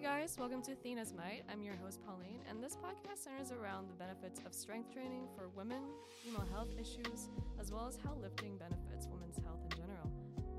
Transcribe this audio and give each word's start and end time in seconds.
Hey 0.00 0.24
guys, 0.24 0.36
welcome 0.40 0.62
to 0.62 0.72
Athena's 0.72 1.12
Might. 1.12 1.44
I'm 1.52 1.60
your 1.60 1.76
host 1.76 2.00
Pauline, 2.00 2.40
and 2.48 2.64
this 2.64 2.72
podcast 2.72 3.20
centers 3.20 3.52
around 3.52 3.84
the 3.84 4.00
benefits 4.00 4.40
of 4.46 4.54
strength 4.54 4.94
training 4.94 5.28
for 5.36 5.52
women, 5.52 5.92
female 6.24 6.48
health 6.50 6.72
issues, 6.80 7.28
as 7.60 7.70
well 7.70 7.84
as 7.86 7.98
how 8.02 8.16
lifting 8.16 8.56
benefits 8.56 9.12
women's 9.12 9.36
health 9.44 9.60
in 9.60 9.76
general. 9.76 10.08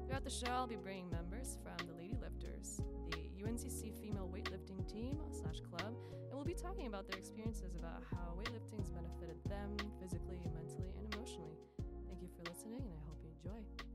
Throughout 0.05 0.23
the 0.23 0.29
show, 0.29 0.53
I'll 0.53 0.69
be 0.69 0.77
bringing 0.77 1.09
members 1.09 1.57
from 1.65 1.73
the 1.89 1.97
Lady 1.97 2.13
Lifters, 2.21 2.85
the 3.09 3.17
UNCC 3.41 3.97
female 3.99 4.29
weightlifting 4.29 4.85
team 4.85 5.17
slash 5.33 5.57
club, 5.65 5.89
and 6.29 6.37
we'll 6.37 6.45
be 6.45 6.53
talking 6.53 6.85
about 6.85 7.09
their 7.09 7.17
experiences 7.17 7.73
about 7.73 8.05
how 8.13 8.37
weightlifting's 8.37 8.93
benefited 8.93 9.41
them 9.49 9.73
physically, 9.99 10.37
mentally, 10.53 10.93
and 11.01 11.11
emotionally. 11.15 11.57
Thank 12.05 12.21
you 12.21 12.29
for 12.37 12.45
listening, 12.45 12.85
and 12.85 12.93
I 12.93 13.01
hope 13.09 13.17
you 13.25 13.33
enjoy. 13.41 13.90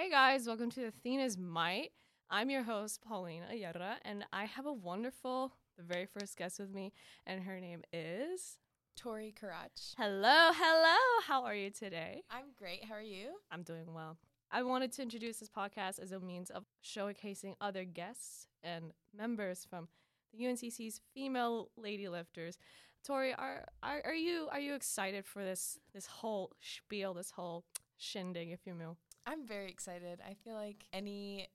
Hey 0.00 0.08
guys, 0.08 0.46
welcome 0.46 0.70
to 0.70 0.86
Athena's 0.86 1.36
Might. 1.36 1.90
I'm 2.30 2.48
your 2.48 2.62
host, 2.62 3.02
Pauline 3.06 3.42
Ayerra, 3.52 3.96
and 4.02 4.24
I 4.32 4.46
have 4.46 4.64
a 4.64 4.72
wonderful, 4.72 5.52
the 5.76 5.82
very 5.82 6.06
first 6.06 6.38
guest 6.38 6.58
with 6.58 6.72
me, 6.72 6.94
and 7.26 7.42
her 7.42 7.60
name 7.60 7.82
is. 7.92 8.56
Tori 8.96 9.34
Karach. 9.38 9.94
Hello, 9.98 10.52
hello. 10.54 10.96
How 11.26 11.44
are 11.44 11.54
you 11.54 11.68
today? 11.68 12.22
I'm 12.30 12.46
great. 12.56 12.82
How 12.82 12.94
are 12.94 13.02
you? 13.02 13.32
I'm 13.50 13.62
doing 13.62 13.92
well. 13.92 14.16
I 14.50 14.62
wanted 14.62 14.90
to 14.92 15.02
introduce 15.02 15.36
this 15.36 15.50
podcast 15.50 16.00
as 16.00 16.12
a 16.12 16.18
means 16.18 16.48
of 16.48 16.64
showcasing 16.82 17.56
other 17.60 17.84
guests 17.84 18.46
and 18.62 18.92
members 19.14 19.66
from 19.68 19.86
the 20.32 20.42
UNCC's 20.42 21.02
female 21.12 21.68
lady 21.76 22.08
lifters. 22.08 22.56
Tori, 23.04 23.34
are, 23.34 23.66
are 23.82 24.00
are 24.06 24.14
you 24.14 24.48
are 24.50 24.60
you 24.60 24.72
excited 24.74 25.26
for 25.26 25.44
this 25.44 25.78
this 25.92 26.06
whole 26.06 26.52
spiel, 26.62 27.12
this 27.12 27.32
whole 27.32 27.66
shindig, 27.98 28.50
if 28.50 28.60
you 28.64 28.74
will? 28.74 28.96
I'm 29.26 29.46
very 29.46 29.68
excited. 29.70 30.20
I 30.26 30.34
feel 30.34 30.54
like 30.54 30.84
any 30.92 31.48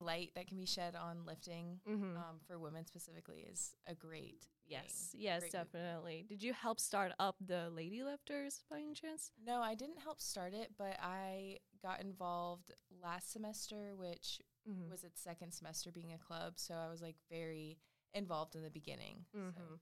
light 0.00 0.32
that 0.34 0.48
can 0.48 0.56
be 0.56 0.66
shed 0.66 0.96
on 0.96 1.24
lifting 1.26 1.80
Mm-hmm. 1.88 2.16
um, 2.16 2.40
for 2.46 2.58
women 2.58 2.84
specifically 2.86 3.46
is 3.50 3.74
a 3.86 3.94
great. 3.94 4.46
yes, 4.66 5.10
thing. 5.12 5.20
yes, 5.20 5.40
Great 5.42 5.52
definitely. 5.52 6.24
Did 6.28 6.42
you 6.42 6.52
help 6.52 6.80
start 6.80 7.12
up 7.20 7.36
the 7.44 7.70
lady 7.70 8.02
lifters 8.02 8.62
by 8.70 8.78
any 8.78 8.94
chance? 8.94 9.30
No, 9.46 9.60
I 9.60 9.74
didn't 9.74 9.98
help 10.02 10.20
start 10.20 10.54
it, 10.54 10.70
but 10.76 10.96
I 11.00 11.58
got 11.82 12.00
involved 12.00 12.72
last 13.02 13.32
semester, 13.32 13.92
which 13.96 14.40
Mm-hmm. 14.70 14.90
was 14.92 15.02
its 15.02 15.20
second 15.20 15.50
semester 15.52 15.90
being 15.90 16.12
a 16.12 16.18
club. 16.18 16.52
So 16.56 16.74
I 16.74 16.88
was 16.88 17.02
like 17.02 17.16
very 17.28 17.78
involved 18.14 18.54
in 18.54 18.62
the 18.62 18.70
beginning. 18.70 19.24
Mhm. 19.36 19.52
So. 19.56 19.80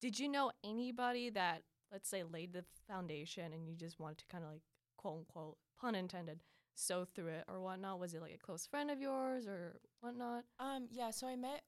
Did 0.00 0.18
you 0.18 0.26
know 0.26 0.52
anybody 0.64 1.28
that, 1.28 1.64
let's 1.92 2.08
say, 2.08 2.22
laid 2.24 2.54
the 2.54 2.64
foundation 2.88 3.52
and 3.52 3.68
you 3.68 3.76
just 3.76 4.00
wanted 4.00 4.16
to 4.18 4.26
kind 4.28 4.42
of 4.42 4.48
like, 4.50 4.62
quote 4.96 5.18
unquote, 5.18 5.58
pun 5.78 5.94
intended, 5.94 6.40
sew 6.74 7.04
through 7.04 7.28
it 7.28 7.44
or 7.48 7.60
whatnot? 7.60 7.98
Was 7.98 8.14
it 8.14 8.20
like 8.22 8.34
a 8.34 8.38
close 8.38 8.66
friend 8.66 8.90
of 8.90 9.00
yours 9.00 9.46
or 9.46 9.80
whatnot? 10.00 10.44
Um, 10.58 10.88
yeah, 10.90 11.10
so 11.10 11.26
I 11.26 11.36
met 11.36 11.62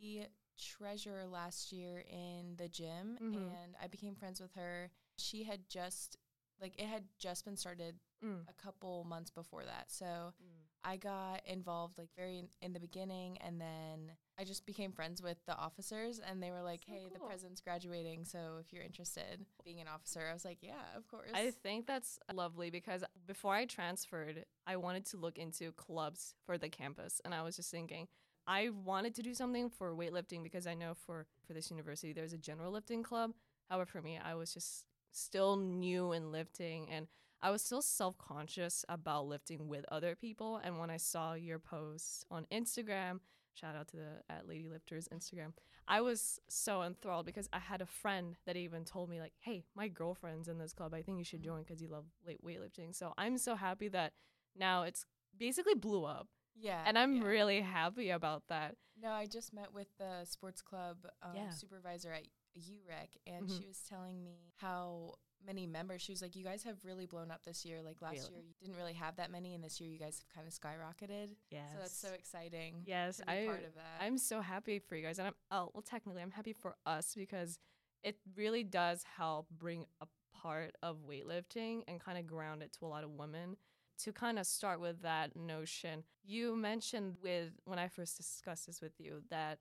the 0.00 0.26
treasurer 0.58 1.26
last 1.26 1.72
year 1.72 2.04
in 2.10 2.56
the 2.56 2.68
gym 2.68 3.18
Mhm. 3.20 3.36
and 3.62 3.76
I 3.80 3.86
became 3.86 4.14
friends 4.14 4.40
with 4.40 4.52
her. 4.54 4.90
She 5.16 5.44
had 5.44 5.68
just 5.68 6.16
like 6.60 6.74
it 6.80 6.86
had 6.86 7.04
just 7.18 7.44
been 7.44 7.56
started 7.56 8.00
Mm. 8.24 8.48
a 8.48 8.52
couple 8.54 9.04
months 9.04 9.30
before 9.30 9.64
that. 9.64 9.90
So 9.92 10.34
I 10.84 10.96
got 10.96 11.42
involved 11.46 11.98
like 11.98 12.08
very 12.16 12.38
in, 12.38 12.48
in 12.62 12.72
the 12.72 12.80
beginning 12.80 13.38
and 13.38 13.60
then 13.60 14.12
I 14.38 14.44
just 14.44 14.64
became 14.66 14.92
friends 14.92 15.20
with 15.20 15.36
the 15.46 15.56
officers 15.56 16.20
and 16.20 16.42
they 16.42 16.50
were 16.50 16.62
like, 16.62 16.80
So 16.86 16.92
"Hey, 16.92 17.08
the 17.12 17.18
president's 17.18 17.60
graduating, 17.60 18.24
so 18.24 18.58
if 18.60 18.72
you're 18.72 18.84
interested 18.84 19.44
being 19.64 19.80
an 19.80 19.88
officer." 19.88 20.20
I 20.28 20.32
was 20.32 20.44
like, 20.44 20.58
"Yeah, 20.60 20.96
of 20.96 21.08
course." 21.08 21.30
I 21.34 21.50
think 21.50 21.86
that's 21.86 22.18
lovely 22.32 22.70
because 22.70 23.02
before 23.26 23.54
I 23.54 23.64
transferred, 23.64 24.44
I 24.66 24.76
wanted 24.76 25.04
to 25.06 25.16
look 25.16 25.38
into 25.38 25.72
clubs 25.72 26.34
for 26.46 26.56
the 26.56 26.68
campus. 26.68 27.20
And 27.24 27.34
I 27.34 27.42
was 27.42 27.56
just 27.56 27.70
thinking, 27.70 28.06
I 28.46 28.70
wanted 28.70 29.14
to 29.16 29.22
do 29.22 29.34
something 29.34 29.68
for 29.68 29.94
weightlifting 29.94 30.42
because 30.42 30.66
I 30.66 30.74
know 30.74 30.94
for, 30.94 31.26
for 31.46 31.52
this 31.52 31.70
university, 31.70 32.12
there's 32.12 32.32
a 32.32 32.38
general 32.38 32.72
lifting 32.72 33.02
club. 33.02 33.32
However, 33.68 33.86
for 33.86 34.00
me, 34.00 34.18
I 34.22 34.34
was 34.34 34.54
just 34.54 34.86
still 35.12 35.56
new 35.56 36.12
in 36.12 36.32
lifting 36.32 36.88
and 36.90 37.08
I 37.42 37.50
was 37.50 37.62
still 37.62 37.82
self 37.82 38.18
conscious 38.18 38.84
about 38.88 39.26
lifting 39.26 39.68
with 39.68 39.84
other 39.90 40.14
people. 40.16 40.56
And 40.62 40.78
when 40.78 40.90
I 40.90 40.96
saw 40.96 41.34
your 41.34 41.58
post 41.58 42.24
on 42.30 42.46
Instagram, 42.52 43.20
shout 43.54 43.76
out 43.76 43.88
to 43.88 43.96
the 43.96 44.22
at 44.28 44.46
Lady 44.48 44.68
Lifters 44.68 45.08
Instagram, 45.08 45.52
I 45.86 46.00
was 46.00 46.38
so 46.48 46.82
enthralled 46.82 47.26
because 47.26 47.48
I 47.52 47.58
had 47.58 47.80
a 47.80 47.86
friend 47.86 48.36
that 48.46 48.56
even 48.56 48.84
told 48.84 49.08
me 49.08 49.20
like, 49.20 49.32
"Hey, 49.40 49.64
my 49.74 49.88
girlfriend's 49.88 50.48
in 50.48 50.58
this 50.58 50.72
club. 50.74 50.92
I 50.94 51.02
think 51.02 51.18
you 51.18 51.24
should 51.24 51.40
Mhm. 51.40 51.44
join 51.44 51.62
because 51.62 51.80
you 51.80 51.88
love 51.88 52.06
weight 52.26 52.42
weightlifting." 52.42 52.94
So 52.94 53.14
I'm 53.16 53.38
so 53.38 53.54
happy 53.56 53.88
that 53.88 54.12
now 54.54 54.82
it's 54.82 55.04
basically 55.36 55.74
blew 55.74 56.04
up, 56.04 56.28
yeah. 56.56 56.82
and 56.86 56.98
I'm 56.98 57.16
yeah. 57.18 57.24
really 57.24 57.60
happy 57.60 58.10
about 58.10 58.48
that. 58.48 58.76
No, 59.00 59.10
I 59.12 59.26
just 59.26 59.52
met 59.52 59.72
with 59.72 59.96
the 59.98 60.24
sports 60.24 60.60
club 60.60 61.06
um, 61.22 61.36
Yeah. 61.36 61.50
supervisor 61.50 62.12
at 62.12 62.26
UREC, 62.56 63.16
and 63.26 63.46
Mhm. 63.48 63.58
she 63.60 63.66
was 63.66 63.80
telling 63.84 64.24
me 64.24 64.52
how 64.56 65.14
many 65.46 65.66
members. 65.66 66.02
She 66.02 66.12
was 66.12 66.20
like, 66.22 66.36
"You 66.36 66.44
guys 66.44 66.62
have 66.64 66.84
really 66.84 67.06
blown 67.06 67.30
up 67.30 67.44
this 67.44 67.64
year. 67.64 67.80
Like 67.82 68.00
last 68.02 68.14
Really? 68.14 68.30
year, 68.34 68.42
you 68.46 68.54
didn't 68.60 68.76
really 68.76 68.92
have 68.94 69.16
that 69.16 69.30
many, 69.30 69.54
and 69.54 69.62
this 69.64 69.80
year, 69.80 69.90
you 69.90 69.98
guys 69.98 70.18
have 70.20 70.28
kind 70.34 70.46
of 70.46 70.52
skyrocketed. 70.54 71.34
Yes, 71.50 71.70
So 71.72 71.78
that's 71.80 71.96
so 71.98 72.08
exciting. 72.12 72.82
yes. 72.84 73.20
I 73.26 73.44
part 73.46 73.64
of 73.64 73.74
that. 73.74 74.00
I'm 74.00 74.18
so 74.18 74.40
happy 74.40 74.78
for 74.78 74.96
you 74.96 75.02
guys, 75.04 75.18
and 75.18 75.28
I'm 75.28 75.34
oh 75.50 75.70
well, 75.74 75.82
technically, 75.82 76.22
I'm 76.22 76.30
happy 76.30 76.52
for 76.52 76.74
us 76.86 77.14
because 77.16 77.58
it 78.04 78.16
really 78.36 78.62
does 78.64 79.02
help 79.16 79.48
bring 79.50 79.86
a 80.00 80.06
part 80.32 80.76
of 80.82 80.98
weightlifting 81.08 81.82
and 81.88 82.00
kind 82.00 82.16
of 82.18 82.26
ground 82.26 82.62
it 82.62 82.72
to 82.78 82.86
a 82.86 82.88
lot 82.88 83.04
of 83.04 83.10
women. 83.10 83.56
To 84.04 84.12
kind 84.12 84.38
of 84.38 84.46
start 84.46 84.78
with 84.80 85.02
that 85.02 85.34
notion, 85.34 86.04
you 86.22 86.54
mentioned 86.54 87.16
with 87.20 87.50
when 87.64 87.80
I 87.80 87.88
first 87.88 88.16
discussed 88.16 88.66
this 88.68 88.80
with 88.80 88.92
you 89.00 89.22
that 89.30 89.58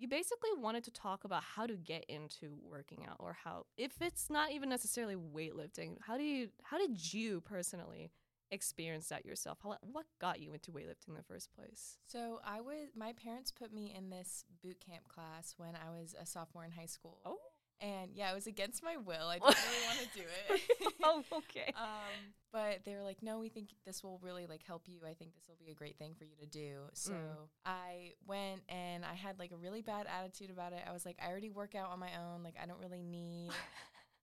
you 0.00 0.08
basically 0.08 0.50
wanted 0.56 0.82
to 0.84 0.90
talk 0.90 1.24
about 1.24 1.42
how 1.42 1.66
to 1.66 1.74
get 1.74 2.04
into 2.08 2.56
working 2.62 3.04
out 3.08 3.16
or 3.18 3.36
how 3.44 3.66
if 3.76 3.92
it's 4.00 4.30
not 4.30 4.50
even 4.50 4.70
necessarily 4.70 5.14
weightlifting, 5.14 5.96
how 6.00 6.16
do 6.16 6.22
you 6.24 6.48
how 6.62 6.78
did 6.78 7.12
you 7.12 7.42
personally 7.42 8.10
experience 8.50 9.08
that 9.08 9.26
yourself? 9.26 9.58
How, 9.62 9.76
what 9.82 10.06
got 10.18 10.40
you 10.40 10.54
into 10.54 10.72
weightlifting 10.72 11.08
in 11.08 11.14
the 11.14 11.22
first 11.22 11.54
place? 11.54 11.98
so 12.06 12.40
I 12.44 12.62
was. 12.62 12.88
My 12.96 13.12
parents 13.12 13.52
put 13.52 13.72
me 13.72 13.94
in 13.96 14.08
this 14.08 14.44
boot 14.62 14.80
camp 14.80 15.06
class 15.08 15.54
when 15.58 15.74
I 15.76 15.90
was 15.90 16.14
a 16.20 16.24
sophomore 16.24 16.64
in 16.64 16.70
high 16.70 16.86
school. 16.86 17.18
Oh. 17.24 17.38
And 17.80 18.10
yeah, 18.14 18.30
it 18.30 18.34
was 18.34 18.46
against 18.46 18.82
my 18.82 18.96
will. 18.98 19.28
I 19.28 19.38
didn't 19.38 19.56
really 19.56 19.86
want 19.86 19.98
to 20.00 20.18
do 20.18 20.24
it. 20.54 20.92
oh, 21.02 21.22
okay. 21.38 21.72
um, 21.76 22.34
but 22.52 22.80
they 22.84 22.94
were 22.94 23.02
like, 23.02 23.22
no, 23.22 23.38
we 23.38 23.48
think 23.48 23.70
this 23.86 24.02
will 24.04 24.18
really 24.22 24.46
like 24.46 24.62
help 24.66 24.82
you. 24.86 25.00
I 25.08 25.14
think 25.14 25.34
this 25.34 25.48
will 25.48 25.56
be 25.64 25.70
a 25.70 25.74
great 25.74 25.96
thing 25.98 26.14
for 26.18 26.24
you 26.24 26.36
to 26.40 26.46
do. 26.46 26.80
So 26.92 27.12
Mm. 27.12 27.48
I 27.64 28.12
went 28.26 28.62
and 28.68 29.04
I 29.04 29.14
had 29.14 29.38
like 29.38 29.52
a 29.52 29.56
really 29.56 29.80
bad 29.82 30.06
attitude 30.06 30.50
about 30.50 30.72
it. 30.72 30.82
I 30.86 30.92
was 30.92 31.06
like, 31.06 31.16
I 31.24 31.28
already 31.30 31.50
work 31.50 31.74
out 31.74 31.90
on 31.90 31.98
my 31.98 32.10
own. 32.18 32.42
Like, 32.42 32.54
I 32.62 32.66
don't 32.66 32.80
really 32.80 33.02
need 33.02 33.50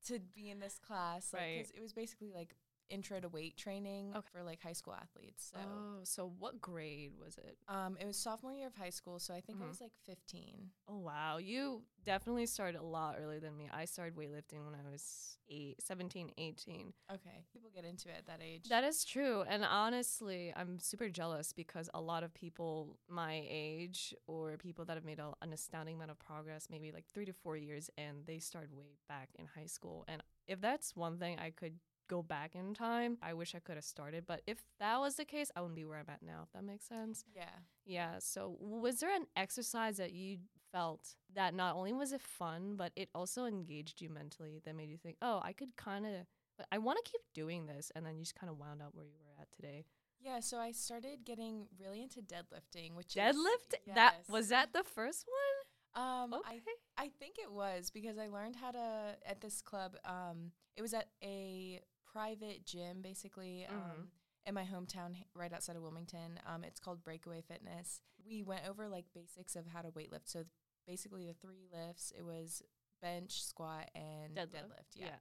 to 0.07 0.19
be 0.35 0.49
in 0.49 0.59
this 0.59 0.77
class. 0.85 1.33
Like, 1.33 1.41
Right. 1.41 1.57
'cause 1.65 1.71
it 1.75 1.81
was 1.81 1.93
basically 1.93 2.31
like 2.31 2.55
intro 2.89 3.19
to 3.19 3.29
weight 3.29 3.57
training 3.57 4.13
Okay. 4.15 4.27
for 4.31 4.43
like 4.43 4.61
high 4.61 4.73
school 4.73 4.93
athletes. 4.93 5.51
So 5.53 5.59
oh, 5.59 5.99
so 6.03 6.31
what 6.39 6.61
grade 6.61 7.11
was 7.23 7.37
it? 7.37 7.57
um, 7.67 7.97
it 7.99 8.05
was 8.05 8.17
sophomore 8.17 8.53
year 8.53 8.67
of 8.67 8.75
high 8.75 8.89
school. 8.89 9.19
So 9.19 9.33
I 9.33 9.41
think 9.41 9.59
Mhm. 9.59 9.65
I 9.65 9.67
was 9.67 9.81
like 9.81 9.93
15. 10.05 10.71
Oh, 10.87 10.97
wow. 10.99 11.37
You 11.37 11.83
definitely 12.05 12.45
started 12.45 12.79
a 12.79 12.83
lot 12.83 13.17
earlier 13.19 13.39
than 13.39 13.57
me. 13.57 13.69
I 13.71 13.85
started 13.85 14.15
weightlifting 14.15 14.63
when 14.65 14.75
I 14.75 14.89
was 14.89 15.37
eight, 15.49 15.81
17, 15.81 16.31
18. 16.37 16.93
Okay. 17.11 17.45
People 17.53 17.69
get 17.73 17.83
into 17.85 18.09
it 18.09 18.15
at 18.19 18.25
that 18.27 18.41
age. 18.41 18.69
That 18.69 18.83
is 18.83 19.03
true. 19.05 19.43
And 19.47 19.63
honestly, 19.65 20.53
I'm 20.55 20.79
super 20.79 21.09
jealous 21.09 21.51
because 21.53 21.89
a 21.93 22.01
lot 22.01 22.23
of 22.23 22.33
people 22.33 22.97
my 23.09 23.45
age 23.49 24.13
or 24.27 24.57
people 24.57 24.85
that 24.85 24.95
have 24.95 25.05
made 25.05 25.19
a, 25.19 25.33
an 25.41 25.51
astounding 25.53 25.95
amount 25.95 26.11
of 26.11 26.19
progress, 26.19 26.67
maybe 26.69 26.91
like 26.91 27.05
three 27.07 27.25
to 27.25 27.33
four 27.33 27.57
years, 27.57 27.89
and 27.97 28.25
they 28.25 28.39
started 28.39 28.73
way 28.73 28.97
back 29.09 29.29
in 29.37 29.45
high 29.45 29.65
school. 29.67 30.05
And 30.07 30.21
if 30.47 30.61
that's 30.61 30.95
one 30.95 31.17
thing 31.17 31.39
I 31.39 31.49
could 31.51 31.79
go 32.07 32.21
back 32.21 32.55
in 32.55 32.73
time, 32.73 33.17
I 33.21 33.33
wish 33.33 33.55
I 33.55 33.59
could 33.59 33.75
have 33.75 33.85
started. 33.85 34.25
But 34.27 34.41
if 34.47 34.57
that 34.79 34.99
was 34.99 35.15
the 35.15 35.25
case, 35.25 35.51
I 35.55 35.61
wouldn't 35.61 35.75
be 35.75 35.85
where 35.85 35.99
I'm 35.99 36.09
at 36.09 36.21
now, 36.21 36.41
if 36.43 36.51
that 36.53 36.63
makes 36.63 36.85
sense. 36.85 37.23
yeah. 37.35 37.43
Yeah. 37.85 38.15
So, 38.19 38.57
was 38.59 38.99
there 38.99 39.15
an 39.15 39.27
exercise 39.35 39.97
that 39.97 40.11
you 40.13 40.39
felt 40.71 41.15
that 41.33 41.53
not 41.53 41.75
only 41.75 41.93
was 41.93 42.11
it 42.11 42.21
fun, 42.21 42.75
but 42.75 42.91
it 42.95 43.09
also 43.15 43.45
engaged 43.45 44.01
you 44.01 44.09
mentally 44.09 44.61
that 44.65 44.75
made 44.75 44.89
you 44.89 44.97
think, 44.97 45.17
oh, 45.21 45.39
I 45.43 45.53
could 45.53 45.75
kind 45.77 46.05
of, 46.05 46.65
I 46.71 46.77
want 46.79 46.99
to 47.03 47.09
keep 47.11 47.21
doing 47.33 47.65
this. 47.65 47.91
And 47.95 48.05
then 48.05 48.17
you 48.17 48.23
just 48.23 48.35
kind 48.35 48.49
of 48.49 48.57
wound 48.57 48.81
up 48.81 48.89
where 48.93 49.05
you 49.05 49.15
were 49.19 49.41
at 49.41 49.47
today. 49.55 49.85
Yeah, 50.19 50.39
so 50.39 50.57
I 50.57 50.71
started 50.71 51.19
getting 51.25 51.67
really 51.79 52.01
into 52.01 52.21
deadlifting, 52.21 52.95
which 52.95 53.13
Deadlift? 53.13 53.73
Is, 53.85 53.93
That 53.95 54.15
was 54.27 54.49
that 54.49 54.73
the 54.73 54.83
first 54.83 55.25
one? 55.27 56.03
Um, 56.03 56.31
one? 56.31 56.41
I 56.45 56.59
I 56.97 57.09
think 57.19 57.37
it 57.39 57.51
was 57.51 57.91
because 57.91 58.17
I 58.17 58.27
learned 58.27 58.55
how 58.55 58.71
to 58.71 59.15
at 59.25 59.41
this 59.41 59.61
club. 59.61 59.95
Um, 60.05 60.51
it 60.75 60.81
was 60.81 60.93
at 60.93 61.07
a 61.23 61.81
private 62.17 62.65
gym, 62.65 63.01
basically. 63.01 63.67
Mhm. 63.69 63.73
Um, 63.73 64.11
in 64.45 64.53
my 64.53 64.63
hometown, 64.63 65.25
right 65.35 65.51
outside 65.51 65.75
of 65.75 65.81
Wilmington. 65.81 66.39
Um, 66.45 66.63
it's 66.63 66.79
called 66.79 67.03
Breakaway 67.03 67.41
Fitness. 67.41 68.01
We 68.25 68.43
went 68.43 68.65
over 68.67 68.87
like 68.87 69.05
basics 69.13 69.55
of 69.57 69.67
how 69.67 69.81
to 69.81 69.91
weightlift. 69.91 70.25
So 70.29 70.45
basically, 70.85 71.25
the 71.25 71.33
three 71.33 71.65
lifts. 71.69 72.13
It 72.17 72.23
was 72.23 72.63
bench, 73.01 73.43
squat, 73.43 73.91
and 73.93 74.35
deadlift. 74.35 74.95
yeah. 74.95 75.17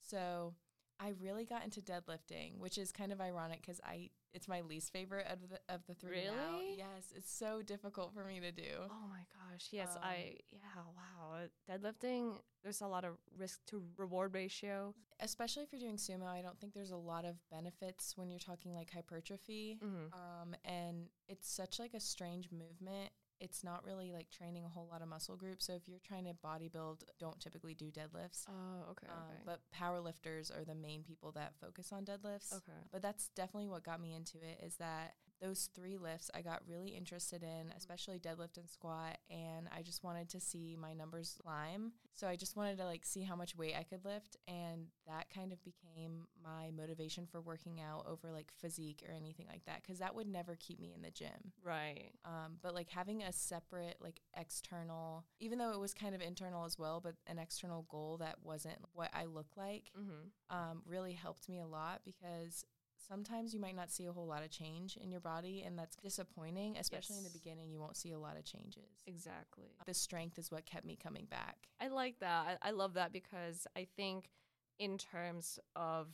So 0.00 0.54
I 1.00 1.08
really 1.20 1.46
got 1.46 1.64
into 1.64 1.80
deadlifting, 1.80 2.58
which 2.58 2.76
is 2.78 2.92
kind 2.92 3.12
of 3.12 3.20
ironic 3.20 3.60
because 3.62 3.80
I 3.82 4.10
it's 4.34 4.48
my 4.48 4.60
least 4.60 4.92
favorite 4.92 5.26
of 5.30 5.38
the 5.48 5.58
of 5.74 5.80
the 5.86 5.94
three. 5.94 6.24
now. 6.24 6.58
Really? 6.58 6.74
Yes, 6.78 7.12
it's 7.14 7.32
so 7.32 7.62
difficult 7.62 8.12
for 8.14 8.24
me 8.24 8.40
to 8.40 8.52
do. 8.52 8.62
Oh 8.90 9.06
my 9.08 9.24
gosh. 9.50 9.68
Yes, 9.70 9.90
Um, 9.96 10.02
I 10.02 10.34
yeah, 10.52 10.58
wow. 10.96 11.36
Uh, 11.44 11.46
Deadlifting, 11.72 12.38
there's 12.62 12.80
a 12.82 12.86
lot 12.86 13.04
of 13.04 13.16
risk 13.36 13.60
to 13.66 13.82
reward 13.96 14.34
ratio. 14.34 14.94
Especially 15.20 15.62
if 15.62 15.72
you're 15.72 15.80
doing 15.80 15.96
sumo, 15.96 16.26
I 16.26 16.42
don't 16.42 16.58
think 16.60 16.74
there's 16.74 16.90
a 16.90 16.96
lot 16.96 17.24
of 17.24 17.36
benefits 17.50 18.16
when 18.16 18.28
you're 18.28 18.38
talking 18.38 18.74
like 18.74 18.90
hypertrophy. 18.90 19.78
Mhm. 19.82 20.12
Um, 20.12 20.54
and 20.64 21.08
it's 21.28 21.48
such 21.48 21.78
like 21.78 21.94
a 21.94 22.00
strange 22.00 22.50
movement. 22.50 23.10
It's 23.40 23.62
not 23.62 23.84
really 23.84 24.12
like 24.12 24.30
training 24.30 24.64
a 24.64 24.68
whole 24.68 24.88
lot 24.90 25.02
of 25.02 25.08
muscle 25.08 25.36
groups. 25.36 25.66
So 25.66 25.74
if 25.74 25.86
you're 25.88 25.98
trying 26.06 26.24
to 26.24 26.34
bodybuild, 26.34 27.02
don't 27.18 27.38
typically 27.40 27.74
do 27.74 27.90
deadlifts. 27.90 28.44
Oh, 28.48 28.90
okay, 28.92 29.06
Um, 29.08 29.18
okay. 29.30 29.42
but 29.44 29.60
power 29.70 30.00
lifters 30.00 30.50
are 30.50 30.64
the 30.64 30.74
main 30.74 31.02
people 31.02 31.32
that 31.32 31.52
focus 31.60 31.92
on 31.92 32.04
deadlifts. 32.04 32.52
okay. 32.54 32.80
But 32.92 33.02
that's 33.02 33.28
definitely 33.36 33.68
what 33.68 33.84
got 33.84 34.00
me 34.00 34.14
into 34.14 34.38
it 34.38 34.60
is 34.64 34.76
that 34.76 35.14
those 35.40 35.68
three 35.74 35.96
lifts 35.96 36.30
I 36.34 36.42
got 36.42 36.62
really 36.66 36.88
interested 36.90 37.42
in, 37.42 37.72
especially 37.76 38.18
deadlift 38.18 38.56
and 38.56 38.68
squat, 38.68 39.18
and 39.30 39.68
I 39.76 39.82
just 39.82 40.02
wanted 40.04 40.28
to 40.30 40.40
see 40.40 40.76
my 40.80 40.92
numbers 40.94 41.36
climb. 41.42 41.92
So 42.14 42.26
I 42.26 42.36
just 42.36 42.56
wanted 42.56 42.78
to 42.78 42.84
like 42.86 43.04
see 43.04 43.22
how 43.22 43.36
much 43.36 43.54
weight 43.54 43.74
I 43.78 43.82
could 43.82 44.02
lift 44.04 44.38
and 44.48 44.86
that 45.06 45.28
kind 45.28 45.52
of 45.52 45.62
became 45.62 46.26
my 46.42 46.70
motivation 46.74 47.26
for 47.26 47.42
working 47.42 47.78
out 47.78 48.06
over 48.08 48.32
like 48.32 48.50
physique 48.58 49.02
or 49.06 49.12
anything 49.12 49.46
like 49.48 49.66
that 49.66 49.84
cuz 49.84 49.98
that 49.98 50.14
would 50.14 50.26
never 50.26 50.56
keep 50.56 50.80
me 50.80 50.94
in 50.94 51.02
the 51.02 51.10
gym. 51.10 51.52
Right. 51.62 52.12
Um, 52.24 52.58
but 52.62 52.74
like 52.74 52.88
having 52.88 53.22
a 53.22 53.32
separate 53.32 53.98
like 54.00 54.22
external 54.34 55.26
even 55.40 55.58
though 55.58 55.72
it 55.72 55.78
was 55.78 55.92
kind 55.92 56.14
of 56.14 56.22
internal 56.22 56.64
as 56.64 56.78
well 56.78 57.00
but 57.02 57.16
an 57.26 57.38
external 57.38 57.82
goal 57.82 58.16
that 58.16 58.42
wasn't 58.42 58.78
what 58.94 59.10
I 59.12 59.26
look 59.26 59.54
like 59.58 59.92
Mhm. 59.94 60.30
um, 60.48 60.82
really 60.86 61.12
helped 61.12 61.50
me 61.50 61.58
a 61.60 61.66
lot 61.66 62.00
because 62.02 62.64
sometimes 63.08 63.52
you 63.54 63.60
might 63.60 63.76
not 63.76 63.90
see 63.90 64.06
a 64.06 64.12
whole 64.12 64.26
lot 64.26 64.42
of 64.42 64.50
change 64.50 64.96
in 64.96 65.10
your 65.10 65.20
body 65.20 65.62
and 65.66 65.78
that's 65.78 65.96
disappointing 65.96 66.76
especially 66.78 67.16
in 67.18 67.24
the 67.24 67.30
beginning 67.30 67.68
you 67.70 67.78
won't 67.78 67.96
see 67.96 68.12
a 68.12 68.18
lot 68.18 68.36
of 68.36 68.44
changes 68.44 69.02
Exactly. 69.06 69.66
the 69.86 69.94
strength 69.94 70.38
is 70.38 70.50
what 70.50 70.66
kept 70.66 70.84
me 70.84 70.96
coming 71.00 71.26
back 71.26 71.56
I 71.80 71.88
like 71.88 72.18
that. 72.20 72.58
I, 72.62 72.68
I 72.68 72.70
love 72.72 72.94
that 72.94 73.12
because 73.12 73.66
I 73.76 73.86
think, 73.96 74.30
in 74.78 74.96
terms 74.98 75.58
of 75.74 76.08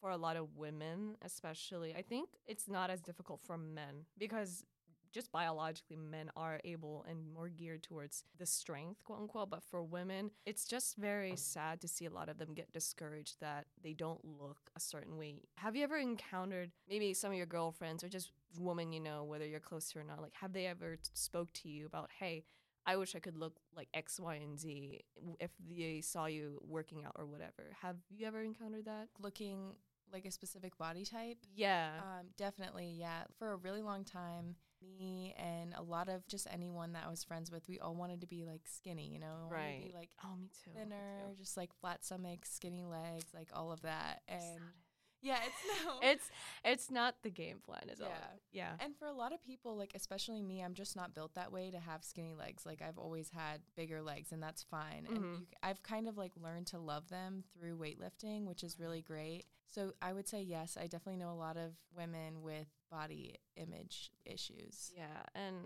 for 0.00 0.10
a 0.10 0.16
lot 0.16 0.36
of 0.36 0.56
women, 0.56 1.16
especially, 1.22 1.94
I 1.96 2.02
think 2.02 2.28
it's 2.46 2.68
not 2.68 2.90
as 2.90 3.00
difficult 3.00 3.40
for 3.42 3.56
men 3.56 4.04
because 4.18 4.62
just 5.16 5.32
biologically, 5.32 5.96
men 5.96 6.30
are 6.36 6.60
able 6.64 7.04
and 7.08 7.18
more 7.34 7.48
geared 7.48 7.82
towards 7.82 8.24
the 8.38 8.44
strength, 8.46 9.02
quote 9.02 9.20
unquote. 9.20 9.50
But 9.50 9.62
for 9.64 9.82
women, 9.82 10.30
it's 10.44 10.66
just 10.66 10.96
very 10.96 11.34
sad 11.36 11.80
to 11.80 11.88
see 11.88 12.04
a 12.04 12.10
lot 12.10 12.28
of 12.28 12.38
them 12.38 12.52
get 12.54 12.70
discouraged 12.72 13.40
that 13.40 13.66
they 13.82 13.94
don't 13.94 14.20
look 14.24 14.58
a 14.76 14.80
certain 14.80 15.16
way. 15.16 15.36
Have 15.56 15.74
you 15.74 15.84
ever 15.84 15.96
encountered 15.96 16.70
maybe 16.88 17.14
some 17.14 17.30
of 17.32 17.36
your 17.36 17.46
girlfriends 17.46 18.04
or 18.04 18.08
just 18.08 18.30
women 18.58 18.92
you 18.92 19.00
know, 19.00 19.24
whether 19.24 19.46
you're 19.46 19.58
close 19.58 19.90
to 19.92 19.98
or 20.00 20.04
not? 20.04 20.20
Like, 20.20 20.34
have 20.34 20.52
they 20.52 20.66
ever 20.66 20.98
spoke 21.14 21.50
to 21.54 21.68
you 21.68 21.86
about, 21.86 22.10
hey, 22.20 22.44
I 22.86 22.96
wish 22.96 23.16
I 23.16 23.18
could 23.18 23.36
look 23.36 23.54
like 23.74 23.88
X, 23.94 24.20
Y, 24.20 24.34
and 24.36 24.60
Z 24.60 25.00
if 25.40 25.50
they 25.68 26.02
saw 26.02 26.26
you 26.26 26.60
working 26.68 27.04
out 27.04 27.16
or 27.16 27.26
whatever. 27.26 27.74
Have 27.82 27.96
you 28.10 28.26
ever 28.26 28.42
encountered 28.42 28.84
that? 28.84 29.08
looking 29.18 29.72
like 30.12 30.24
a 30.24 30.30
specific 30.30 30.78
body 30.78 31.04
type 31.04 31.36
Yeah. 31.54 31.90
um, 31.98 32.26
definitely 32.36 32.94
yeah 32.96 33.24
for 33.40 33.50
a 33.52 33.56
really 33.56 33.82
long 33.82 34.04
time 34.04 34.54
me 34.98 35.34
and 35.38 35.74
a 35.76 35.82
lot 35.82 36.08
of 36.08 36.26
just 36.26 36.46
anyone 36.50 36.92
that 36.92 37.04
i 37.06 37.10
was 37.10 37.24
friends 37.24 37.50
with 37.50 37.68
we 37.68 37.78
all 37.78 37.94
wanted 37.94 38.20
to 38.20 38.26
be 38.26 38.44
like 38.44 38.62
skinny 38.64 39.10
you 39.12 39.18
know 39.18 39.48
right. 39.50 39.92
like 39.94 40.10
oh, 40.24 40.36
me 40.36 40.48
too. 40.64 40.70
me 40.70 40.76
thinner 40.80 41.22
too. 41.28 41.36
just 41.38 41.56
like 41.56 41.70
flat 41.80 42.04
stomach 42.04 42.44
skinny 42.44 42.84
legs 42.84 43.26
like 43.34 43.48
all 43.52 43.72
of 43.72 43.82
that 43.82 44.22
and 44.28 44.60
yeah 45.26 45.38
it's 45.46 45.62
no. 45.84 45.92
It's 46.02 46.30
it's 46.64 46.90
not 46.90 47.16
the 47.22 47.30
game 47.30 47.58
plan, 47.64 47.88
is 47.92 48.00
all. 48.00 48.08
Yeah. 48.08 48.26
Yeah. 48.78 48.84
And 48.84 48.96
for 48.96 49.06
a 49.06 49.12
lot 49.12 49.32
of 49.32 49.42
people, 49.42 49.76
like 49.76 49.92
especially 49.94 50.42
me, 50.42 50.62
I'm 50.62 50.74
just 50.74 50.96
not 50.96 51.14
built 51.14 51.34
that 51.34 51.52
way 51.52 51.70
to 51.70 51.78
have 51.80 52.04
skinny 52.04 52.34
legs. 52.34 52.64
Like 52.64 52.80
I've 52.82 52.98
always 52.98 53.30
had 53.30 53.60
bigger 53.76 54.00
legs, 54.02 54.32
and 54.32 54.42
that's 54.42 54.62
fine. 54.62 55.06
And 55.08 55.18
Mhm. 55.18 55.40
you, 55.40 55.46
I've 55.62 55.82
kind 55.82 56.06
of 56.08 56.16
like 56.16 56.32
learned 56.36 56.66
to 56.68 56.78
love 56.78 57.08
them 57.08 57.44
through 57.52 57.76
weightlifting, 57.78 58.46
which 58.46 58.62
is 58.64 58.78
really 58.78 59.02
great. 59.02 59.44
So 59.66 59.92
I 60.00 60.12
would 60.12 60.28
say 60.28 60.40
yes, 60.42 60.76
I 60.80 60.86
definitely 60.86 61.16
know 61.22 61.32
a 61.32 61.42
lot 61.46 61.56
of 61.56 61.72
women 61.94 62.42
with 62.42 62.68
body 62.90 63.34
image 63.56 64.10
issues. 64.24 64.92
Yeah, 64.96 65.22
and 65.34 65.56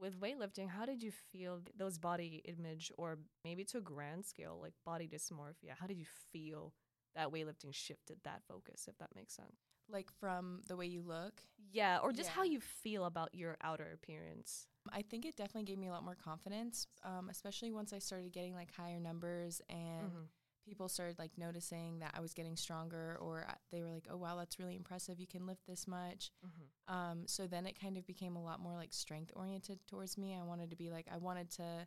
with 0.00 0.18
weightlifting, 0.18 0.68
how 0.68 0.86
did 0.86 1.02
you 1.02 1.10
feel 1.10 1.60
those 1.76 1.98
body 1.98 2.42
image, 2.46 2.90
or 2.96 3.18
maybe 3.44 3.64
to 3.66 3.78
a 3.78 3.82
grand 3.82 4.24
scale, 4.24 4.58
like 4.60 4.72
body 4.84 5.06
dysmorphia? 5.06 5.72
How 5.78 5.86
did 5.86 5.98
you 5.98 6.06
feel 6.32 6.72
that 7.14 7.30
weightlifting 7.30 7.72
shifted 7.74 8.18
that 8.24 8.42
focus, 8.48 8.86
if 8.88 8.96
that 8.98 9.10
makes 9.14 9.34
sense? 9.34 9.56
Like 9.88 10.10
from 10.20 10.62
the 10.68 10.76
way 10.76 10.86
you 10.86 11.02
look, 11.02 11.42
Yeah, 11.72 11.98
or 12.02 12.12
just 12.12 12.30
how 12.30 12.42
you 12.44 12.60
feel 12.60 13.04
about 13.04 13.34
your 13.34 13.56
outer 13.62 13.90
appearance. 13.92 14.66
I 14.92 15.02
think 15.02 15.24
it 15.24 15.36
definitely 15.36 15.64
gave 15.64 15.78
me 15.78 15.88
a 15.88 15.90
lot 15.92 16.04
more 16.04 16.14
confidence, 16.16 16.86
um, 17.04 17.28
especially 17.30 17.70
once 17.70 17.92
I 17.92 17.98
started 17.98 18.32
getting 18.32 18.54
like 18.54 18.72
higher 18.74 18.98
numbers 19.00 19.60
and 19.68 20.10
Mhm. 20.12 20.28
people 20.64 20.88
started 20.88 21.18
like 21.18 21.36
noticing 21.36 21.98
that 22.00 22.14
I 22.14 22.20
was 22.20 22.32
getting 22.34 22.56
stronger, 22.56 23.16
or 23.20 23.46
uh, 23.48 23.54
they 23.70 23.82
were 23.82 23.90
like, 23.90 24.06
"Oh 24.10 24.16
wow, 24.16 24.36
that's 24.36 24.58
really 24.58 24.76
impressive! 24.76 25.18
You 25.20 25.26
can 25.26 25.46
lift 25.46 25.66
this 25.66 25.86
much." 25.86 26.30
Mhm. 26.44 26.68
Um, 26.88 27.26
so 27.26 27.46
then 27.46 27.66
it 27.66 27.78
kind 27.80 27.96
of 27.96 28.06
became 28.06 28.36
a 28.36 28.42
lot 28.42 28.58
more 28.60 28.74
like 28.74 28.92
strength 28.92 29.32
oriented 29.36 29.78
towards 29.86 30.16
me. 30.18 30.34
I 30.34 30.42
wanted 30.42 30.70
to 30.70 30.76
be 30.76 30.90
like, 30.90 31.06
I 31.12 31.18
wanted 31.18 31.50
to 31.52 31.86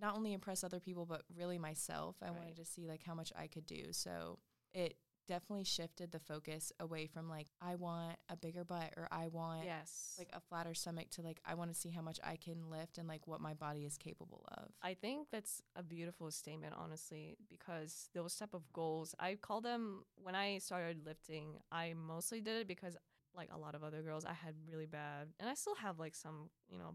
not 0.00 0.16
only 0.16 0.32
impress 0.32 0.64
other 0.64 0.80
people, 0.80 1.06
but 1.06 1.22
really 1.36 1.58
myself. 1.58 2.16
I 2.22 2.26
Right. 2.26 2.36
wanted 2.38 2.56
to 2.56 2.64
see 2.64 2.86
like 2.86 3.02
how 3.04 3.14
much 3.14 3.32
I 3.36 3.46
could 3.46 3.66
do. 3.66 3.92
So 3.92 4.38
it 4.72 4.96
definitely 5.26 5.64
shifted 5.64 6.12
the 6.12 6.18
focus 6.18 6.72
away 6.80 7.06
from 7.06 7.28
like, 7.28 7.46
I 7.60 7.76
want 7.76 8.16
a 8.28 8.36
bigger 8.36 8.64
butt 8.64 8.92
or 8.96 9.08
I 9.10 9.28
want 9.28 9.64
Yes. 9.64 10.14
like 10.18 10.28
a 10.32 10.40
flatter 10.40 10.74
stomach 10.74 11.10
to 11.10 11.22
like, 11.22 11.40
I 11.46 11.54
want 11.54 11.72
to 11.72 11.78
see 11.78 11.90
how 11.90 12.02
much 12.02 12.18
I 12.22 12.36
can 12.36 12.70
lift 12.70 12.98
and 12.98 13.08
like 13.08 13.26
what 13.26 13.40
my 13.40 13.54
body 13.54 13.84
is 13.84 13.96
capable 13.96 14.44
of. 14.58 14.70
I 14.82 14.94
think 14.94 15.28
that's 15.30 15.62
a 15.76 15.82
beautiful 15.82 16.30
statement, 16.30 16.74
honestly, 16.76 17.36
because 17.48 18.08
those 18.14 18.36
type 18.36 18.52
of 18.54 18.70
goals, 18.72 19.14
I 19.18 19.36
call 19.40 19.60
them 19.60 20.04
when 20.16 20.34
I 20.34 20.58
started 20.58 21.06
lifting, 21.06 21.58
I 21.72 21.94
mostly 21.94 22.40
did 22.40 22.58
it 22.62 22.68
because 22.68 22.96
like 23.34 23.48
a 23.52 23.58
lot 23.58 23.74
of 23.74 23.82
other 23.82 24.02
girls, 24.02 24.24
I 24.24 24.32
had 24.34 24.54
really 24.70 24.86
bad 24.86 25.28
and 25.40 25.48
I 25.48 25.54
still 25.54 25.74
have 25.76 25.98
like 25.98 26.14
some, 26.14 26.50
you 26.68 26.78
know, 26.78 26.94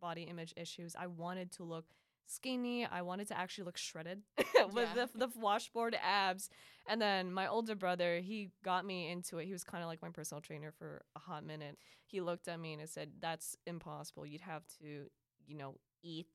body 0.00 0.22
image 0.24 0.52
issues. 0.56 0.94
I 0.98 1.06
wanted 1.06 1.50
to 1.52 1.64
look 1.64 1.86
skinny. 2.26 2.86
I 2.86 3.02
wanted 3.02 3.28
to 3.28 3.38
actually 3.38 3.64
look 3.64 3.76
shredded 3.76 4.22
with 4.72 4.88
Yeah. 4.96 5.06
the, 5.14 5.26
the 5.26 5.28
washboard 5.38 5.96
abs. 6.02 6.48
And 6.88 7.00
then 7.00 7.32
my 7.32 7.46
older 7.46 7.74
brother, 7.74 8.18
he 8.20 8.50
got 8.64 8.84
me 8.84 9.10
into 9.10 9.38
it. 9.38 9.46
He 9.46 9.52
was 9.52 9.64
kind 9.64 9.82
of 9.82 9.88
like 9.88 10.02
my 10.02 10.08
personal 10.10 10.40
trainer 10.40 10.72
for 10.72 11.02
a 11.14 11.18
hot 11.18 11.44
minute. 11.44 11.76
He 12.06 12.20
looked 12.20 12.48
at 12.48 12.58
me 12.60 12.72
and 12.74 12.88
said, 12.88 13.10
That's 13.20 13.56
impossible. 13.66 14.26
You'd 14.26 14.40
have 14.42 14.62
to, 14.80 15.06
you 15.46 15.56
know, 15.56 15.76
eat 16.02 16.26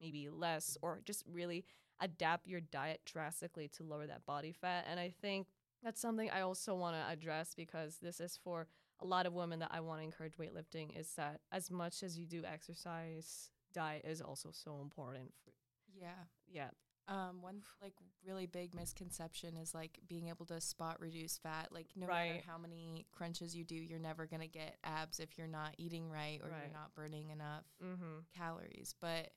maybe 0.00 0.28
less 0.30 0.76
or 0.82 1.00
just 1.04 1.22
really 1.30 1.64
adapt 2.00 2.46
your 2.48 2.60
diet 2.60 3.00
drastically 3.06 3.68
to 3.68 3.84
lower 3.84 4.06
that 4.06 4.26
body 4.26 4.52
fat. 4.52 4.86
And 4.90 4.98
I 4.98 5.12
think 5.22 5.46
that's 5.84 6.00
something 6.00 6.30
I 6.30 6.40
also 6.40 6.74
want 6.74 6.96
to 6.96 7.12
address 7.12 7.54
because 7.56 7.98
this 8.02 8.20
is 8.20 8.38
for 8.42 8.66
a 9.00 9.06
lot 9.06 9.26
of 9.26 9.32
women 9.32 9.60
that 9.60 9.70
I 9.72 9.80
want 9.80 10.00
to 10.00 10.04
encourage 10.04 10.36
weightlifting 10.36 10.98
is 10.98 11.12
that 11.16 11.40
as 11.52 11.70
much 11.70 12.02
as 12.02 12.18
you 12.18 12.26
do 12.26 12.42
exercise, 12.44 13.50
diet 13.72 14.04
is 14.04 14.20
also 14.20 14.50
so 14.52 14.80
important. 14.80 15.32
For, 15.44 15.52
Yeah. 15.94 16.24
yeah. 16.46 16.70
Um, 17.08 17.42
one 17.42 17.62
like 17.82 17.94
really 18.24 18.46
big 18.46 18.74
misconception 18.74 19.56
is 19.56 19.74
like 19.74 19.98
being 20.06 20.28
able 20.28 20.46
to 20.46 20.60
spot 20.60 21.00
reduce 21.00 21.36
fat. 21.36 21.68
Like 21.72 21.88
no 21.96 22.06
matter 22.06 22.40
how 22.46 22.58
many 22.58 23.06
crunches 23.10 23.56
you 23.56 23.64
do, 23.64 23.74
you're 23.74 23.98
never 23.98 24.24
gonna 24.26 24.46
get 24.46 24.78
abs 24.84 25.18
if 25.18 25.36
you're 25.36 25.48
not 25.48 25.74
eating 25.78 26.08
right 26.10 26.40
or 26.42 26.48
Right. 26.50 26.62
you're 26.62 26.72
not 26.72 26.94
burning 26.94 27.30
enough 27.30 27.64
Mm-hmm. 27.82 28.20
calories. 28.36 28.94
But 29.00 29.32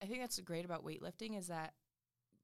I 0.00 0.06
think 0.06 0.20
that's 0.20 0.38
great 0.40 0.64
about 0.64 0.84
weightlifting 0.84 1.36
is 1.36 1.48
that 1.48 1.74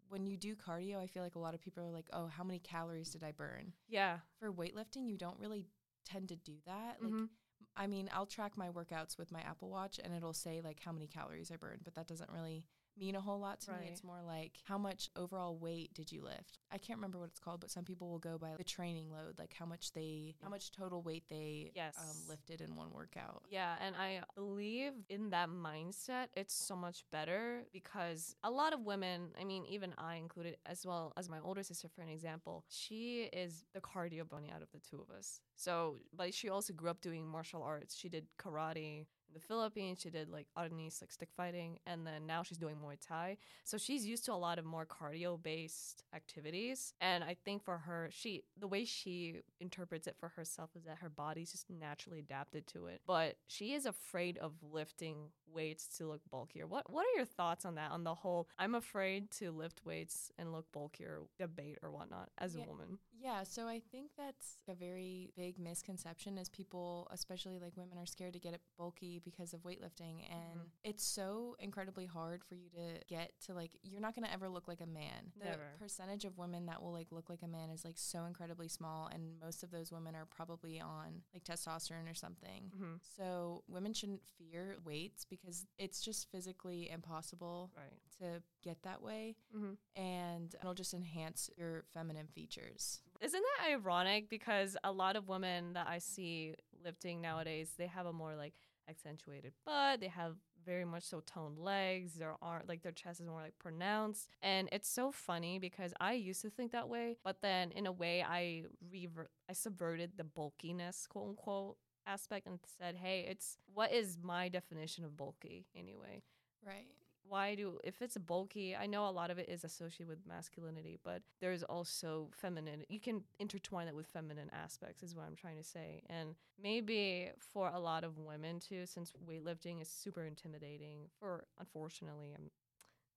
when 0.08 0.26
you 0.26 0.36
do 0.36 0.56
cardio, 0.56 0.98
I 0.98 1.06
feel 1.06 1.22
like 1.22 1.34
a 1.36 1.38
lot 1.40 1.54
of 1.54 1.60
people 1.60 1.84
are 1.84 1.90
like, 1.90 2.08
"Oh, 2.12 2.26
how 2.26 2.42
many 2.42 2.58
calories 2.58 3.10
did 3.10 3.22
I 3.22 3.30
burn?" 3.32 3.72
Yeah. 3.88 4.18
For 4.40 4.50
weightlifting, 4.52 5.06
you 5.08 5.18
don't 5.18 5.38
really 5.38 5.66
tend 6.04 6.28
to 6.30 6.36
do 6.36 6.54
that. 6.66 7.00
Like 7.02 7.12
Mhm. 7.12 7.28
I 7.76 7.86
mean, 7.86 8.10
I'll 8.12 8.26
track 8.26 8.56
my 8.56 8.68
workouts 8.68 9.18
with 9.18 9.30
my 9.30 9.40
Apple 9.40 9.70
Watch 9.70 10.00
and 10.02 10.14
it'll 10.14 10.32
say 10.32 10.60
like 10.62 10.80
how 10.84 10.92
many 10.92 11.06
calories 11.06 11.50
I 11.50 11.56
burned, 11.56 11.82
but 11.84 11.94
that 11.94 12.08
doesn't 12.08 12.30
really 12.30 12.66
mean 12.98 13.14
a 13.14 13.20
whole 13.20 13.38
lot 13.40 13.60
to 13.62 13.70
Right. 13.72 13.82
me. 13.82 13.88
It's 13.88 14.04
more 14.04 14.20
like 14.26 14.58
how 14.64 14.78
much 14.78 15.10
overall 15.16 15.56
weight 15.56 15.94
did 15.94 16.10
you 16.12 16.22
lift? 16.22 16.58
I 16.70 16.78
can't 16.78 16.98
remember 16.98 17.18
what 17.18 17.28
it's 17.28 17.38
called, 17.40 17.60
but 17.60 17.70
some 17.70 17.84
people 17.84 18.08
will 18.10 18.18
go 18.18 18.38
by 18.38 18.54
the 18.56 18.64
training 18.64 19.10
load, 19.10 19.38
like 19.38 19.54
how 19.54 19.66
much 19.66 19.92
they 19.92 20.34
how 20.42 20.48
much 20.48 20.70
total 20.72 21.02
weight 21.02 21.24
they 21.28 21.70
Yes. 21.74 21.96
um, 21.98 22.16
lifted 22.28 22.60
in 22.60 22.76
one 22.76 22.90
workout. 22.92 23.42
Yeah, 23.50 23.76
and 23.80 23.94
I 23.96 24.22
believe 24.34 24.92
in 25.08 25.30
that 25.30 25.48
mindset, 25.48 26.26
it's 26.34 26.54
so 26.54 26.74
much 26.76 27.04
better 27.10 27.64
because 27.72 28.34
a 28.42 28.50
lot 28.50 28.72
of 28.72 28.80
women, 28.80 29.30
I 29.40 29.44
mean, 29.44 29.64
even 29.66 29.94
I 29.98 30.16
included, 30.16 30.56
as 30.66 30.84
well 30.86 31.12
as 31.16 31.28
my 31.28 31.38
older 31.40 31.62
sister, 31.62 31.88
for 31.88 32.02
an 32.02 32.08
example, 32.08 32.64
she 32.68 33.24
is 33.32 33.64
the 33.74 33.80
cardio 33.80 34.28
bunny 34.28 34.50
out 34.54 34.62
of 34.62 34.70
the 34.72 34.80
two 34.80 35.00
of 35.00 35.14
us. 35.14 35.40
So, 35.56 35.96
but 36.14 36.34
she 36.34 36.48
also 36.48 36.72
grew 36.72 36.90
up 36.90 37.00
doing 37.00 37.26
martial 37.26 37.62
arts. 37.62 37.96
She 37.96 38.08
did 38.08 38.26
karate 38.38 39.06
the 39.34 39.40
Philippines. 39.40 40.00
She 40.02 40.10
did 40.10 40.28
like 40.28 40.46
Arnis 40.56 41.00
like 41.00 41.12
stick 41.12 41.28
fighting, 41.36 41.78
and 41.86 42.06
then 42.06 42.26
now 42.26 42.42
she's 42.42 42.58
doing 42.58 42.76
Muay 42.76 42.96
Thai. 43.00 43.36
So 43.64 43.78
she's 43.78 44.06
used 44.06 44.24
to 44.26 44.32
a 44.32 44.34
lot 44.34 44.58
of 44.58 44.64
more 44.64 44.86
cardio 44.86 45.42
based 45.42 46.04
activities. 46.14 46.92
And 47.00 47.24
I 47.24 47.36
think 47.44 47.62
for 47.62 47.78
her, 47.78 48.08
she 48.12 48.44
the 48.58 48.68
way 48.68 48.84
she 48.84 49.40
interprets 49.60 50.06
it 50.06 50.16
for 50.18 50.28
herself 50.30 50.70
is 50.76 50.84
that 50.84 50.98
her 50.98 51.10
body's 51.10 51.52
just 51.52 51.70
naturally 51.70 52.20
adapted 52.20 52.66
to 52.68 52.86
it. 52.86 53.00
But 53.06 53.36
she 53.46 53.74
is 53.74 53.86
afraid 53.86 54.38
of 54.38 54.52
lifting 54.62 55.30
weights 55.52 55.86
to 55.98 56.06
look 56.06 56.20
bulkier. 56.30 56.66
What 56.66 56.90
what 56.92 57.06
are 57.06 57.16
your 57.16 57.24
thoughts 57.24 57.64
on 57.64 57.74
that? 57.76 57.90
On 57.90 58.04
the 58.04 58.14
whole, 58.14 58.48
I'm 58.58 58.74
afraid 58.74 59.30
to 59.32 59.50
lift 59.50 59.84
weights 59.84 60.30
and 60.38 60.52
look 60.52 60.70
bulkier 60.72 61.22
debate 61.38 61.78
or 61.82 61.90
whatnot 61.90 62.30
as 62.38 62.54
Yeah. 62.56 62.64
a 62.64 62.66
woman. 62.68 62.98
Yeah, 63.20 63.42
so 63.42 63.66
I 63.66 63.80
think 63.80 64.12
that's 64.16 64.62
a 64.68 64.74
very 64.74 65.32
big 65.36 65.58
misconception 65.58 66.38
is 66.38 66.48
people, 66.48 67.08
especially 67.10 67.58
like 67.58 67.76
women, 67.76 67.98
are 67.98 68.06
scared 68.06 68.34
to 68.34 68.38
get 68.38 68.54
it 68.54 68.60
bulky 68.76 69.18
because 69.18 69.52
of 69.52 69.62
weightlifting. 69.64 70.24
And 70.30 70.60
Mhm. 70.60 70.70
it's 70.84 71.02
so 71.04 71.56
incredibly 71.58 72.06
hard 72.06 72.44
for 72.44 72.54
you 72.54 72.68
to 72.70 73.00
get 73.08 73.32
to 73.40 73.54
like, 73.54 73.76
you're 73.82 74.00
not 74.00 74.14
going 74.14 74.24
to 74.24 74.32
ever 74.32 74.48
look 74.48 74.68
like 74.68 74.80
a 74.80 74.86
man. 74.86 75.32
The 75.36 75.46
Never. 75.46 75.74
percentage 75.80 76.24
of 76.26 76.38
women 76.38 76.66
that 76.66 76.80
will 76.80 76.92
like 76.92 77.10
look 77.10 77.28
like 77.28 77.42
a 77.42 77.48
man 77.48 77.70
is 77.70 77.84
like 77.84 77.98
so 77.98 78.24
incredibly 78.24 78.68
small. 78.68 79.08
And 79.08 79.40
most 79.40 79.64
of 79.64 79.72
those 79.72 79.90
women 79.90 80.14
are 80.14 80.26
probably 80.26 80.80
on 80.80 81.24
like 81.34 81.42
testosterone 81.42 82.08
or 82.08 82.14
something. 82.14 82.70
Mm-hmm. 82.70 82.96
So 83.16 83.64
women 83.66 83.94
shouldn't 83.94 84.22
fear 84.24 84.78
weights 84.84 85.24
because 85.24 85.37
it's 85.78 86.00
just 86.00 86.30
physically 86.30 86.90
impossible 86.90 87.70
Right. 87.76 88.00
to 88.20 88.42
get 88.62 88.82
that 88.82 89.02
way. 89.02 89.36
Mm-hmm. 89.56 90.00
And 90.00 90.54
it'll 90.60 90.74
just 90.74 90.94
enhance 90.94 91.50
your 91.56 91.84
feminine 91.94 92.26
features. 92.26 93.00
Isn't 93.20 93.42
that 93.58 93.70
ironic? 93.72 94.28
Because 94.28 94.76
a 94.84 94.92
lot 94.92 95.16
of 95.16 95.28
women 95.28 95.72
that 95.74 95.86
I 95.88 95.98
see 95.98 96.54
lifting 96.84 97.20
nowadays, 97.20 97.72
they 97.76 97.86
have 97.86 98.06
a 98.06 98.12
more 98.12 98.34
like 98.36 98.54
accentuated 98.88 99.52
butt. 99.64 100.00
They 100.00 100.08
have 100.08 100.36
very 100.64 100.84
much 100.84 101.04
so 101.04 101.20
toned 101.24 101.58
legs. 101.58 102.14
Their 102.14 102.34
arm, 102.42 102.62
like 102.68 102.82
their 102.82 102.92
chest 102.92 103.20
is 103.20 103.26
more 103.26 103.40
like 103.40 103.58
pronounced, 103.58 104.28
and 104.42 104.68
it's 104.72 104.88
so 104.88 105.10
funny 105.10 105.58
because 105.58 105.94
I 106.00 106.12
used 106.12 106.42
to 106.42 106.50
think 106.50 106.72
that 106.72 106.88
way, 106.88 107.16
but 107.24 107.40
then 107.40 107.70
in 107.70 107.86
a 107.86 107.92
way 107.92 108.22
I 108.22 108.64
revert, 108.90 109.30
I 109.48 109.52
subverted 109.54 110.12
the 110.16 110.24
bulkiness, 110.24 111.06
quote 111.06 111.28
unquote 111.30 111.76
aspect 112.08 112.46
and 112.46 112.58
said, 112.78 112.96
hey, 112.96 113.26
it's 113.28 113.58
what 113.74 113.92
is 113.92 114.18
my 114.22 114.48
definition 114.48 115.04
of 115.04 115.16
bulky 115.16 115.66
anyway? 115.76 116.22
Right. 116.66 116.86
why 117.28 117.54
do 117.54 117.78
if 117.84 118.00
it's 118.02 118.16
bulky 118.18 118.74
i 118.74 118.86
know 118.86 119.06
a 119.08 119.10
lot 119.10 119.30
of 119.30 119.38
it 119.38 119.48
is 119.48 119.62
associated 119.64 120.08
with 120.08 120.26
masculinity 120.26 120.98
but 121.04 121.22
there's 121.40 121.62
also 121.62 122.28
feminine 122.32 122.82
you 122.88 122.98
can 123.00 123.22
intertwine 123.38 123.86
that 123.86 123.94
with 123.94 124.06
feminine 124.06 124.50
aspects 124.52 125.02
is 125.02 125.14
what 125.14 125.24
i'm 125.26 125.36
trying 125.36 125.56
to 125.56 125.64
say 125.64 126.02
and 126.08 126.34
maybe 126.60 127.30
for 127.38 127.70
a 127.74 127.78
lot 127.78 128.02
of 128.04 128.18
women 128.18 128.58
too 128.58 128.86
since 128.86 129.12
weightlifting 129.28 129.80
is 129.80 129.88
super 129.88 130.24
intimidating 130.24 131.08
for 131.20 131.44
unfortunately 131.60 132.34
um, 132.36 132.50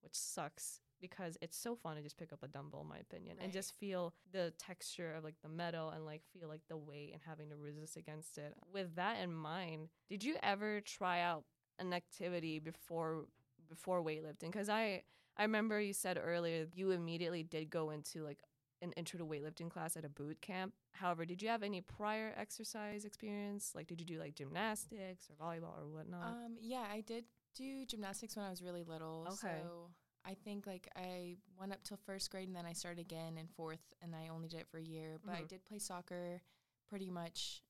which 0.01 0.13
sucks 0.15 0.81
because 1.01 1.38
it's 1.41 1.58
so 1.58 1.75
fun 1.75 1.96
to 1.96 2.01
just 2.01 2.17
pick 2.17 2.31
up 2.31 2.43
a 2.43 2.48
dumbbell 2.48 2.81
in 2.81 2.88
my 2.88 2.98
opinion 2.98 3.38
and 3.41 3.51
just 3.51 3.74
feel 3.74 4.13
the 4.31 4.53
texture 4.58 5.13
of 5.13 5.24
like 5.24 5.36
the 5.41 5.50
metal 5.50 5.89
and 5.89 6.05
like 6.05 6.22
feel 6.31 6.48
like 6.48 6.62
the 6.70 6.77
weight 6.77 7.12
and 7.13 7.22
having 7.25 7.50
to 7.50 7.55
resist 7.55 7.98
against 7.98 8.38
it. 8.38 8.53
With 8.72 8.96
that 8.96 9.20
in 9.22 9.34
mind 9.34 9.89
did 10.10 10.24
you 10.24 10.36
ever 10.43 10.81
try 10.81 11.22
out 11.22 11.43
an 11.79 11.93
activity 11.93 12.60
before 12.60 13.25
before 13.67 14.03
weightlifting? 14.03 14.51
Because 14.51 14.70
i 14.70 15.03
i 15.38 15.43
remember 15.43 15.79
you 15.79 15.93
said 15.93 16.20
earlier 16.24 16.67
you 16.74 16.91
immediately 16.91 17.43
did 17.43 17.70
go 17.70 17.89
into 17.89 18.24
like 18.24 18.39
an 18.81 18.91
intro 18.93 19.20
to 19.20 19.25
weightlifting 19.25 19.70
class 19.70 19.96
at 19.96 20.05
a 20.05 20.10
boot 20.10 20.41
camp. 20.41 20.74
However 20.93 21.25
did 21.25 21.41
you 21.41 21.50
have 21.50 21.63
any 21.63 21.81
prior 21.81 22.34
exercise 22.38 23.05
experience? 23.05 23.72
Like 23.75 23.88
did 23.88 24.00
you 24.00 24.05
do 24.05 24.20
like 24.20 24.36
gymnastics 24.36 25.29
or 25.29 25.46
volleyball 25.46 25.77
or 25.79 25.88
whatnot? 25.88 26.27
Um, 26.27 26.58
yeah, 26.60 26.86
I 26.91 27.01
did 27.01 27.25
do 27.55 27.86
gymnastics 27.86 28.36
when 28.36 28.46
I 28.46 28.50
was 28.50 28.62
really 28.62 28.84
little. 28.84 29.27
Okay. 29.27 29.62
So 29.63 29.89
I 30.25 30.36
think 30.36 30.68
like 30.68 30.88
I 30.96 31.38
went 31.60 31.72
up 31.74 31.84
till 31.84 31.98
first 31.98 32.30
grade 32.30 32.48
and 32.48 32.56
then 32.56 32.66
I 32.66 32.74
started 32.74 33.00
again 33.01 33.38
in 33.38 33.48
fourth 33.48 33.94
and 34.01 34.16
I 34.16 34.28
only 34.30 34.48
did 34.48 34.60
it 34.62 34.68
for 34.68 34.78
a 34.78 34.84
year. 34.84 35.20
But 35.24 35.34
I 35.36 35.42
Mhm. 35.44 35.48
did 35.48 35.66
play 35.66 35.80
soccer 35.80 36.42
pretty 36.88 37.10
much 37.10 37.63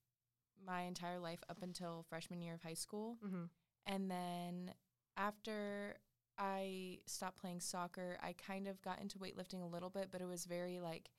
my 0.63 0.81
entire 0.81 1.19
life 1.19 1.43
up 1.49 1.61
until 1.63 2.03
freshman 2.03 2.41
year 2.41 2.53
of 2.55 2.61
high 2.61 2.73
school. 2.75 3.17
mm-hmm. 3.23 3.45
And 3.85 4.11
then 4.11 4.73
after 5.17 5.97
I 6.37 6.99
stopped 7.05 7.37
playing 7.39 7.61
soccer, 7.61 8.17
I 8.21 8.33
kind 8.33 8.67
of 8.67 8.81
got 8.81 8.99
into 8.99 9.17
weightlifting 9.19 9.61
a 9.61 9.65
little 9.65 9.89
bit, 9.89 10.11
but 10.11 10.21
it 10.21 10.25
was 10.25 10.45
very 10.45 10.79
like 10.79 11.11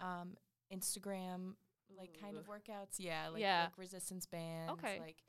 um 0.00 0.36
Instagram 0.72 1.56
like 1.96 2.18
kind 2.20 2.36
of 2.36 2.46
workouts. 2.46 2.98
Yeah, 2.98 3.28
like 3.28 3.40
Yeah. 3.40 3.64
like 3.64 3.78
resistance 3.78 4.26
bands, 4.26 4.72
Okay. 4.72 4.98
like 5.00 5.22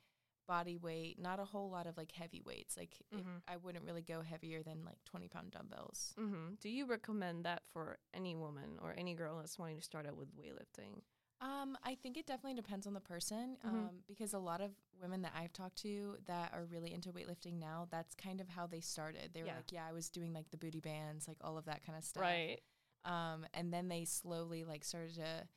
body 0.48 0.77
weight, 0.77 1.20
not 1.20 1.39
a 1.39 1.46
whole 1.46 1.70
lot 1.70 1.86
of 1.88 1.98
like 1.98 2.12
heavy 2.12 2.42
weights. 2.42 2.77
Like 2.77 2.98
Mhm. 3.13 3.42
I 3.48 3.58
wouldn't 3.58 3.86
really 3.86 4.01
go 4.01 4.22
heavier 4.22 4.63
than 4.63 4.84
like 4.86 5.04
20 5.06 5.27
pound 5.27 5.51
dumbbells. 5.51 6.13
Mm-hmm. 6.18 6.56
Do 6.60 6.70
you 6.70 6.86
recommend 6.86 7.46
that 7.46 7.63
for 7.66 8.00
any 8.13 8.36
woman 8.36 8.80
or 8.82 8.94
any 8.98 9.13
girl 9.13 9.38
that's 9.38 9.60
wanting 9.60 9.77
to 9.77 9.84
start 9.84 10.08
out 10.08 10.16
with 10.18 10.36
weightlifting? 10.36 11.01
Um, 11.39 11.77
I 11.84 11.94
think 11.94 12.18
it 12.18 12.25
definitely 12.25 12.56
depends 12.60 12.88
on 12.88 12.94
the 12.96 13.00
person. 13.00 13.58
Mhm. 13.63 13.70
Um, 13.70 14.04
because 14.08 14.34
a 14.34 14.39
lot 14.39 14.60
of 14.60 14.72
women 15.00 15.22
that 15.22 15.34
I've 15.36 15.54
talked 15.54 15.77
to 15.84 16.18
that 16.25 16.51
are 16.51 16.66
really 16.66 16.92
into 16.92 17.12
weightlifting 17.13 17.60
now, 17.60 17.86
that's 17.92 18.16
kind 18.16 18.42
of 18.42 18.50
how 18.50 18.66
they 18.66 18.82
started. 18.82 19.34
They 19.34 19.42
were 19.42 19.48
Yeah. 19.50 19.58
like, 19.58 19.72
Yeah, 19.72 19.86
I 19.86 19.92
was 19.92 20.10
doing 20.10 20.34
like 20.34 20.50
the 20.50 20.58
booty 20.58 20.80
bands, 20.80 21.27
like 21.27 21.38
all 21.42 21.58
of 21.60 21.66
that 21.66 21.84
kind 21.84 21.96
of 21.96 22.04
stuff. 22.04 22.22
Right. 22.24 22.60
Um, 23.06 23.46
and 23.54 23.72
then 23.72 23.88
they 23.88 24.04
slowly 24.06 24.63
like 24.66 24.84
started 24.84 25.13
to 25.16 25.48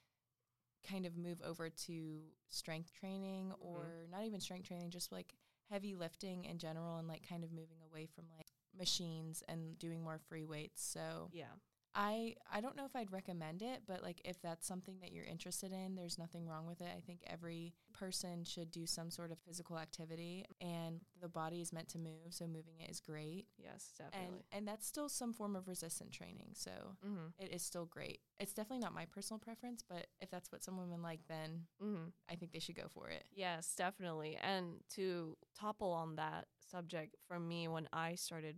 kind 0.82 1.06
of 1.06 1.16
move 1.16 1.40
over 1.42 1.68
to 1.70 2.20
strength 2.48 2.92
training 2.92 3.50
Mhm. 3.50 3.56
or 3.60 4.06
not 4.10 4.24
even 4.24 4.40
strength 4.40 4.66
training, 4.68 4.90
just 4.90 5.12
like 5.12 5.34
heavy 5.68 5.94
lifting 5.94 6.44
in 6.44 6.58
general 6.58 6.96
and 6.98 7.06
like 7.08 7.26
kind 7.28 7.44
of 7.44 7.52
moving 7.52 7.80
away 7.82 8.06
from 8.06 8.24
like 8.36 8.48
machines 8.74 9.42
and 9.48 9.78
doing 9.78 10.02
more 10.02 10.18
free 10.18 10.44
weights. 10.44 10.82
So 10.82 11.30
Yeah. 11.32 11.52
I 11.94 12.34
I 12.52 12.60
don't 12.60 12.76
know 12.76 12.84
if 12.84 12.94
I'd 12.94 13.12
recommend 13.12 13.62
it, 13.62 13.82
but 13.86 14.02
like 14.02 14.20
if 14.24 14.40
that's 14.40 14.66
something 14.66 14.96
that 15.00 15.12
you're 15.12 15.24
interested 15.24 15.72
in, 15.72 15.94
there's 15.96 16.18
nothing 16.18 16.46
wrong 16.46 16.66
with 16.66 16.80
it. 16.80 16.88
I 16.96 17.00
think 17.00 17.20
every 17.26 17.74
person 17.92 18.44
should 18.44 18.70
do 18.70 18.86
some 18.86 19.10
sort 19.10 19.32
of 19.32 19.38
physical 19.40 19.78
activity 19.78 20.44
and 20.60 21.00
the 21.20 21.28
body 21.28 21.60
is 21.60 21.72
meant 21.72 21.88
to 21.88 21.98
move, 21.98 22.30
so 22.30 22.46
moving 22.46 22.74
it 22.80 22.90
is 22.90 23.00
great. 23.00 23.46
Yes, 23.58 23.92
And 23.98 24.12
definitely. 24.12 24.44
and 24.52 24.68
that's 24.68 24.86
still 24.86 25.08
some 25.08 25.32
form 25.32 25.56
of 25.56 25.66
resistant 25.68 26.12
training. 26.12 26.50
So 26.54 26.70
mm-hmm. 27.04 27.26
it 27.38 27.52
is 27.52 27.62
still 27.62 27.86
great. 27.86 28.20
It's 28.38 28.52
definitely 28.52 28.82
not 28.84 28.94
my 28.94 29.06
personal 29.06 29.38
preference, 29.38 29.82
but 29.86 30.06
if 30.20 30.30
that's 30.30 30.52
what 30.52 30.62
some 30.62 30.78
women 30.78 31.02
like, 31.02 31.20
then 31.28 31.66
Mm-hmm. 31.82 32.08
I 32.30 32.34
think 32.36 32.52
they 32.52 32.58
should 32.58 32.76
go 32.76 32.88
for 32.88 33.08
it. 33.08 33.24
Yes, 33.32 33.74
definitely. 33.74 34.36
And 34.40 34.74
to 34.96 35.36
topple 35.58 35.90
on 35.92 36.16
that 36.16 36.46
subject, 36.70 37.16
for 37.26 37.38
me, 37.40 37.68
when 37.68 37.88
I 37.92 38.14
started 38.14 38.56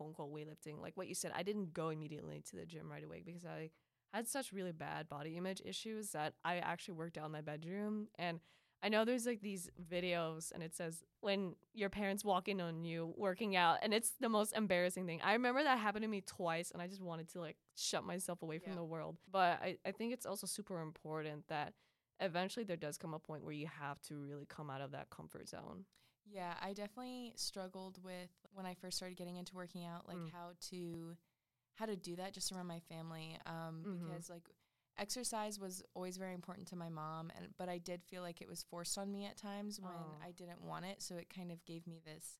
quote 0.00 0.08
unquote 0.08 0.32
weightlifting, 0.32 0.80
like 0.80 0.96
what 0.96 1.08
you 1.08 1.14
said, 1.14 1.32
I 1.34 1.42
didn't 1.42 1.74
go 1.74 1.90
immediately 1.90 2.42
to 2.50 2.56
the 2.56 2.64
gym 2.64 2.90
right 2.90 3.04
away 3.04 3.22
because 3.24 3.44
I 3.44 3.70
had 4.14 4.26
such 4.26 4.52
really 4.52 4.72
bad 4.72 5.08
body 5.08 5.36
image 5.36 5.60
issues 5.64 6.10
that 6.12 6.34
I 6.44 6.56
actually 6.56 6.94
worked 6.94 7.18
out 7.18 7.26
in 7.26 7.32
my 7.32 7.42
bedroom. 7.42 8.08
And 8.18 8.40
I 8.82 8.88
know 8.88 9.04
there's 9.04 9.26
like 9.26 9.42
these 9.42 9.68
videos 9.92 10.52
and 10.52 10.62
it 10.62 10.74
says 10.74 11.04
when 11.20 11.54
your 11.74 11.90
parents 11.90 12.24
walk 12.24 12.48
in 12.48 12.62
on 12.62 12.82
you 12.82 13.12
working 13.18 13.54
out 13.56 13.76
and 13.82 13.92
it's 13.92 14.12
the 14.18 14.30
most 14.30 14.56
embarrassing 14.56 15.06
thing. 15.06 15.20
I 15.22 15.34
remember 15.34 15.62
that 15.62 15.78
happened 15.78 16.02
to 16.04 16.08
me 16.08 16.22
twice 16.22 16.70
and 16.70 16.80
I 16.80 16.86
just 16.86 17.02
wanted 17.02 17.28
to 17.32 17.40
like 17.40 17.58
shut 17.76 18.04
myself 18.04 18.40
away 18.42 18.58
from 18.58 18.72
Yeah. 18.72 18.76
the 18.78 18.84
world. 18.84 19.18
But 19.30 19.60
I, 19.62 19.76
I 19.84 19.92
think 19.92 20.14
it's 20.14 20.24
also 20.24 20.46
super 20.46 20.80
important 20.80 21.46
that 21.48 21.74
eventually 22.20 22.64
there 22.64 22.78
does 22.78 22.96
come 22.96 23.12
a 23.12 23.18
point 23.18 23.44
where 23.44 23.52
you 23.52 23.66
have 23.66 24.00
to 24.02 24.14
really 24.14 24.46
come 24.46 24.70
out 24.70 24.80
of 24.80 24.92
that 24.92 25.10
comfort 25.10 25.48
zone. 25.50 25.84
Yeah, 26.26 26.54
I 26.60 26.72
definitely 26.72 27.32
struggled 27.36 28.02
with 28.04 28.30
when 28.52 28.66
I 28.66 28.74
first 28.74 28.96
started 28.96 29.16
getting 29.16 29.36
into 29.36 29.54
working 29.54 29.84
out, 29.84 30.06
like 30.06 30.18
Mm. 30.18 30.30
how 30.32 30.52
to 30.70 31.16
how 31.74 31.86
to 31.86 31.96
do 31.96 32.16
that 32.16 32.34
just 32.34 32.52
around 32.52 32.66
my 32.66 32.80
family. 32.80 33.38
Um, 33.46 33.86
Mhm. 33.86 34.06
because 34.08 34.28
like 34.28 34.48
exercise 34.98 35.58
was 35.58 35.82
always 35.94 36.18
very 36.18 36.34
important 36.34 36.68
to 36.68 36.76
my 36.76 36.88
mom, 36.88 37.30
and 37.36 37.48
but 37.56 37.68
I 37.68 37.78
did 37.78 38.02
feel 38.04 38.22
like 38.22 38.40
it 38.42 38.48
was 38.48 38.62
forced 38.62 38.98
on 38.98 39.10
me 39.10 39.24
at 39.26 39.36
times 39.36 39.80
when 39.80 39.94
Oh. 39.94 40.16
I 40.22 40.32
didn't 40.32 40.62
want 40.62 40.84
it. 40.84 41.02
So 41.02 41.16
it 41.16 41.28
kind 41.34 41.50
of 41.50 41.64
gave 41.64 41.86
me 41.86 42.00
this 42.04 42.38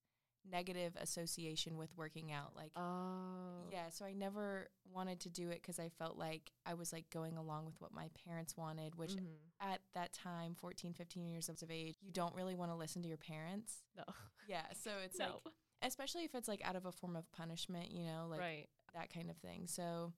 negative 0.49 0.97
association 1.01 1.77
with 1.77 1.91
working 1.97 2.33
out. 2.33 2.55
Like 2.57 2.73
Oh. 2.77 3.69
Yeah, 3.71 3.91
so 3.91 4.05
I 4.05 4.13
never 4.13 4.69
wanted 4.93 5.21
to 5.21 5.29
do 5.31 5.51
it 5.51 5.61
because 5.63 5.79
I 5.79 5.89
felt 5.91 6.17
like 6.19 6.51
I 6.67 6.75
was 6.75 6.93
like 6.93 7.09
going 7.11 7.37
along 7.37 7.67
with 7.67 7.81
what 7.81 7.93
my 7.93 8.09
parents 8.25 8.57
wanted, 8.57 8.95
which 8.97 9.13
Mhm. 9.13 9.37
at 9.61 9.81
that 9.95 10.13
time, 10.13 10.55
14, 10.55 10.93
15 10.95 11.29
years 11.29 11.49
of 11.49 11.71
age, 11.71 11.97
you 12.01 12.11
don't 12.13 12.35
really 12.35 12.55
want 12.55 12.71
to 12.71 12.77
listen 12.77 13.03
to 13.03 13.09
your 13.09 13.19
parents. 13.19 13.83
No. 13.97 14.05
Yeah, 14.49 14.67
so 14.73 14.91
it's 15.05 15.17
no. 15.17 15.27
like, 15.45 15.55
especially 15.83 16.25
if 16.25 16.35
it's 16.35 16.49
like 16.49 16.61
out 16.67 16.75
of 16.75 16.85
a 16.85 16.91
form 16.91 17.15
of 17.15 17.31
punishment, 17.31 17.93
you 17.93 18.05
know, 18.05 18.27
like 18.29 18.41
right. 18.41 18.69
that 18.95 19.13
kind 19.13 19.31
of 19.31 19.37
thing. 19.37 19.69
So 19.69 20.13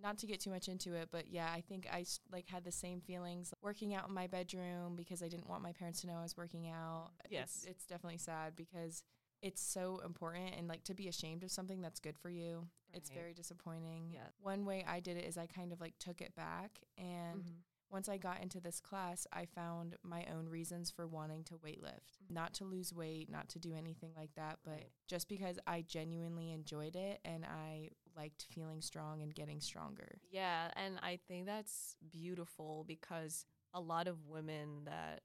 not 0.00 0.18
to 0.18 0.26
get 0.28 0.38
too 0.40 0.50
much 0.50 0.68
into 0.68 0.94
it, 0.94 1.08
but 1.10 1.26
yeah, 1.28 1.50
I 1.52 1.62
think 1.62 1.88
I 1.92 2.02
s- 2.02 2.20
like 2.30 2.46
had 2.46 2.62
the 2.62 2.70
same 2.70 3.00
feelings 3.00 3.52
working 3.60 3.92
out 3.92 4.06
in 4.06 4.14
my 4.14 4.28
bedroom 4.28 4.94
because 4.94 5.20
I 5.20 5.26
didn't 5.28 5.48
want 5.48 5.62
my 5.64 5.72
parents 5.72 6.00
to 6.02 6.06
know 6.06 6.14
I 6.14 6.22
was 6.22 6.36
working 6.36 6.68
out. 6.68 7.10
Yes. 7.28 7.56
It's, 7.62 7.64
it's 7.64 7.86
definitely 7.86 8.18
sad 8.18 8.54
because 8.54 9.02
it's 9.42 9.60
so 9.60 10.00
important 10.04 10.54
and 10.56 10.68
like 10.68 10.84
to 10.84 10.94
be 10.94 11.08
ashamed 11.08 11.42
of 11.42 11.50
something 11.50 11.80
that's 11.82 12.00
good 12.00 12.16
for 12.16 12.30
you. 12.30 12.68
It's 12.94 13.10
very 13.10 13.34
disappointing. 13.34 14.10
Yeah. 14.12 14.28
One 14.40 14.64
way 14.64 14.84
I 14.86 15.00
did 15.00 15.16
it 15.16 15.24
is 15.24 15.36
I 15.36 15.46
kind 15.46 15.72
of 15.72 15.80
like 15.80 15.98
took 15.98 16.20
it 16.20 16.34
back 16.36 16.78
and 16.96 17.42
Mhm. 17.44 17.62
once 17.90 18.08
I 18.08 18.16
got 18.16 18.40
into 18.40 18.58
this 18.60 18.80
class, 18.80 19.26
I 19.32 19.44
found 19.44 19.96
my 20.02 20.24
own 20.26 20.48
reasons 20.48 20.90
for 20.90 21.06
wanting 21.06 21.44
to 21.44 21.58
weightlift. 21.58 22.18
Not 22.30 22.54
to 22.54 22.64
lose 22.64 22.92
weight, 22.94 23.28
not 23.28 23.48
to 23.50 23.58
do 23.58 23.74
anything 23.74 24.14
like 24.14 24.34
that, 24.36 24.60
but 24.62 24.74
Right. 24.74 24.92
just 25.08 25.28
because 25.28 25.58
I 25.66 25.82
genuinely 25.82 26.52
enjoyed 26.52 26.96
it 26.96 27.20
and 27.24 27.44
I 27.44 27.90
liked 28.14 28.44
feeling 28.44 28.80
strong 28.80 29.20
and 29.22 29.34
getting 29.34 29.60
stronger. 29.60 30.20
Yeah, 30.30 30.70
and 30.76 30.98
I 31.00 31.16
think 31.16 31.46
that's 31.46 31.96
beautiful 32.10 32.84
because 32.84 33.44
a 33.74 33.80
lot 33.80 34.06
of 34.06 34.26
women 34.26 34.84
that 34.84 35.22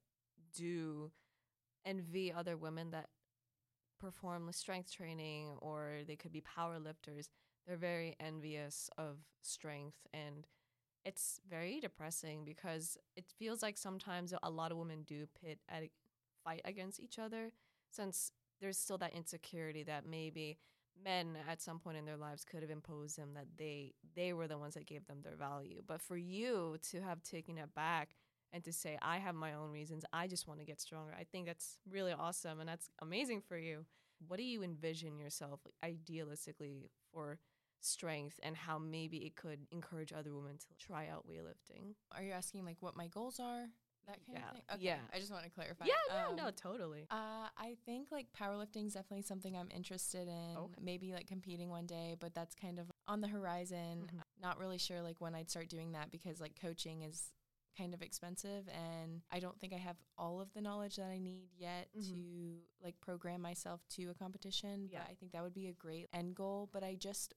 do 0.53 1.11
envy 1.85 2.31
other 2.33 2.57
women 2.57 2.91
that 2.91 3.09
perform 3.99 4.51
strength 4.51 4.91
training 4.91 5.55
or 5.59 5.99
they 6.07 6.15
could 6.15 6.31
be 6.31 6.41
power 6.41 6.79
lifters. 6.79 7.29
They're 7.65 7.77
very 7.77 8.15
envious 8.19 8.89
of 8.97 9.17
strength 9.41 9.97
and 10.13 10.47
it's 11.05 11.39
very 11.49 11.79
depressing 11.79 12.43
because 12.43 12.97
it 13.15 13.25
feels 13.39 13.61
like 13.63 13.77
sometimes 13.77 14.33
a 14.43 14.49
lot 14.49 14.71
of 14.71 14.77
women 14.77 15.03
do 15.07 15.25
pit 15.41 15.59
at 15.69 15.83
fight 16.43 16.61
against 16.65 16.99
each 16.99 17.17
other 17.19 17.51
since 17.89 18.31
there's 18.59 18.77
still 18.77 18.97
that 18.97 19.13
insecurity 19.13 19.83
that 19.83 20.05
maybe 20.05 20.57
men 21.03 21.37
at 21.49 21.61
some 21.61 21.79
point 21.79 21.97
in 21.97 22.05
their 22.05 22.17
lives 22.17 22.43
could 22.43 22.61
have 22.61 22.71
imposed 22.71 23.17
them 23.17 23.29
that 23.35 23.45
they 23.57 23.93
they 24.15 24.33
were 24.33 24.47
the 24.47 24.57
ones 24.57 24.73
that 24.73 24.85
gave 24.85 25.05
them 25.07 25.19
their 25.23 25.35
value 25.35 25.81
but 25.85 26.01
for 26.01 26.17
you 26.17 26.77
to 26.81 27.01
have 27.01 27.21
taken 27.23 27.57
it 27.57 27.73
back 27.75 28.15
and 28.53 28.63
to 28.63 28.71
say 28.73 28.97
i 29.01 29.17
have 29.17 29.35
my 29.35 29.53
own 29.53 29.69
reasons 29.71 30.03
i 30.13 30.27
just 30.27 30.47
want 30.47 30.59
to 30.59 30.65
get 30.65 30.79
stronger 30.81 31.13
i 31.19 31.23
think 31.23 31.45
that's 31.45 31.77
really 31.89 32.13
awesome 32.13 32.59
and 32.59 32.67
that's 32.69 32.89
amazing 33.01 33.41
for 33.41 33.57
you 33.57 33.85
what 34.27 34.37
do 34.37 34.43
you 34.43 34.63
envision 34.63 35.19
yourself 35.19 35.59
idealistically 35.83 36.89
for 37.13 37.39
strength 37.79 38.39
and 38.43 38.55
how 38.57 38.77
maybe 38.79 39.17
it 39.17 39.35
could 39.35 39.59
encourage 39.71 40.11
other 40.11 40.33
women 40.33 40.57
to 40.57 40.67
try 40.83 41.07
out 41.07 41.25
weightlifting 41.27 41.93
Are 42.15 42.23
you 42.23 42.31
asking 42.31 42.65
like 42.65 42.77
what 42.79 42.95
my 42.97 43.07
goals 43.07 43.39
are? 43.39 43.67
That 44.07 44.19
kind 44.25 44.37
Yeah, 44.39 44.45
of 44.47 44.53
thing? 44.53 44.61
Okay. 44.73 44.83
yeah. 44.85 44.97
I 45.13 45.19
just 45.19 45.31
want 45.31 45.43
to 45.43 45.49
clarify. 45.51 45.85
yeah 45.85 45.93
yeah 46.09 46.35
no 46.35 46.47
Um, 46.47 46.53
totally 46.55 47.05
Uh, 47.11 47.49
I 47.57 47.75
think 47.85 48.07
like 48.11 48.27
powerlifting 48.33 48.87
is 48.87 48.93
definitely 48.93 49.21
something 49.23 49.55
I'm 49.55 49.69
interested 49.69 50.27
in. 50.27 50.57
Okay. 50.57 50.81
Maybe 50.81 51.13
like 51.13 51.27
competing 51.27 51.69
one 51.69 51.85
day, 51.85 52.15
but 52.19 52.33
that's 52.33 52.55
kind 52.55 52.79
of 52.79 52.87
on 53.07 53.21
the 53.21 53.27
horizon. 53.27 54.07
Mhm. 54.11 54.21
Not 54.41 54.57
really 54.57 54.77
sure 54.79 55.01
like 55.01 55.19
when 55.21 55.35
I'd 55.35 55.49
start 55.49 55.67
doing 55.69 55.91
that 55.91 56.09
because 56.09 56.39
like 56.41 56.59
coaching 56.59 57.03
is 57.03 57.31
kind 57.77 57.93
of 57.93 58.01
expensive 58.01 58.67
and 58.69 59.21
I 59.31 59.39
don't 59.39 59.59
think 59.59 59.73
I 59.73 59.77
have 59.77 59.97
all 60.17 60.41
of 60.41 60.51
the 60.53 60.61
knowledge 60.61 60.95
that 60.95 61.09
I 61.09 61.19
need 61.19 61.49
yet 61.57 61.89
Mhm. 61.95 62.09
to 62.09 62.57
like 62.83 62.99
program 63.01 63.41
myself 63.41 63.81
to 63.89 64.09
a 64.09 64.13
competition. 64.15 64.89
Yeah. 64.91 64.99
But 65.03 65.11
I 65.11 65.15
think 65.15 65.31
that 65.33 65.43
would 65.43 65.53
be 65.53 65.67
a 65.67 65.73
great 65.73 66.07
end 66.13 66.35
goal. 66.35 66.69
But 66.73 66.83
I 66.83 66.95
just 66.95 67.33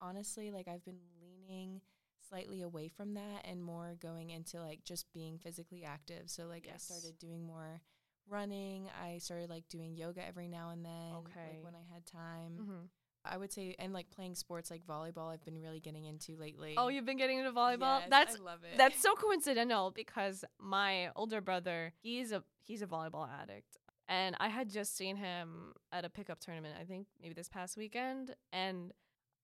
honestly 0.00 0.50
like 0.50 0.66
I've 0.68 0.84
been 0.84 1.00
leaning 1.20 1.80
slightly 2.28 2.62
away 2.62 2.88
from 2.88 3.14
that 3.14 3.44
and 3.44 3.62
more 3.62 3.96
going 4.00 4.30
into 4.30 4.60
like 4.60 4.84
just 4.84 5.12
being 5.12 5.38
physically 5.38 5.84
active. 5.84 6.30
So 6.30 6.46
like 6.46 6.66
I 6.72 6.76
started 6.78 7.18
doing 7.18 7.44
more 7.44 7.82
running. 8.28 8.88
I 9.02 9.18
started 9.18 9.50
like 9.50 9.68
doing 9.68 9.96
yoga 9.96 10.24
every 10.26 10.48
now 10.48 10.70
and 10.70 10.84
then, 10.84 11.14
Okay. 11.16 11.54
like 11.56 11.64
when 11.64 11.74
I 11.74 11.82
had 11.92 12.06
time. 12.06 12.56
mm-hmm. 12.58 12.84
I 13.24 13.36
would 13.36 13.52
say 13.52 13.76
and 13.78 13.92
like 13.92 14.10
playing 14.10 14.34
sports 14.34 14.70
like 14.70 14.84
volleyball 14.86 15.32
I've 15.32 15.44
been 15.44 15.60
really 15.60 15.80
getting 15.80 16.04
into 16.04 16.36
lately. 16.36 16.74
oh 16.76 16.88
you've 16.88 17.04
been 17.04 17.18
getting 17.18 17.38
into 17.38 17.52
volleyball 17.52 18.00
Yes, 18.00 18.08
that's 18.10 18.36
I 18.40 18.42
love 18.42 18.60
it. 18.64 18.76
That's 18.76 19.00
so 19.00 19.14
coincidental 19.14 19.90
because 19.90 20.44
my 20.58 21.10
older 21.14 21.40
brother, 21.40 21.92
he's 22.02 22.32
a 22.32 22.42
he's 22.62 22.82
a 22.82 22.86
volleyball 22.86 23.28
addict. 23.42 23.76
And 24.08 24.36
I 24.40 24.48
had 24.48 24.68
just 24.68 24.96
seen 24.96 25.16
him 25.16 25.72
at 25.92 26.04
a 26.04 26.10
pickup 26.10 26.40
tournament, 26.40 26.74
I 26.78 26.84
think 26.84 27.06
maybe 27.22 27.34
this 27.34 27.48
past 27.48 27.76
weekend, 27.76 28.34
and 28.52 28.92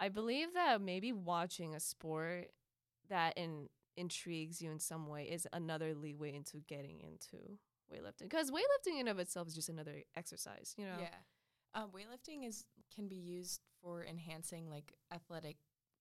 I 0.01 0.09
believe 0.09 0.53
that 0.55 0.81
maybe 0.81 1.13
watching 1.13 1.75
a 1.75 1.81
sport 1.81 2.49
that 3.09 3.37
in 3.37 3.69
intrigues 3.97 4.63
you 4.63 4.71
in 4.71 4.79
some 4.79 5.09
way 5.09 5.25
is 5.25 5.47
another 5.53 5.95
leeway 5.95 6.35
into 6.35 6.59
getting 6.69 7.01
into 7.01 7.59
weightlifting 7.93 8.23
because 8.29 8.51
weightlifting 8.51 9.01
in 9.01 9.09
of 9.09 9.19
itself 9.19 9.49
is 9.49 9.55
just 9.55 9.69
another 9.69 10.03
exercise, 10.17 10.75
you 10.77 10.85
know. 10.85 10.97
Yeah. 11.01 11.09
Um, 11.75 11.91
weightlifting 11.91 12.47
is 12.47 12.65
can 12.95 13.09
be 13.09 13.17
used 13.17 13.61
for 13.83 14.05
enhancing 14.05 14.69
like 14.69 14.93
athletic 15.13 15.57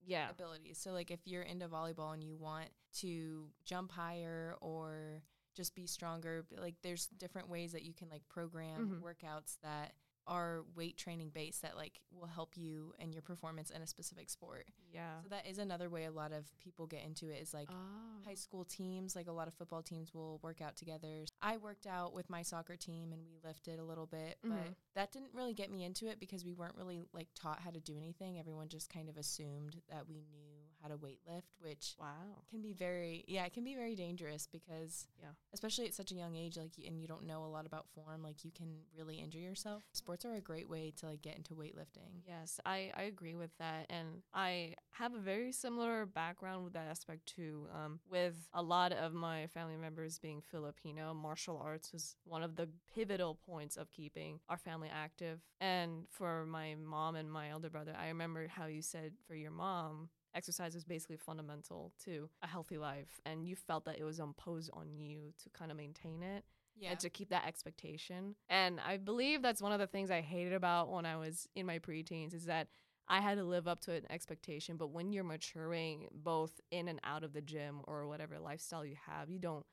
Yeah. 0.05 0.29
abilities. 0.29 0.77
So 0.77 0.91
like 0.91 1.11
if 1.11 1.19
you're 1.25 1.41
into 1.43 1.67
volleyball 1.67 2.13
and 2.13 2.23
you 2.23 2.35
want 2.35 2.69
to 2.99 3.49
jump 3.65 3.91
higher 3.91 4.55
or 4.61 5.23
just 5.55 5.75
be 5.75 5.87
stronger, 5.87 6.45
like 6.57 6.75
there's 6.83 7.07
different 7.07 7.49
ways 7.49 7.71
that 7.71 7.83
you 7.83 7.93
can 7.93 8.09
like 8.09 8.27
program 8.29 9.01
Mhm. 9.01 9.01
workouts 9.01 9.57
that 9.61 9.93
are 10.27 10.63
weight 10.75 10.97
training 10.97 11.31
based 11.33 11.61
that 11.61 11.75
like 11.75 11.99
will 12.11 12.27
help 12.27 12.51
you 12.55 12.93
and 12.99 13.13
your 13.13 13.21
performance 13.21 13.69
in 13.69 13.81
a 13.81 13.87
specific 13.87 14.29
sport. 14.29 14.67
Yeah. 14.93 15.21
So 15.23 15.29
that 15.29 15.47
is 15.47 15.57
another 15.57 15.89
way 15.89 16.05
a 16.05 16.11
lot 16.11 16.31
of 16.31 16.45
people 16.59 16.85
get 16.85 17.03
into 17.05 17.29
it 17.29 17.41
is 17.41 17.53
like 17.53 17.69
oh. 17.71 18.25
high 18.25 18.35
school 18.35 18.65
teams, 18.65 19.15
like 19.15 19.27
a 19.27 19.31
lot 19.31 19.47
of 19.47 19.53
football 19.53 19.81
teams 19.81 20.13
will 20.13 20.39
work 20.43 20.61
out 20.61 20.75
together. 20.75 21.25
I 21.41 21.57
worked 21.57 21.87
out 21.87 22.13
with 22.13 22.29
my 22.29 22.41
soccer 22.41 22.75
team 22.75 23.13
and 23.13 23.21
we 23.25 23.37
lifted 23.43 23.79
a 23.79 23.83
little 23.83 24.05
bit, 24.05 24.37
but 24.43 24.51
Mhm. 24.51 24.75
that 24.95 25.11
didn't 25.11 25.33
really 25.33 25.53
get 25.53 25.71
me 25.71 25.83
into 25.83 26.07
it 26.07 26.19
because 26.19 26.43
we 26.43 26.53
weren't 26.53 26.75
really 26.75 27.03
like 27.13 27.27
taught 27.33 27.61
how 27.61 27.71
to 27.71 27.79
do 27.79 27.97
anything. 27.97 28.39
Everyone 28.39 28.67
just 28.67 28.89
kind 28.89 29.09
of 29.09 29.17
assumed 29.17 29.81
that 29.89 30.07
we 30.07 30.21
knew 30.31 30.56
how 30.81 30.87
to 30.89 30.97
weight 30.97 31.19
lift, 31.27 31.47
which 31.59 31.95
Wow. 31.99 32.43
can 32.49 32.61
be 32.61 32.73
very 32.73 33.23
yeah, 33.27 33.45
it 33.45 33.53
can 33.53 33.63
be 33.63 33.75
very 33.75 33.95
dangerous 33.95 34.47
because 34.51 35.07
Yeah. 35.21 35.29
especially 35.53 35.85
at 35.87 35.93
such 35.93 36.11
a 36.11 36.15
young 36.15 36.35
age 36.35 36.57
like 36.57 36.73
and 36.85 37.01
you 37.01 37.07
don't 37.07 37.23
know 37.25 37.45
a 37.45 37.47
lot 37.47 37.65
about 37.65 37.87
form, 37.89 38.21
like 38.23 38.43
you 38.45 38.51
can 38.51 38.81
really 38.95 39.15
injure 39.19 39.39
yourself. 39.39 39.83
Sports 39.93 40.25
are 40.25 40.35
a 40.35 40.41
great 40.41 40.69
way 40.69 40.91
to 40.97 41.07
like 41.07 41.21
get 41.21 41.35
into 41.37 41.53
weightlifting. 41.55 42.21
Yes, 42.25 42.59
I, 42.65 42.91
I 42.95 43.03
agree 43.03 43.35
with 43.35 43.51
that. 43.59 43.85
And 43.89 44.21
I 44.33 44.75
have 44.91 45.13
a 45.13 45.19
very 45.19 45.51
similar 45.51 46.05
background 46.05 46.63
with 46.63 46.73
that 46.73 46.87
aspect 46.89 47.25
too. 47.25 47.67
Um, 47.73 47.99
with 48.09 48.35
a 48.53 48.61
lot 48.61 48.91
of 48.91 49.13
my 49.13 49.47
family 49.47 49.77
members 49.77 50.19
being 50.19 50.41
Filipino, 50.41 51.13
martial 51.13 51.61
arts 51.63 51.91
was 51.93 52.15
one 52.23 52.43
of 52.43 52.55
the 52.55 52.69
pivotal 52.93 53.35
points 53.45 53.77
of 53.77 53.91
keeping 53.91 54.39
our 54.49 54.57
family 54.57 54.89
active. 54.91 55.39
And 55.59 56.05
for 56.11 56.45
my 56.45 56.75
mom 56.75 57.15
and 57.15 57.31
my 57.31 57.49
elder 57.49 57.69
brother, 57.69 57.95
I 57.99 58.07
remember 58.07 58.47
how 58.47 58.65
you 58.67 58.81
said 58.81 59.13
for 59.27 59.35
your 59.35 59.51
mom, 59.51 60.09
exercise 60.35 60.73
was 60.75 60.83
basically 60.85 61.17
fundamental 61.17 61.91
to 62.05 62.29
a 62.43 62.47
healthy 62.47 62.77
life. 62.77 63.19
And 63.25 63.45
you 63.45 63.55
felt 63.55 63.85
that 63.85 63.97
it 63.99 64.03
was 64.03 64.19
imposed 64.19 64.69
on 64.73 64.93
you 64.95 65.33
to 65.43 65.49
kind 65.49 65.71
of 65.71 65.77
maintain 65.77 66.21
it 66.23 66.43
Yeah. 66.75 66.91
and 66.91 66.99
to 66.99 67.09
keep 67.09 67.29
that 67.29 67.45
expectation. 67.47 68.35
And 68.49 68.79
I 68.79 68.97
believe 68.97 69.41
that's 69.41 69.61
one 69.61 69.71
of 69.71 69.79
the 69.79 69.87
things 69.87 70.11
I 70.11 70.21
hated 70.21 70.53
about 70.53 70.89
when 70.91 71.05
I 71.05 71.17
was 71.17 71.47
in 71.55 71.65
my 71.65 71.79
preteens 71.79 72.33
is 72.33 72.45
that 72.45 72.67
I 73.09 73.21
had 73.21 73.37
to 73.37 73.43
live 73.45 73.67
up 73.67 73.79
to 73.81 73.93
an 73.93 74.05
expectation. 74.11 74.75
But 74.77 74.87
when 74.89 75.13
you're 75.13 75.23
maturing, 75.23 76.07
both 76.11 76.59
in 76.71 76.87
and 76.89 76.99
out 77.03 77.23
of 77.23 77.31
the 77.33 77.41
gym 77.41 77.79
or 77.85 78.05
whatever 78.07 78.37
lifestyle 78.37 78.85
you 78.85 78.95
have, 79.07 79.29
you 79.29 79.39
don't 79.39 79.65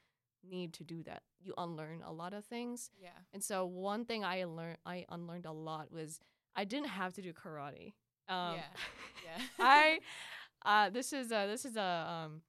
need 0.49 0.73
to 0.75 0.85
do 0.85 1.03
that. 1.03 1.23
You 1.41 1.53
unlearn 1.59 2.03
a 2.07 2.13
lot 2.13 2.33
of 2.33 2.45
things. 2.45 2.91
yeah. 3.01 3.09
And 3.33 3.43
so 3.43 3.67
one 3.67 4.05
thing 4.05 4.25
I 4.25 4.45
learned, 4.45 4.79
I 4.87 5.05
unlearned 5.09 5.47
a 5.47 5.53
lot 5.53 5.91
was 5.93 6.21
I 6.55 6.65
didn't 6.65 6.89
have 6.89 7.13
to 7.15 7.23
do 7.23 7.33
karate. 7.33 7.95
Um, 8.29 8.55
Yeah. 8.57 8.63
Yeah. 9.25 9.43
I 9.59 9.99
uh 10.65 10.91
this 10.91 11.13
is 11.13 11.31
a 11.33 11.47
this 11.47 11.65
is 11.65 11.77
a 11.77 11.83
um 12.25 12.43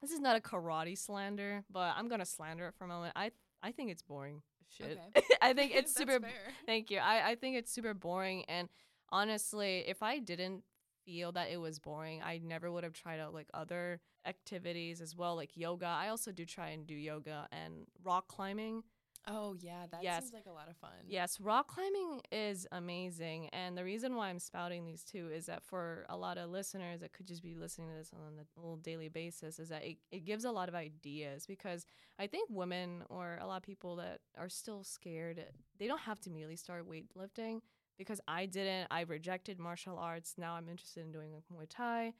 this 0.00 0.10
is 0.10 0.20
not 0.20 0.36
a 0.36 0.40
karate 0.40 0.98
slander, 0.98 1.64
but 1.70 1.94
I'm 1.96 2.08
gonna 2.08 2.26
slander 2.26 2.66
it 2.68 2.74
for 2.74 2.84
a 2.84 2.88
moment. 2.88 3.12
I 3.16 3.30
I 3.62 3.72
think 3.72 3.90
it's 3.90 4.02
boring. 4.02 4.42
Shit. 4.68 4.98
Okay. 5.16 5.26
I 5.42 5.52
think 5.52 5.72
it's 5.74 5.94
super 5.96 6.18
fair. 6.20 6.30
thank 6.66 6.90
you. 6.90 6.98
I, 6.98 7.30
I 7.30 7.34
think 7.34 7.56
it's 7.56 7.72
super 7.72 7.94
boring 7.94 8.44
and 8.48 8.68
honestly, 9.10 9.84
if 9.86 10.02
I 10.02 10.18
didn't 10.18 10.64
feel 11.04 11.32
that 11.32 11.50
it 11.50 11.58
was 11.58 11.78
boring, 11.78 12.22
I 12.22 12.38
never 12.42 12.70
would 12.70 12.84
have 12.84 12.94
tried 12.94 13.20
out 13.20 13.34
like 13.34 13.48
other 13.52 14.00
activities 14.26 15.00
as 15.00 15.16
well, 15.16 15.36
like 15.36 15.56
yoga. 15.56 15.86
I 15.86 16.08
also 16.08 16.32
do 16.32 16.44
try 16.44 16.68
and 16.70 16.86
do 16.86 16.94
yoga 16.94 17.48
and 17.52 17.86
rock 18.02 18.28
climbing. 18.28 18.82
Oh 19.28 19.54
yeah, 19.60 19.86
that 19.90 20.02
Yes. 20.02 20.22
seems 20.22 20.32
like 20.32 20.46
a 20.46 20.52
lot 20.52 20.68
of 20.68 20.76
fun. 20.76 20.90
Yes, 21.08 21.40
rock 21.40 21.68
climbing 21.68 22.20
is 22.32 22.66
amazing. 22.72 23.48
And 23.52 23.76
the 23.76 23.84
reason 23.84 24.16
why 24.16 24.28
I'm 24.28 24.38
spouting 24.38 24.84
these 24.84 25.04
two 25.04 25.30
is 25.30 25.46
that 25.46 25.62
for 25.62 26.06
a 26.08 26.16
lot 26.16 26.38
of 26.38 26.50
listeners 26.50 27.00
that 27.00 27.12
could 27.12 27.26
just 27.26 27.42
be 27.42 27.54
listening 27.54 27.88
to 27.88 27.94
this 27.94 28.10
on 28.12 28.20
a 28.20 28.60
little 28.60 28.76
daily 28.76 29.08
basis, 29.08 29.58
is 29.58 29.68
that 29.68 29.84
it, 29.84 29.98
it 30.10 30.24
gives 30.24 30.44
a 30.44 30.50
lot 30.50 30.68
of 30.68 30.74
ideas 30.74 31.46
because 31.46 31.86
I 32.18 32.26
think 32.26 32.48
women 32.50 33.04
or 33.10 33.38
a 33.40 33.46
lot 33.46 33.56
of 33.58 33.62
people 33.62 33.96
that 33.96 34.20
are 34.38 34.48
still 34.48 34.82
scared, 34.84 35.44
they 35.78 35.86
don't 35.86 36.00
have 36.00 36.20
to 36.20 36.30
immediately 36.30 36.56
start 36.56 36.88
weightlifting 36.88 37.60
because 37.98 38.20
I 38.26 38.46
didn't. 38.46 38.88
I 38.90 39.02
rejected 39.02 39.58
martial 39.58 39.98
arts. 39.98 40.34
Now 40.36 40.54
I'm 40.54 40.68
interested 40.68 41.00
in 41.04 41.12
doing 41.12 41.32
like 41.32 41.44
Muay 41.52 41.66
Thai. 41.68 42.12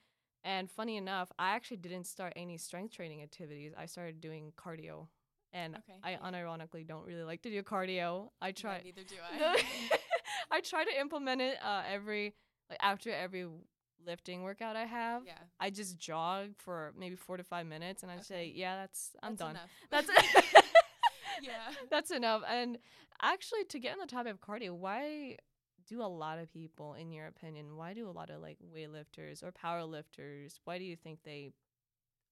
And 0.45 0.71
funny 0.71 0.97
enough, 0.97 1.31
I 1.39 1.51
actually 1.55 1.77
didn't 1.79 2.07
start 2.07 2.33
any 2.37 2.59
strength 2.59 2.95
training 2.95 3.23
activities. 3.23 3.73
I 3.77 3.87
started 3.87 4.21
doing 4.21 4.53
cardio. 4.57 5.07
And 5.53 5.77
Okay, 5.77 5.99
I 6.03 6.13
yeah. 6.13 6.19
unironically 6.25 6.87
don't 6.87 7.05
really 7.05 7.25
like 7.25 7.43
to 7.43 7.51
do 7.51 7.63
cardio. 7.63 8.31
I 8.41 8.53
try 8.53 8.81
neither 8.85 9.03
do 9.03 9.17
I. 9.23 9.63
I 10.51 10.61
try 10.61 10.85
to 10.85 11.01
implement 11.01 11.41
it 11.43 11.59
uh, 11.63 11.83
every 11.91 12.35
like 12.71 12.79
after 12.83 13.11
every 13.13 13.47
lifting 14.07 14.43
workout 14.43 14.77
I 14.77 14.85
have. 14.87 15.23
yeah. 15.27 15.35
I 15.61 15.71
just 15.71 15.99
jog 15.99 16.51
for 16.59 16.93
maybe 16.99 17.17
four 17.17 17.37
to 17.37 17.45
five 17.45 17.67
minutes, 17.67 18.03
and 18.03 18.11
I 18.11 18.19
say, 18.21 18.51
"Yeah, 18.55 18.77
that's 18.77 19.11
I'm 19.23 19.37
That's 19.37 19.39
done. 19.41 19.51
enough. 19.51 19.71
That's 19.91 20.09
yeah. 21.43 21.51
that's 21.91 22.11
enough." 22.11 22.43
And 22.49 22.79
actually, 23.21 23.65
to 23.65 23.79
get 23.79 23.93
on 23.93 23.99
the 23.99 24.07
topic 24.07 24.33
of 24.33 24.41
cardio, 24.41 24.73
why 24.75 25.37
do 25.89 26.03
a 26.03 26.05
lot 26.07 26.39
of 26.39 26.53
people, 26.53 26.95
in 26.95 27.13
your 27.13 27.27
opinion, 27.27 27.77
why 27.77 27.93
do 27.95 28.09
a 28.09 28.13
lot 28.13 28.31
of 28.31 28.41
like 28.41 28.59
weightlifters 28.75 29.43
or 29.43 29.53
power 29.53 29.85
lifters, 29.85 30.61
why 30.65 30.79
do 30.79 30.85
you 30.85 30.97
think 30.97 31.21
they 31.25 31.53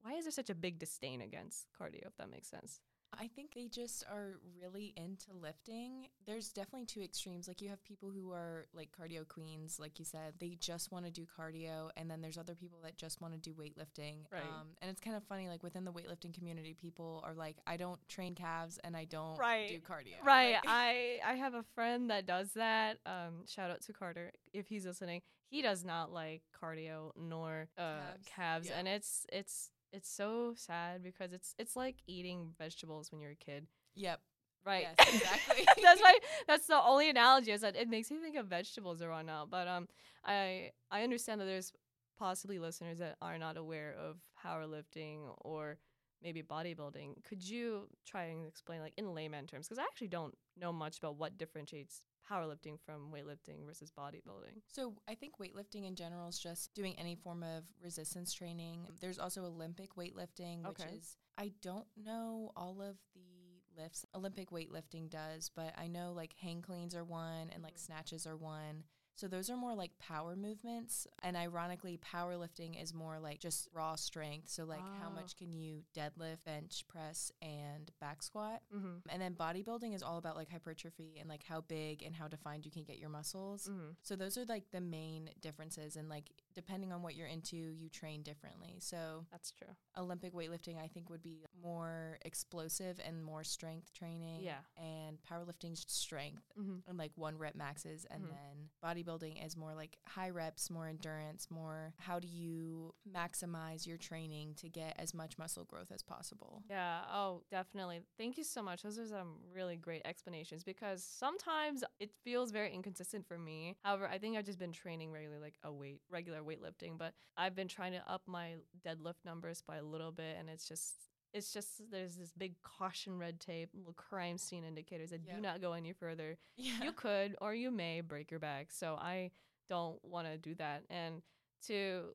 why 0.03 0.15
is 0.15 0.25
there 0.25 0.33
such 0.33 0.49
a 0.51 0.55
big 0.55 0.79
disdain 0.79 1.21
against 1.21 1.67
cardio 1.79 2.07
if 2.07 2.17
that 2.17 2.31
makes 2.31 2.49
sense? 2.49 2.81
I 3.19 3.27
think 3.29 3.55
they 3.55 3.67
just 3.67 4.05
are 4.11 4.37
really 4.61 4.93
into 4.97 5.33
lifting. 5.41 6.07
There's 6.27 6.51
definitely 6.51 6.87
two 6.87 7.01
extremes. 7.01 7.49
Like 7.49 7.61
you 7.61 7.69
have 7.69 7.83
people 7.85 8.11
who 8.11 8.33
are 8.33 8.67
like 8.73 8.91
cardio 8.99 9.27
queens, 9.27 9.79
like 9.81 9.99
you 9.99 10.05
said, 10.05 10.35
they 10.39 10.57
just 10.61 10.93
want 10.93 11.05
to 11.07 11.11
do 11.11 11.27
cardio, 11.27 11.91
and 11.97 12.11
then 12.11 12.21
there's 12.21 12.39
other 12.39 12.55
people 12.55 12.79
that 12.85 12.97
just 12.97 13.21
want 13.21 13.35
to 13.35 13.41
do 13.41 13.53
weightlifting. 13.53 14.25
Right. 14.33 14.43
Um, 14.43 14.69
and 14.81 14.91
it's 14.91 15.01
kind 15.01 15.17
of 15.17 15.25
funny, 15.25 15.49
like 15.49 15.63
within 15.63 15.85
the 15.85 15.93
weightlifting 15.93 16.33
community, 16.33 16.75
people 16.81 17.21
are 17.27 17.35
like, 17.35 17.57
I 17.67 17.77
don't 17.77 18.01
train 18.09 18.35
calves 18.35 18.79
and 18.85 18.97
I 18.97 19.05
don't 19.07 19.39
Right. 19.39 19.69
do 19.69 19.79
cardio. 19.81 20.23
Right. 20.25 20.55
Like- 20.55 20.63
I 20.69 21.19
I 21.25 21.35
have 21.35 21.55
a 21.55 21.65
friend 21.75 22.11
that 22.11 22.27
does 22.27 22.53
that. 22.53 22.99
Um, 23.07 23.47
shout 23.47 23.71
out 23.71 23.81
to 23.83 23.93
Carter 23.93 24.33
if 24.53 24.69
he's 24.69 24.87
listening. 24.87 25.23
He 25.49 25.63
does 25.63 25.85
not 25.85 26.13
like 26.13 26.43
cardio 26.63 27.11
nor 27.17 27.69
uh, 27.77 27.99
Calves, 27.99 28.29
calves, 28.37 28.69
yeah. 28.69 28.79
and 28.79 28.87
it's 28.89 29.27
it's 29.33 29.71
it's 29.93 30.11
so 30.11 30.53
sad 30.57 31.03
because 31.03 31.33
it's 31.33 31.55
it's 31.59 31.77
like 31.77 31.97
eating 32.07 32.53
vegetables 32.59 33.11
when 33.11 33.21
you're 33.21 33.33
a 33.33 33.37
kid. 33.37 33.67
yep. 33.95 34.21
Right. 34.65 34.89
Yes, 34.99 35.15
exactly. 35.15 35.67
that's 35.83 36.01
why 36.03 36.19
that's 36.47 36.67
the 36.67 36.81
only 36.83 37.09
analogy 37.09 37.51
is 37.51 37.63
that 37.63 37.77
it 37.77 37.89
makes 37.89 38.11
me 38.11 38.19
think 38.19 38.37
of 38.37 38.47
vegetables 38.47 39.01
or 39.03 39.23
now. 39.23 39.47
But 39.51 39.69
um 39.69 39.89
I 40.25 40.71
I 40.91 41.03
understand 41.03 41.41
that 41.41 41.47
there's 41.47 41.73
possibly 42.19 42.59
listeners 42.59 42.99
that 42.99 43.17
are 43.23 43.39
not 43.39 43.57
aware 43.57 43.95
of 43.99 44.17
powerlifting 44.45 45.21
or 45.39 45.79
maybe 46.23 46.43
bodybuilding. 46.43 47.25
Could 47.25 47.43
you 47.49 47.89
try 48.07 48.25
and 48.25 48.47
explain 48.47 48.81
like 48.81 48.93
in 48.99 49.15
layman 49.15 49.47
terms? 49.47 49.67
Because 49.67 49.79
I 49.79 49.85
actually 49.85 50.09
don't 50.09 50.37
know 50.59 50.73
much 50.73 50.99
about 50.99 51.17
what 51.17 51.39
differentiates 51.39 52.03
powerlifting 52.31 52.79
from 52.85 53.11
weightlifting 53.13 53.67
versus 53.67 53.91
bodybuilding. 53.91 54.61
So 54.69 54.95
I 55.09 55.15
think 55.15 55.39
weightlifting 55.39 55.87
in 55.87 55.97
general 55.97 56.29
is 56.29 56.39
just 56.39 56.73
doing 56.75 56.95
any 56.99 57.15
form 57.17 57.43
of 57.43 57.65
resistance 57.83 58.33
training. 58.33 58.87
There's 59.01 59.19
also 59.19 59.45
Olympic 59.45 59.95
weightlifting, 59.97 60.63
which 60.63 60.81
Okay. 60.81 60.97
is 60.97 61.17
I 61.39 61.53
don't 61.63 61.87
know 61.97 62.53
all 62.57 62.81
of 62.83 62.97
the 63.15 63.81
lifts 63.81 64.05
Olympic 64.15 64.51
weightlifting 64.51 65.09
does, 65.09 65.51
but 65.55 65.73
I 65.79 65.87
know 65.87 66.13
like 66.13 66.35
hang 66.35 66.61
cleans 66.63 66.95
are 66.95 67.05
one 67.05 67.51
and 67.51 67.63
like 67.63 67.75
Mhm. 67.77 67.79
snatches 67.79 68.27
are 68.27 68.37
one. 68.37 68.85
So 69.21 69.29
those 69.29 69.51
are 69.51 69.57
more 69.57 69.75
like 69.75 69.91
power 69.99 70.35
movements, 70.35 71.07
and 71.23 71.37
ironically, 71.37 71.99
powerlifting 71.99 72.83
is 72.83 72.95
more 72.95 73.19
like 73.21 73.39
just 73.39 73.69
raw 73.75 73.95
strength. 73.95 74.49
So 74.49 74.65
like 74.65 74.81
how 74.99 75.09
Ah. 75.09 75.15
much 75.15 75.37
can 75.37 75.53
you 75.53 75.83
deadlift, 75.95 76.43
bench 76.47 76.85
press, 76.89 77.31
and 77.43 77.91
back 78.01 78.23
squat. 78.23 78.63
Mm-hmm. 78.75 79.09
And 79.11 79.21
then 79.21 79.35
bodybuilding 79.35 79.95
is 79.95 80.03
all 80.03 80.17
about 80.17 80.37
like 80.37 80.49
hypertrophy 80.51 81.19
and 81.21 81.29
like 81.29 81.43
how 81.45 81.61
big 81.61 82.03
and 82.03 82.15
how 82.15 82.29
defined 82.29 82.65
you 82.65 82.71
can 82.71 82.83
get 82.85 82.99
your 82.99 83.11
muscles. 83.11 83.69
Mm-hmm. 83.69 83.91
So 84.01 84.17
those 84.17 84.39
are 84.39 84.47
like 84.47 84.71
the 84.71 84.81
main 84.81 85.29
differences 85.43 85.97
and 85.97 86.09
like 86.09 86.31
depending 86.55 86.91
on 86.91 87.03
what 87.03 87.15
you're 87.15 87.27
into, 87.27 87.57
you 87.57 87.91
train 87.91 88.23
differently. 88.23 88.77
So 88.79 89.27
That's 89.31 89.51
true. 89.53 89.69
Olympic 89.99 90.33
weightlifting 90.33 90.83
I 90.83 90.89
think 90.89 91.11
would 91.11 91.23
be 91.23 91.45
more 91.63 92.19
explosive 92.25 93.01
and 93.05 93.23
more 93.25 93.45
strength 93.45 93.93
training. 93.93 94.41
Yeah. 94.43 94.59
And 94.77 95.19
powerlifting 95.23 95.77
strength 95.91 96.43
Mm-hmm. 96.59 96.79
and 96.89 96.99
like 96.99 97.13
one 97.17 97.39
rep 97.39 97.55
maxes 97.55 98.05
and 98.11 98.25
Mhm. 98.25 98.29
then 98.31 98.71
bodybuilding 98.85 99.45
is 99.45 99.57
more 99.57 99.75
like 99.75 99.99
high 100.07 100.31
reps, 100.31 100.69
more 100.71 100.87
endurance, 100.89 101.51
more 101.51 101.95
how 101.99 102.19
do 102.19 102.29
you 102.29 102.95
maximize 103.11 103.87
your 103.87 103.97
training 103.97 104.55
to 104.57 104.69
get 104.69 104.95
as 104.99 105.15
much 105.15 105.39
muscle 105.39 105.65
growth 105.65 105.91
as 105.93 106.03
possible. 106.03 106.63
Yeah. 106.69 107.03
Oh, 107.13 107.43
definitely. 107.51 108.01
Thank 108.19 108.37
you 108.39 108.45
so 108.45 108.63
much. 108.63 108.83
Those 108.83 108.99
are 108.99 109.07
some 109.07 109.39
really 109.55 109.77
great 109.77 110.03
explanations 110.05 110.65
because 110.65 111.03
sometimes 111.05 111.83
it 111.99 112.11
feels 112.25 112.51
very 112.51 112.73
inconsistent 112.73 113.27
for 113.27 113.39
me. 113.39 113.77
However, 113.85 114.07
I 114.09 114.19
think 114.19 114.37
I've 114.37 114.45
just 114.45 114.59
been 114.59 114.73
training 114.73 115.13
regularly, 115.13 115.41
like 115.43 115.59
a 115.63 115.73
weight, 115.73 116.01
regular 116.11 116.43
weightlifting, 116.43 116.99
but 116.99 117.15
I've 117.37 117.55
been 117.55 117.69
trying 117.69 117.93
to 117.93 118.11
up 118.11 118.23
my 118.27 118.57
deadlift 118.87 119.25
numbers 119.25 119.63
by 119.67 119.77
a 119.77 119.83
little 119.83 120.13
bit, 120.13 120.37
and 120.39 120.49
it's 120.51 120.67
just. 120.69 121.10
It's 121.33 121.53
just 121.53 121.91
there's 121.91 122.17
this 122.17 122.33
big 122.37 122.55
caution 122.63 123.19
red 123.19 123.39
tape, 123.41 123.71
little 123.75 123.93
crime 123.93 124.37
scene 124.39 124.65
indicators 124.65 125.11
that 125.11 125.25
do 125.25 125.41
not 125.41 125.61
go 125.61 125.73
any 125.73 125.93
further. 125.93 126.37
Yeah. 126.57 126.83
you 126.83 126.93
could 126.93 127.37
or 127.41 127.55
you 127.55 127.71
may 127.71 128.01
break 128.01 128.31
your 128.31 128.41
back. 128.41 128.71
So 128.71 128.97
I 129.01 129.31
don't 129.69 129.99
want 130.05 130.27
to 130.27 130.37
do 130.37 130.55
that. 130.57 130.83
And 130.91 131.23
to 131.67 132.13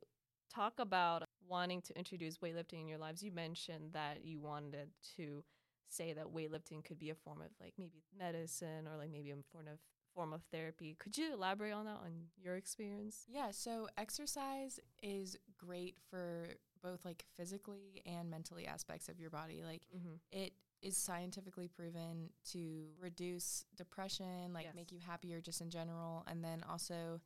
talk 0.53 0.79
about 0.79 1.23
wanting 1.47 1.81
to 1.83 1.97
introduce 1.97 2.37
weightlifting 2.37 2.81
in 2.81 2.87
your 2.87 2.97
lives, 2.97 3.23
you 3.23 3.31
mentioned 3.31 3.93
that 3.93 4.23
you 4.23 4.39
wanted 4.39 4.89
to 5.17 5.43
say 5.89 6.13
that 6.13 6.25
weightlifting 6.27 6.83
could 6.83 6.99
be 6.99 7.09
a 7.09 7.15
form 7.15 7.41
of 7.41 7.47
like 7.61 7.73
maybe 7.77 8.03
medicine 8.17 8.87
or 8.87 8.97
like 8.97 9.11
maybe 9.11 9.31
a 9.31 9.35
form 9.51 9.67
of 9.67 9.79
form 10.15 10.33
of 10.33 10.41
therapy. 10.51 10.95
Could 10.99 11.17
you 11.17 11.33
elaborate 11.33 11.73
on 11.73 11.85
that 11.85 11.99
on 12.03 12.29
your 12.41 12.55
experience? 12.55 13.25
Yeah, 13.27 13.51
so 13.51 13.87
exercise 13.97 14.79
is 15.03 15.37
great 15.57 15.97
for 16.09 16.55
both 16.81 17.03
like 17.05 17.25
physically 17.35 18.01
and 18.05 18.29
mentally 18.29 18.65
aspects 18.65 19.09
of 19.09 19.19
your 19.19 19.29
body. 19.29 19.61
Like 19.63 19.81
Mm-hmm. 19.95 20.15
it 20.31 20.53
is 20.81 20.95
scientifically 20.97 21.67
proven 21.67 22.29
to 22.51 22.85
reduce 22.99 23.65
depression, 23.75 24.53
like 24.53 24.65
Yes. 24.65 24.75
make 24.75 24.91
you 24.91 24.99
happier 24.99 25.41
just 25.41 25.61
in 25.61 25.69
general, 25.69 26.23
and 26.27 26.43
then 26.43 26.63
also 26.69 27.19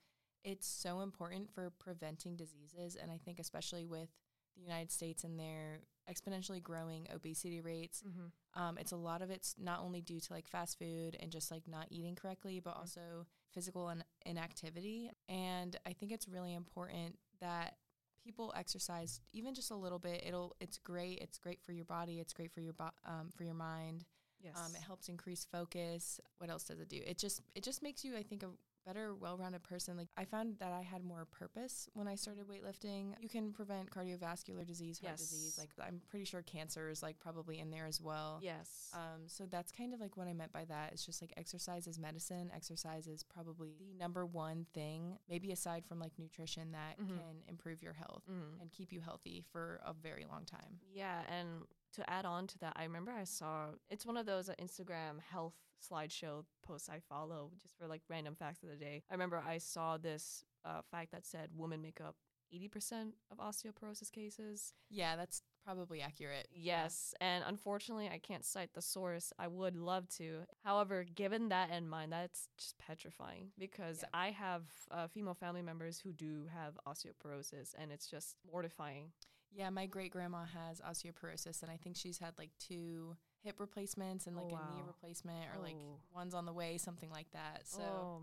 it's 0.44 0.68
so 0.68 1.02
important 1.02 1.52
for 1.54 1.70
preventing 1.80 2.38
diseases 2.38 2.96
and 2.96 3.12
I 3.12 3.18
think 3.18 3.40
especially 3.40 3.86
with 3.86 4.08
the 4.56 4.62
United 4.62 4.92
States 4.92 5.24
and 5.26 5.38
their 5.38 5.82
exponentially 6.12 6.62
growing 6.62 7.08
obesity 7.14 7.62
rates, 7.62 8.04
Mm-hmm. 8.08 8.62
um, 8.62 8.78
it's 8.78 8.92
a 8.92 8.98
lot 8.98 9.22
of 9.22 9.30
it's 9.30 9.56
not 9.58 9.80
only 9.82 10.02
due 10.02 10.20
to 10.20 10.34
like 10.34 10.48
fast 10.48 10.80
food 10.80 11.16
and 11.20 11.32
just 11.32 11.52
like 11.52 11.68
not 11.68 11.88
eating 11.90 12.16
correctly, 12.16 12.60
but 12.60 12.76
Mhm. 12.76 12.80
also 12.80 13.26
physical 13.52 13.90
in- 13.90 14.04
inactivity. 14.26 15.12
And 15.28 15.76
I 15.86 15.94
think 15.94 16.12
it's 16.12 16.28
really 16.28 16.54
important 16.54 17.18
that 17.40 17.78
people 18.24 18.52
exercise 18.56 19.22
even 19.32 19.54
just 19.54 19.72
a 19.72 19.76
little 19.76 20.00
bit. 20.00 20.24
It'll 20.26 20.56
it's 20.60 20.78
great. 20.78 21.20
It's 21.20 21.38
great 21.38 21.62
for 21.62 21.72
your 21.74 21.86
body. 21.86 22.20
It's 22.20 22.34
great 22.34 22.52
for 22.52 22.62
your 22.62 22.74
bo- 22.74 22.92
um, 23.06 23.30
for 23.36 23.44
your 23.44 23.54
mind. 23.56 24.06
Yes. 24.42 24.56
Um, 24.58 24.74
it 24.76 24.82
helps 24.82 25.10
increase 25.10 25.44
focus. 25.46 26.20
What 26.38 26.50
else 26.50 26.64
does 26.64 26.80
it 26.80 26.90
do? 26.90 27.02
It 27.06 27.18
just 27.18 27.42
it 27.56 27.64
just 27.64 27.82
makes 27.82 28.04
you, 28.06 28.16
I 28.18 28.24
think, 28.24 28.44
a 28.44 28.50
better, 28.86 29.14
well-rounded 29.16 29.64
person. 29.64 29.98
Like 29.98 30.08
I 30.18 30.26
found 30.26 30.56
that 30.60 30.72
I 30.72 30.82
had 30.82 31.04
more 31.04 31.26
purpose 31.26 31.88
when 31.94 32.08
I 32.08 32.16
started 32.16 32.46
weightlifting. 32.48 33.14
You 33.22 33.30
can 33.30 33.52
prevent 33.54 33.90
cardiovascular 33.92 34.66
disease, 34.66 35.00
heart 35.00 35.18
disease. 35.18 35.58
Like 35.60 35.70
I'm 35.86 36.02
pretty 36.10 36.26
sure 36.26 36.42
cancer 36.42 36.90
is 36.90 37.04
like 37.04 37.20
probably 37.20 37.60
in 37.60 37.70
there 37.72 37.86
as 37.86 38.02
well. 38.02 38.40
yes. 38.42 38.90
Um, 38.94 39.24
so 39.28 39.46
that's 39.46 39.72
kind 39.72 39.94
of 39.94 40.00
like 40.00 40.18
what 40.18 40.28
I 40.28 40.34
meant 40.34 40.52
by 40.52 40.66
that. 40.66 40.92
It's 40.94 41.06
just 41.06 41.22
like 41.22 41.34
exercise 41.38 41.88
is 41.88 42.00
medicine. 42.00 42.50
Exercise 42.56 43.08
is 43.08 43.24
probably 43.24 43.74
the 43.80 43.98
number 43.98 44.26
one 44.26 44.66
thing, 44.74 45.18
maybe 45.30 45.52
aside 45.52 45.86
from 45.86 46.00
like 46.00 46.14
nutrition, 46.18 46.72
that 46.72 46.98
Mhm. 47.00 47.08
can 47.10 47.44
improve 47.48 47.82
your 47.84 47.94
health 47.94 48.24
mm. 48.30 48.60
and 48.62 48.72
keep 48.72 48.92
you 48.92 49.02
healthy 49.02 49.44
for 49.52 49.80
a 49.86 49.94
very 49.94 50.26
long 50.26 50.46
time. 50.46 50.80
Yeah, 50.92 51.22
and 51.30 51.64
to 51.94 52.10
add 52.10 52.26
on 52.26 52.48
to 52.48 52.60
that, 52.60 52.74
I 52.76 52.84
remember 52.84 53.12
I 53.12 53.24
saw 53.24 53.68
it's 53.90 54.06
one 54.06 54.18
of 54.18 54.26
those 54.26 54.50
uh, 54.50 54.54
Instagram 54.62 55.20
health 55.32 55.56
slideshow 55.82 56.44
posts 56.66 56.90
I 56.90 57.00
follow 57.00 57.52
just 57.62 57.78
for 57.78 57.88
like 57.88 58.02
random 58.10 58.36
facts 58.36 58.64
of 58.64 58.70
the 58.70 58.76
day. 58.76 59.04
I 59.10 59.14
remember 59.14 59.42
I 59.46 59.58
saw 59.60 59.98
this 59.98 60.44
uh, 60.66 60.82
fact 60.92 61.12
that 61.12 61.26
said 61.26 61.50
women 61.56 61.82
make 61.82 62.02
up 62.02 62.16
80% 62.54 63.12
of 63.32 63.38
osteoporosis 63.38 64.12
cases. 64.12 64.74
Yeah, 64.90 65.16
that's 65.16 65.42
probably 65.64 66.02
accurate. 66.02 66.48
Yes, 66.52 67.14
and 67.22 67.44
unfortunately, 67.48 68.10
I 68.12 68.18
can't 68.18 68.44
cite 68.44 68.74
the 68.74 68.82
source. 68.82 69.32
I 69.38 69.48
would 69.48 69.76
love 69.76 70.10
to. 70.18 70.42
However, 70.64 71.04
given 71.04 71.50
that 71.50 71.70
in 71.70 71.88
mind, 71.88 72.12
that's 72.12 72.48
just 72.58 72.78
petrifying 72.80 73.52
because 73.58 74.00
Yep. 74.02 74.10
I 74.14 74.32
have 74.32 74.64
uh, 74.90 75.08
female 75.08 75.36
family 75.36 75.62
members 75.62 76.00
who 76.00 76.12
do 76.12 76.48
have 76.52 76.80
osteoporosis, 76.88 77.76
and 77.78 77.92
it's 77.92 78.08
just 78.08 78.36
mortifying. 78.52 79.12
Yeah, 79.52 79.70
my 79.70 79.86
great 79.88 80.12
grandma 80.12 80.44
has 80.46 80.80
osteoporosis, 80.82 81.62
and 81.64 81.72
I 81.72 81.78
think 81.78 81.96
she's 81.98 82.20
had 82.20 82.38
like 82.38 82.52
two 82.60 83.16
hip 83.42 83.60
replacements 83.60 84.28
and 84.28 84.38
Oh, 84.38 84.44
like 84.44 84.52
a 84.54 84.76
knee 84.76 84.84
replacement, 84.86 85.46
or 85.56 85.60
like 85.62 85.76
Oh. 85.76 86.00
one's 86.14 86.34
on 86.34 86.46
the 86.46 86.54
way, 86.54 86.78
something 86.78 87.10
like 87.10 87.32
that. 87.32 87.68
So 87.68 87.82
oh 87.82 88.22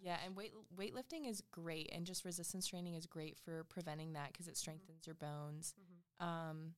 yeah, 0.00 0.18
and 0.24 0.36
weight 0.36 0.52
weightlifting 0.76 1.28
is 1.28 1.42
great, 1.50 1.90
and 1.92 2.06
just 2.06 2.24
resistance 2.24 2.66
training 2.66 2.94
is 2.94 3.06
great 3.06 3.36
for 3.36 3.64
preventing 3.64 4.12
that 4.12 4.32
because 4.32 4.46
it 4.48 4.56
strengthens 4.56 5.06
your 5.06 5.14
bones. 5.14 5.74
Mhm. 6.20 6.24
Um, 6.24 6.74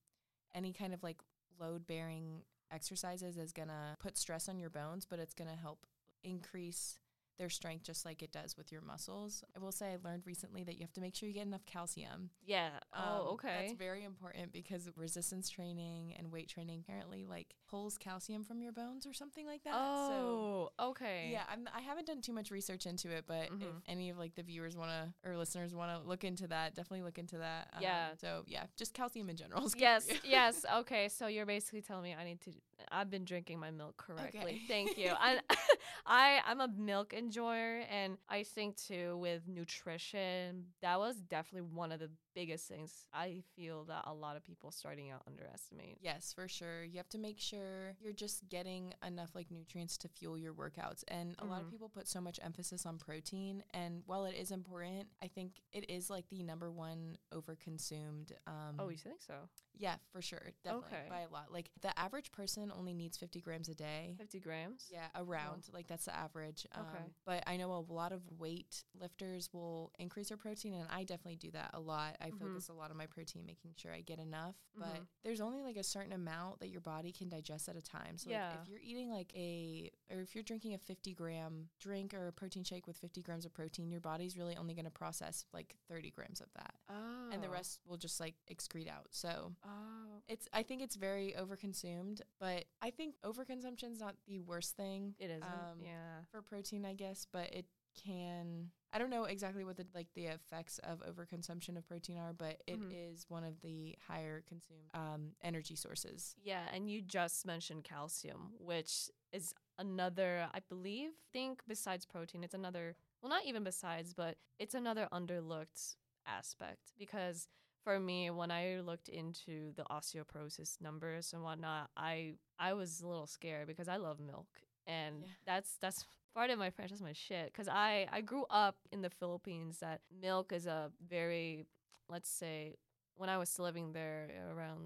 any 0.54 0.72
kind 0.72 0.94
of 0.94 1.02
like 1.02 1.20
load 1.58 1.86
bearing 1.86 2.42
exercises 2.70 3.36
is 3.36 3.52
gonna 3.52 3.96
put 4.00 4.16
stress 4.16 4.48
on 4.48 4.58
your 4.58 4.70
bones, 4.70 5.04
but 5.04 5.18
it's 5.18 5.34
gonna 5.34 5.56
help 5.56 5.86
increase 6.22 6.98
their 7.40 7.48
strength 7.48 7.82
just 7.82 8.04
like 8.04 8.22
it 8.22 8.30
does 8.32 8.58
with 8.58 8.70
your 8.70 8.82
muscles. 8.82 9.42
I 9.56 9.60
will 9.60 9.72
say 9.72 9.86
I 9.92 9.96
learned 10.06 10.26
recently 10.26 10.62
that 10.64 10.74
you 10.74 10.82
have 10.82 10.92
to 10.92 11.00
make 11.00 11.14
sure 11.14 11.26
you 11.26 11.34
get 11.34 11.46
enough 11.46 11.64
calcium. 11.64 12.28
Yeah. 12.44 12.68
Um, 12.92 13.02
oh, 13.02 13.28
okay. 13.32 13.62
That's 13.62 13.72
very 13.72 14.04
important 14.04 14.52
because 14.52 14.90
resistance 14.94 15.48
training 15.48 16.14
and 16.18 16.30
weight 16.30 16.48
training 16.50 16.84
apparently 16.86 17.24
like 17.24 17.54
pulls 17.66 17.96
calcium 17.96 18.44
from 18.44 18.60
your 18.60 18.72
bones 18.72 19.06
or 19.06 19.14
something 19.14 19.46
like 19.46 19.64
that. 19.64 19.72
So 19.72 20.70
oh, 20.78 20.90
okay. 20.90 21.30
yeah, 21.32 21.44
I'm, 21.50 21.66
I 21.74 21.80
haven't 21.80 22.06
done 22.06 22.20
too 22.20 22.34
much 22.34 22.50
research 22.50 22.84
into 22.84 23.08
it, 23.10 23.24
but 23.26 23.44
if 23.46 23.50
Mhm. 23.52 23.80
any 23.88 24.10
of 24.10 24.18
like 24.18 24.34
the 24.34 24.42
viewers 24.42 24.76
want 24.76 24.90
to 24.90 25.28
or 25.28 25.34
listeners 25.38 25.74
want 25.74 25.90
to 25.98 26.06
look 26.06 26.24
into 26.24 26.46
that, 26.48 26.74
definitely 26.74 27.02
look 27.02 27.18
into 27.18 27.38
that. 27.38 27.70
Um, 27.72 27.82
Yeah. 27.82 28.08
So 28.20 28.44
yeah, 28.48 28.64
just 28.76 28.92
calcium 28.92 29.30
in 29.30 29.36
general. 29.36 29.64
is 29.64 29.74
Yes, 29.74 30.06
yes. 30.24 30.66
Okay, 30.80 31.08
so 31.08 31.26
you're 31.26 31.46
basically 31.46 31.80
telling 31.80 32.02
me 32.04 32.14
I 32.14 32.24
need 32.24 32.40
to. 32.42 32.50
I've 32.92 33.10
been 33.10 33.24
drinking 33.24 33.58
my 33.60 33.70
milk 33.70 33.96
correctly. 33.96 34.40
Okay. 34.40 34.60
Thank 34.68 34.98
you. 34.98 35.12
I, 35.18 35.38
I, 36.06 36.40
I'm 36.46 36.60
a 36.60 36.68
milk 36.68 37.12
enjoyer, 37.30 37.82
and 37.90 38.18
I 38.28 38.42
think 38.42 38.76
too 38.76 39.16
with 39.18 39.46
nutrition, 39.46 40.64
that 40.82 40.98
was 40.98 41.16
definitely 41.16 41.70
one 41.72 41.92
of 41.92 42.00
the 42.00 42.10
biggest 42.34 42.68
things 42.68 43.06
I 43.12 43.42
feel 43.56 43.84
that 43.84 44.04
a 44.06 44.14
lot 44.14 44.36
of 44.36 44.44
people 44.44 44.70
starting 44.70 45.10
out 45.10 45.22
underestimate. 45.26 45.98
Yes, 46.00 46.32
for 46.32 46.48
sure. 46.48 46.84
You 46.84 46.96
have 46.98 47.08
to 47.10 47.18
make 47.18 47.38
sure 47.40 47.96
you're 48.00 48.12
just 48.12 48.48
getting 48.48 48.94
enough 49.06 49.34
like 49.34 49.50
nutrients 49.50 49.96
to 49.98 50.08
fuel 50.08 50.38
your 50.38 50.54
workouts. 50.54 51.02
And 51.08 51.34
a 51.38 51.44
lot 51.44 51.60
of 51.60 51.66
Mhm. 51.66 51.70
people 51.70 51.88
put 51.88 52.06
so 52.08 52.20
much 52.20 52.38
emphasis 52.42 52.86
on 52.86 52.98
protein. 52.98 53.64
And 53.70 54.02
while 54.06 54.24
it 54.26 54.34
is 54.36 54.50
important, 54.50 55.08
I 55.22 55.28
think 55.28 55.60
it 55.72 55.90
is 55.90 56.08
like 56.10 56.28
the 56.28 56.42
number 56.42 56.70
one 56.70 57.18
overconsumed. 57.32 58.32
Um, 58.46 58.76
Oh, 58.78 58.88
you 58.88 58.96
think 58.98 59.20
so? 59.20 59.48
yeah, 59.74 59.96
for 60.12 60.22
sure. 60.22 60.52
Definitely 60.62 60.96
Okay. 60.96 61.06
by 61.08 61.20
a 61.20 61.28
lot. 61.28 61.52
Like 61.52 61.70
the 61.80 61.96
average 61.98 62.32
person 62.32 62.70
only 62.74 62.94
needs 62.94 63.16
50 63.16 63.40
grams 63.40 63.68
a 63.68 63.74
day. 63.74 64.14
50 64.18 64.40
grams? 64.40 64.88
Yeah, 64.90 65.08
around 65.14 65.68
like 65.72 65.86
that's 65.86 66.04
the 66.06 66.14
average. 66.14 66.66
Um, 66.72 66.86
Okay. 66.86 67.04
But 67.24 67.44
I 67.46 67.56
know 67.56 67.72
a 67.72 67.84
lot 67.92 68.12
of 68.12 68.22
weight 68.38 68.84
lifters 68.94 69.52
will 69.52 69.92
increase 69.98 70.28
their 70.28 70.36
protein, 70.38 70.74
and 70.74 70.88
I 70.90 71.04
definitely 71.04 71.36
do 71.36 71.50
that 71.52 71.70
a 71.74 71.80
lot. 71.80 72.16
I 72.20 72.30
Mhm. 72.30 72.38
focus 72.38 72.68
a 72.68 72.72
lot 72.72 72.90
on 72.90 72.96
my 72.96 73.06
protein, 73.06 73.44
making 73.46 73.74
sure 73.76 73.92
I 73.92 74.00
get 74.02 74.18
enough. 74.18 74.56
But 74.74 74.94
Mhm. 74.96 75.06
there's 75.22 75.40
only 75.40 75.62
like 75.62 75.76
a 75.76 75.82
certain 75.82 76.12
amount 76.12 76.60
that 76.60 76.68
your 76.68 76.80
body 76.80 77.12
can 77.12 77.28
digest 77.28 77.68
at 77.68 77.76
a 77.76 77.82
time. 77.82 78.18
So 78.18 78.30
like, 78.30 78.60
if 78.62 78.68
you're 78.68 78.80
eating 78.80 79.10
like 79.10 79.32
a, 79.34 79.90
or 80.10 80.20
if 80.20 80.34
you're 80.34 80.44
drinking 80.44 80.74
a 80.74 80.78
50 80.78 81.14
gram 81.14 81.70
drink 81.78 82.12
or 82.14 82.26
a 82.28 82.32
protein 82.32 82.64
shake 82.64 82.86
with 82.86 82.98
50 82.98 83.22
grams 83.22 83.44
of 83.46 83.52
protein, 83.54 83.90
your 83.90 84.00
body's 84.00 84.36
really 84.36 84.56
only 84.56 84.74
going 84.74 84.84
to 84.84 84.90
process 84.90 85.44
like 85.52 85.76
30 85.88 86.10
grams 86.10 86.40
of 86.40 86.52
that, 86.54 86.74
Oh. 86.88 87.30
and 87.30 87.42
the 87.42 87.48
rest 87.50 87.80
will 87.86 87.96
just 87.96 88.20
like 88.20 88.36
excrete 88.46 88.88
out. 88.88 89.08
So 89.14 89.54
Oh. 89.64 90.22
it's 90.28 90.48
I 90.52 90.62
think 90.62 90.82
it's 90.82 90.96
very 90.96 91.32
overconsumed, 91.32 92.20
but 92.38 92.66
I 92.82 92.90
think 92.90 93.16
overconsumption 93.22 93.92
is 93.92 94.00
not 94.00 94.16
the 94.26 94.40
worst 94.40 94.76
thing 94.76 95.14
It 95.18 95.30
isn't. 95.30 95.42
um, 95.42 95.80
yeah. 95.84 96.24
for 96.30 96.42
protein, 96.42 96.84
I 96.84 96.94
guess, 96.94 97.24
but 97.30 97.52
it 97.54 97.66
can 97.94 98.70
I 98.92 98.98
don't 98.98 99.10
know 99.10 99.24
exactly 99.24 99.64
what 99.64 99.76
the 99.76 99.86
like 99.94 100.08
the 100.14 100.26
effects 100.26 100.78
of 100.80 101.00
overconsumption 101.00 101.76
of 101.76 101.86
protein 101.86 102.18
are, 102.18 102.32
but 102.32 102.62
it 102.66 102.78
is 102.90 103.24
Mhm. 103.26 103.30
one 103.30 103.44
of 103.44 103.60
the 103.60 103.96
higher 104.06 104.42
consumed 104.48 104.90
um, 104.94 105.34
energy 105.42 105.76
sources. 105.76 106.34
Yeah, 106.42 106.68
and 106.72 106.90
you 106.90 107.00
just 107.02 107.46
mentioned 107.46 107.84
calcium, 107.84 108.52
which 108.58 109.08
is 109.32 109.54
another, 109.78 110.48
I 110.52 110.60
believe, 110.68 111.12
think 111.32 111.62
besides 111.68 112.04
protein, 112.04 112.42
it's 112.42 112.54
another, 112.54 112.96
well, 113.22 113.30
not 113.30 113.44
even 113.46 113.62
besides, 113.64 114.12
but 114.12 114.36
it's 114.58 114.74
another 114.74 115.08
underlooked 115.12 115.96
aspect 116.26 116.92
because 116.98 117.48
for 117.84 117.98
me, 117.98 118.30
when 118.30 118.50
I 118.50 118.80
looked 118.80 119.08
into 119.08 119.72
the 119.74 119.84
osteoporosis 119.84 120.80
numbers 120.80 121.32
and 121.32 121.42
whatnot, 121.42 121.90
I 121.96 122.34
I 122.58 122.74
was 122.74 123.00
a 123.00 123.06
little 123.08 123.26
scared 123.26 123.66
because 123.68 123.88
I 123.88 123.96
love 123.96 124.18
milk, 124.20 124.48
and 124.86 125.22
Yeah. 125.22 125.28
that's 125.46 125.76
that's 125.80 126.04
part 126.34 126.50
of 126.50 126.58
my 126.58 126.70
French. 126.70 126.90
That's 126.90 127.02
my 127.02 127.12
shit 127.12 127.46
because 127.46 127.68
I 127.68 128.06
I 128.12 128.20
grew 128.20 128.44
up 128.50 128.76
in 128.92 129.02
the 129.02 129.10
Philippines 129.10 129.78
that 129.80 130.00
milk 130.20 130.52
is 130.52 130.66
a 130.66 130.90
very 131.08 131.66
let's 132.08 132.28
say 132.28 132.76
when 133.20 133.28
I 133.28 133.36
was 133.36 133.58
living 133.58 133.92
there 133.92 134.30
around 134.50 134.80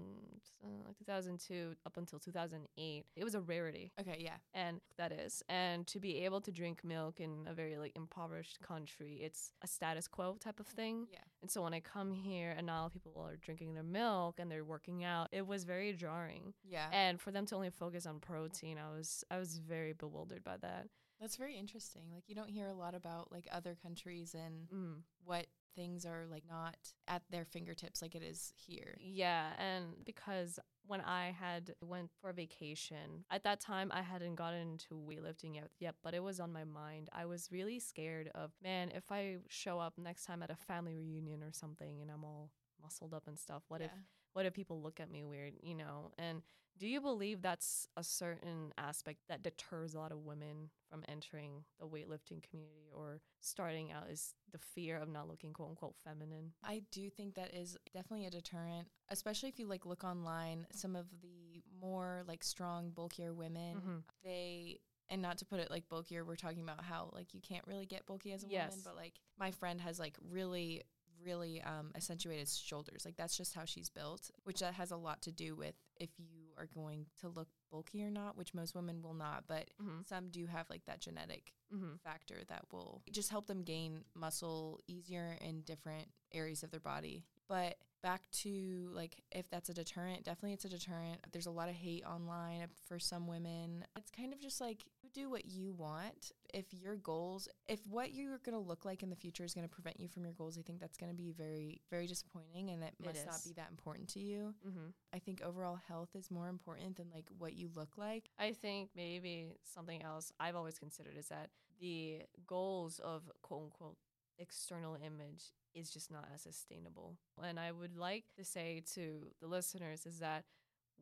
uh, 0.61 0.67
like 0.85 0.97
2002 0.97 1.73
up 1.85 1.95
until 1.95 2.19
2008, 2.19 3.05
it 3.15 3.23
was 3.23 3.33
a 3.33 3.39
rarity, 3.39 3.93
Okay, 3.97 4.17
yeah. 4.19 4.35
and 4.53 4.81
that 4.97 5.13
is, 5.13 5.41
and 5.47 5.87
to 5.87 6.01
be 6.01 6.25
able 6.25 6.41
to 6.41 6.51
drink 6.51 6.83
milk 6.83 7.21
in 7.21 7.47
a 7.47 7.53
very 7.53 7.77
like 7.77 7.93
impoverished 7.95 8.59
country, 8.59 9.21
it's 9.23 9.53
a 9.63 9.67
status 9.67 10.09
quo 10.09 10.35
type 10.41 10.59
of 10.59 10.67
thing. 10.67 11.07
Yeah. 11.09 11.19
And 11.41 11.49
so 11.49 11.61
when 11.61 11.73
I 11.73 11.79
come 11.79 12.11
here 12.11 12.53
and 12.57 12.67
now 12.67 12.89
people 12.91 13.13
are 13.25 13.37
drinking 13.37 13.73
their 13.73 13.83
milk 13.83 14.37
and 14.37 14.51
they're 14.51 14.65
working 14.65 15.05
out, 15.05 15.29
it 15.31 15.47
was 15.47 15.63
very 15.63 15.93
jarring. 15.93 16.53
Yeah. 16.69 16.87
And 16.91 17.21
for 17.21 17.31
them 17.31 17.45
to 17.45 17.55
only 17.55 17.69
focus 17.69 18.05
on 18.05 18.19
protein, 18.19 18.77
I 18.77 18.93
was 18.97 19.23
I 19.31 19.37
was 19.37 19.59
very 19.59 19.93
bewildered 19.93 20.43
by 20.43 20.57
that. 20.57 20.87
That's 21.19 21.37
very 21.37 21.55
interesting. 21.57 22.03
Like 22.13 22.23
you 22.27 22.35
don't 22.35 22.49
hear 22.49 22.67
a 22.67 22.73
lot 22.73 22.93
about 22.95 23.31
like 23.31 23.47
other 23.51 23.75
countries 23.81 24.33
and 24.35 24.67
Mm. 24.69 25.03
what 25.23 25.47
things 25.75 26.05
are 26.05 26.25
like 26.29 26.43
not 26.47 26.77
at 27.07 27.21
their 27.29 27.43
fingertips 27.45 28.01
like 28.01 28.15
it 28.15 28.23
is 28.23 28.53
here. 28.55 28.95
Yeah, 28.99 29.53
and 29.57 30.03
because 30.05 30.59
when 30.87 31.01
I 31.01 31.31
had 31.31 31.75
went 31.81 32.11
for 32.21 32.31
vacation, 32.31 33.25
at 33.29 33.43
that 33.43 33.59
time 33.59 33.91
I 33.93 34.01
hadn't 34.01 34.35
gotten 34.35 34.71
into 34.73 34.95
weightlifting 34.95 35.55
yet, 35.55 35.69
yet, 35.79 35.95
but 36.03 36.13
it 36.13 36.23
was 36.23 36.39
on 36.39 36.53
my 36.53 36.63
mind. 36.63 37.09
I 37.11 37.25
was 37.25 37.51
really 37.51 37.79
scared 37.79 38.29
of, 38.35 38.51
man, 38.61 38.91
if 38.95 39.11
I 39.11 39.37
show 39.49 39.79
up 39.79 39.97
next 39.97 40.25
time 40.25 40.43
at 40.43 40.49
a 40.51 40.55
family 40.55 40.95
reunion 40.95 41.43
or 41.43 41.51
something 41.51 42.01
and 42.01 42.09
I'm 42.11 42.23
all 42.23 42.51
muscled 42.81 43.13
up 43.13 43.27
and 43.27 43.37
stuff, 43.39 43.63
what 43.67 43.81
if 43.81 43.91
Yeah. 43.93 44.01
What 44.35 44.45
if 44.45 44.53
people 44.53 44.81
look 44.81 44.99
at 44.99 45.09
me 45.09 45.23
weird, 45.23 45.53
you 45.61 45.73
know? 45.73 46.11
And 46.19 46.41
do 46.77 46.87
you 46.87 46.99
believe 46.99 47.41
that's 47.41 47.87
a 47.95 48.03
certain 48.03 48.73
aspect 48.77 49.19
that 49.29 49.41
deters 49.41 49.93
a 49.95 49.97
lot 49.97 50.11
of 50.11 50.25
women 50.25 50.69
from 50.89 51.03
entering 51.07 51.63
the 51.79 51.87
weightlifting 51.87 52.43
community 52.43 52.91
or 52.93 53.21
starting 53.39 53.93
out 53.93 54.09
is 54.11 54.35
the 54.51 54.57
fear 54.57 54.97
of 54.97 55.07
not 55.07 55.29
looking 55.29 55.53
quote 55.53 55.69
unquote 55.69 55.95
feminine? 56.03 56.51
I 56.61 56.81
do 56.91 57.09
think 57.09 57.35
that 57.35 57.53
is 57.55 57.77
definitely 57.93 58.25
a 58.25 58.29
deterrent, 58.29 58.89
especially 59.07 59.47
if 59.47 59.57
you 59.57 59.67
like 59.67 59.85
look 59.85 60.03
online. 60.03 60.67
Some 60.73 60.97
of 60.97 61.05
the 61.21 61.63
more 61.79 62.23
like 62.27 62.43
strong, 62.43 62.89
bulkier 62.91 63.33
women, 63.33 63.77
Mhm. 63.81 64.03
they 64.21 64.79
and 65.07 65.21
not 65.21 65.37
to 65.37 65.45
put 65.45 65.59
it 65.61 65.69
like 65.71 65.87
bulkier, 65.87 66.25
we're 66.25 66.35
talking 66.35 66.63
about 66.63 66.83
how 66.83 67.09
like 67.13 67.33
you 67.33 67.39
can't 67.39 67.65
really 67.67 67.85
get 67.85 68.05
bulky 68.05 68.33
as 68.33 68.43
a 68.43 68.47
woman, 68.47 68.81
but 68.83 68.95
like 68.97 69.13
my 69.37 69.51
friend 69.51 69.79
has 69.79 69.97
like 69.99 70.17
really 70.29 70.81
really 71.25 71.61
um, 71.63 71.91
accentuated 71.95 72.47
shoulders 72.47 73.03
like 73.05 73.15
that's 73.17 73.35
just 73.35 73.53
how 73.55 73.65
she's 73.65 73.89
built 73.89 74.29
which 74.43 74.59
that 74.59 74.73
has 74.75 74.91
a 74.91 74.95
lot 74.97 75.21
to 75.23 75.31
do 75.31 75.55
with 75.55 75.75
if 75.99 76.09
you 76.19 76.53
are 76.57 76.67
going 76.73 77.05
to 77.19 77.27
look 77.29 77.47
bulky 77.71 78.03
or 78.03 78.11
not 78.11 78.37
which 78.37 78.53
most 78.53 78.75
women 78.75 79.01
will 79.01 79.13
not 79.15 79.43
but 79.47 79.65
Mm-hmm. 79.81 80.01
some 80.07 80.29
do 80.29 80.45
have 80.45 80.69
like 80.69 80.85
that 80.85 81.01
genetic 81.01 81.51
Mm-hmm. 81.73 81.95
factor 82.03 82.35
that 82.47 82.63
will 82.71 83.01
just 83.11 83.31
help 83.31 83.47
them 83.47 83.63
gain 83.63 84.03
muscle 84.13 84.79
easier 84.87 85.35
in 85.41 85.61
different 85.61 86.07
areas 86.31 86.61
of 86.61 86.69
their 86.69 86.79
body. 86.79 87.23
But 87.49 87.75
back 88.03 88.21
to 88.43 88.91
like 88.93 89.15
if 89.31 89.49
that's 89.49 89.67
a 89.69 89.73
deterrent, 89.73 90.23
definitely 90.23 90.53
it's 90.53 90.63
a 90.65 90.69
deterrent. 90.69 91.17
There's 91.31 91.47
a 91.47 91.51
lot 91.51 91.67
of 91.67 91.73
hate 91.75 92.05
online 92.05 92.67
for 92.87 92.99
some 92.99 93.25
women. 93.27 93.83
It's 93.97 94.11
kind 94.11 94.31
of 94.31 94.39
just 94.39 94.61
like 94.61 94.83
do 95.15 95.29
what 95.29 95.45
you 95.45 95.73
want. 95.73 96.31
If 96.53 96.65
your 96.73 96.95
goals, 96.97 97.47
if 97.67 97.79
what 97.87 98.13
you're 98.13 98.37
going 98.39 98.53
to 98.53 98.59
look 98.59 98.85
like 98.85 99.01
in 99.01 99.09
the 99.09 99.15
future 99.15 99.43
is 99.43 99.53
going 99.53 99.67
to 99.67 99.73
prevent 99.73 99.99
you 99.99 100.07
from 100.07 100.23
your 100.23 100.33
goals, 100.33 100.57
I 100.57 100.61
think 100.61 100.79
that's 100.79 100.97
going 100.97 101.11
to 101.11 101.17
be 101.17 101.31
very 101.31 101.81
very 101.89 102.05
disappointing 102.07 102.69
and 102.69 102.83
that 102.83 102.93
It 102.99 103.05
must 103.05 103.25
not 103.25 103.41
be 103.43 103.53
that 103.53 103.69
important 103.71 104.09
to 104.09 104.19
you. 104.19 104.53
Mm-hmm. 104.67 104.87
I 105.13 105.19
think 105.19 105.41
overall 105.41 105.79
health 105.87 106.09
is 106.15 106.29
more 106.29 106.49
important 106.49 106.97
than 106.97 107.07
like 107.13 107.29
what 107.37 107.53
you 107.53 107.69
look 107.75 107.97
like. 107.97 108.29
I 108.37 108.51
think 108.51 108.89
maybe 108.95 109.53
something 109.63 110.03
else 110.03 110.31
I've 110.39 110.55
always 110.55 110.77
considered 110.77 111.17
is 111.17 111.29
that 111.29 111.49
the 111.79 112.21
goals 112.45 112.99
of 112.99 113.23
quote 113.41 113.63
unquote 113.63 113.97
external 114.37 114.95
image 114.95 115.53
is 115.73 115.89
just 115.89 116.11
not 116.11 116.27
as 116.33 116.41
sustainable. 116.41 117.17
And 117.41 117.59
I 117.59 117.71
would 117.71 117.97
like 117.97 118.25
to 118.37 118.43
say 118.45 118.83
to 118.93 119.27
the 119.41 119.47
listeners 119.47 120.05
is 120.05 120.19
that 120.19 120.43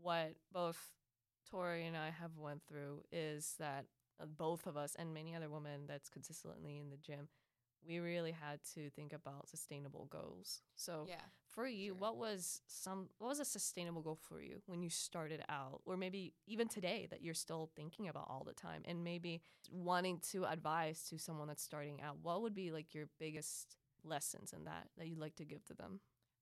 what 0.02 0.34
both 0.52 0.92
Tori 1.50 1.86
and 1.86 1.96
I 1.96 2.10
have 2.10 2.38
went 2.38 2.62
through 2.68 3.04
is 3.12 3.56
that 3.60 3.86
both 4.38 4.66
of 4.68 4.78
us 4.78 4.96
and 4.98 5.14
many 5.14 5.36
other 5.36 5.50
women 5.50 5.82
that's 5.88 6.10
consistently 6.10 6.78
in 6.80 6.90
the 6.90 6.98
gym, 6.98 7.28
we 7.86 8.00
really 8.00 8.32
had 8.32 8.60
to 8.76 8.90
think 8.92 9.14
about 9.14 9.50
sustainable 9.50 10.06
goals. 10.10 10.62
So 10.76 11.06
Yeah. 11.08 11.26
for 11.48 11.68
you, 11.68 11.94
Sure. 11.94 11.98
what 12.00 12.18
was 12.18 12.62
some 12.68 13.10
what 13.20 13.28
was 13.28 13.40
a 13.40 13.46
sustainable 13.46 14.02
goal 14.02 14.16
for 14.22 14.42
you 14.42 14.62
when 14.66 14.82
you 14.82 14.90
started 14.90 15.44
out, 15.50 15.82
or 15.86 15.98
maybe 15.98 16.34
even 16.48 16.68
today 16.68 17.08
that 17.12 17.22
you're 17.22 17.34
still 17.34 17.70
thinking 17.76 18.08
about 18.08 18.28
all 18.30 18.44
the 18.46 18.54
time, 18.54 18.82
and 18.86 19.04
maybe 19.04 19.42
wanting 19.70 20.20
to 20.32 20.46
advise 20.46 21.04
to 21.10 21.18
someone 21.18 21.48
that's 21.48 21.64
starting 21.64 22.02
out? 22.02 22.18
What 22.22 22.42
would 22.42 22.54
be 22.56 22.72
like 22.72 22.94
your 22.94 23.08
biggest 23.20 23.78
lessons 24.04 24.54
in 24.54 24.64
that 24.66 24.88
that 24.98 25.08
you'd 25.08 25.20
like 25.20 25.36
to 25.36 25.46
give 25.46 25.64
to 25.66 25.74
them? 25.74 26.00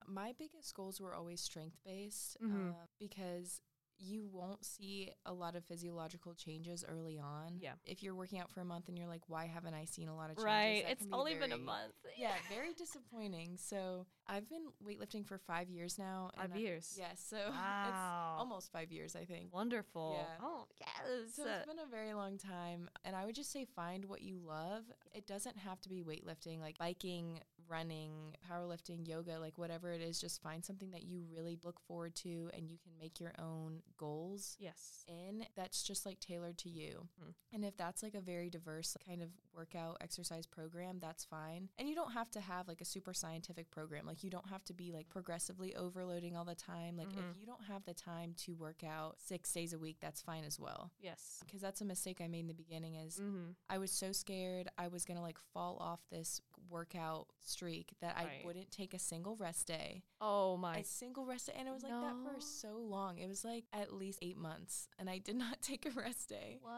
My 0.08 0.34
biggest 0.38 0.74
goals 0.76 1.00
were 1.00 1.14
always 1.14 1.42
strength 1.42 1.78
based 1.84 2.38
Mhm. 2.42 2.72
uh, 2.72 2.86
because 3.00 3.62
you 4.04 4.28
won't 4.32 4.66
see 4.66 5.12
a 5.26 5.34
lot 5.34 5.56
of 5.56 5.64
physiological 5.66 6.34
changes 6.34 6.84
early 6.88 7.20
on. 7.20 7.58
Yeah. 7.60 7.74
If 7.86 8.02
you're 8.04 8.16
working 8.16 8.40
out 8.40 8.50
for 8.52 8.62
a 8.62 8.66
month 8.66 8.88
and 8.88 8.98
you're 8.98 9.08
like, 9.08 9.22
why 9.28 9.46
haven't 9.46 9.74
I 9.74 9.86
seen 9.86 10.08
a 10.08 10.16
lot 10.16 10.30
of 10.32 10.38
changes? 10.38 10.46
Right, 10.46 10.84
That 10.86 10.92
it's 10.94 11.06
be 11.06 11.14
only 11.14 11.36
been 11.36 11.52
a 11.52 11.58
month. 11.58 11.94
Yeah, 12.18 12.34
very 12.54 12.74
disappointing. 12.74 13.58
So 13.58 14.06
I've 14.28 14.48
been 14.50 14.66
weightlifting 14.86 15.26
for 15.26 15.38
five 15.40 15.70
years 15.70 15.98
now. 15.98 16.30
five 16.38 16.56
years. 16.56 16.96
Yes, 17.00 17.24
so 17.28 17.38
Wow. 17.50 17.86
it's 17.88 18.40
almost 18.40 18.72
five 18.72 18.92
years, 18.92 19.16
I 19.16 19.26
think. 19.26 19.54
Wonderful. 19.54 20.18
Yeah. 20.18 20.46
Oh 20.46 20.66
yes. 20.80 21.34
So 21.36 21.44
it's 21.48 21.66
been 21.66 21.80
a 21.80 21.90
very 21.90 22.14
long 22.14 22.38
time. 22.38 22.90
And 23.06 23.16
I 23.16 23.26
would 23.26 23.36
just 23.36 23.52
say 23.52 23.66
find 23.76 24.06
what 24.06 24.22
you 24.22 24.40
love. 24.46 24.84
It 25.14 25.26
doesn't 25.26 25.58
have 25.58 25.80
to 25.82 25.90
be 25.90 26.04
weightlifting, 26.04 26.60
like 26.60 26.78
biking, 26.78 27.40
running, 27.72 28.36
powerlifting, 28.52 29.08
yoga, 29.08 29.40
like 29.40 29.58
whatever 29.58 29.92
it 29.92 30.02
is. 30.02 30.20
Just 30.20 30.42
find 30.42 30.64
something 30.64 30.92
that 30.92 31.04
you 31.04 31.24
really 31.32 31.58
look 31.64 31.80
forward 31.80 32.14
to 32.18 32.50
and 32.54 32.70
you 32.70 32.78
can 32.78 32.92
make 33.00 33.20
your 33.20 33.34
own 33.40 33.82
goals 33.98 34.58
Yes. 34.60 35.06
in 35.08 35.46
that's 35.56 35.82
just 35.84 36.06
like 36.06 36.20
tailored 36.20 36.58
to 36.60 36.70
you. 36.70 37.08
Mhm. 37.22 37.34
And 37.54 37.66
if 37.66 37.78
that's 37.78 38.04
like 38.04 38.14
a 38.16 38.22
very 38.22 38.50
diverse 38.50 38.96
kind 39.06 39.22
of 39.22 39.30
workout 39.54 39.98
exercise 40.02 40.46
program, 40.46 41.00
that's 41.00 41.24
fine. 41.24 41.70
And 41.80 41.88
you 41.88 41.96
don't 41.96 42.12
have 42.12 42.30
to 42.32 42.42
have 42.42 42.68
like 42.68 42.82
a 42.82 42.86
super 42.86 43.14
scientific 43.14 43.72
program. 43.72 44.06
Like 44.06 44.24
you 44.24 44.30
don't 44.30 44.48
have 44.50 44.64
to 44.66 44.74
be 44.74 44.92
like 44.92 45.08
progressively 45.10 45.76
overloading 45.76 46.36
all 46.36 46.46
the 46.46 46.56
time. 46.56 46.98
Like 46.98 47.10
Mhm. 47.10 47.32
if 47.32 47.38
you 47.38 47.46
don't 47.46 47.64
have 47.66 47.86
the 47.86 47.94
time 47.94 48.34
to 48.46 48.54
work 48.56 48.84
out 48.84 49.20
6 49.22 49.52
days 49.54 49.72
a 49.74 49.80
week, 49.80 49.98
that's 50.02 50.22
fine 50.22 50.44
as 50.44 50.60
well. 50.60 50.92
Yes. 51.00 51.40
Because 51.46 51.62
that's 51.62 51.82
a 51.82 51.86
mistake 51.86 52.20
I 52.22 52.28
made 52.28 52.42
in 52.42 52.48
the 52.48 52.54
beginning 52.54 52.96
is 52.96 53.18
Mm-hmm. 53.20 53.52
I 53.70 53.78
was 53.78 53.92
so 53.92 54.12
scared 54.12 54.68
I 54.78 54.88
was 54.88 55.06
going 55.06 55.18
to 55.18 55.22
like 55.22 55.38
fall 55.54 55.78
off 55.78 56.02
this 56.10 56.42
workout 56.72 57.28
streak 57.44 57.94
that 58.02 58.16
Right. 58.16 58.42
I 58.44 58.46
wouldn't 58.46 58.72
take 58.72 58.94
a 58.94 59.00
single 59.00 59.36
rest 59.36 59.68
day. 59.68 60.04
Oh 60.20 60.58
my. 60.58 60.78
A 60.78 60.84
single 60.84 61.26
rest 61.26 61.48
day 61.48 61.54
and 61.58 61.68
it 61.68 61.72
was 61.72 61.84
like 61.84 61.92
that 61.92 62.16
for 62.24 62.40
so 62.40 62.78
long. 62.78 63.18
It 63.18 63.28
was 63.28 63.44
like 63.44 63.66
at 63.74 63.94
least 63.94 64.20
8 64.22 64.38
months 64.38 64.88
and 64.98 65.10
I 65.10 65.18
did 65.18 65.36
not 65.46 65.62
take 65.62 65.86
a 65.86 65.92
rest 65.92 66.30
day. 66.30 66.60
What? 66.62 66.74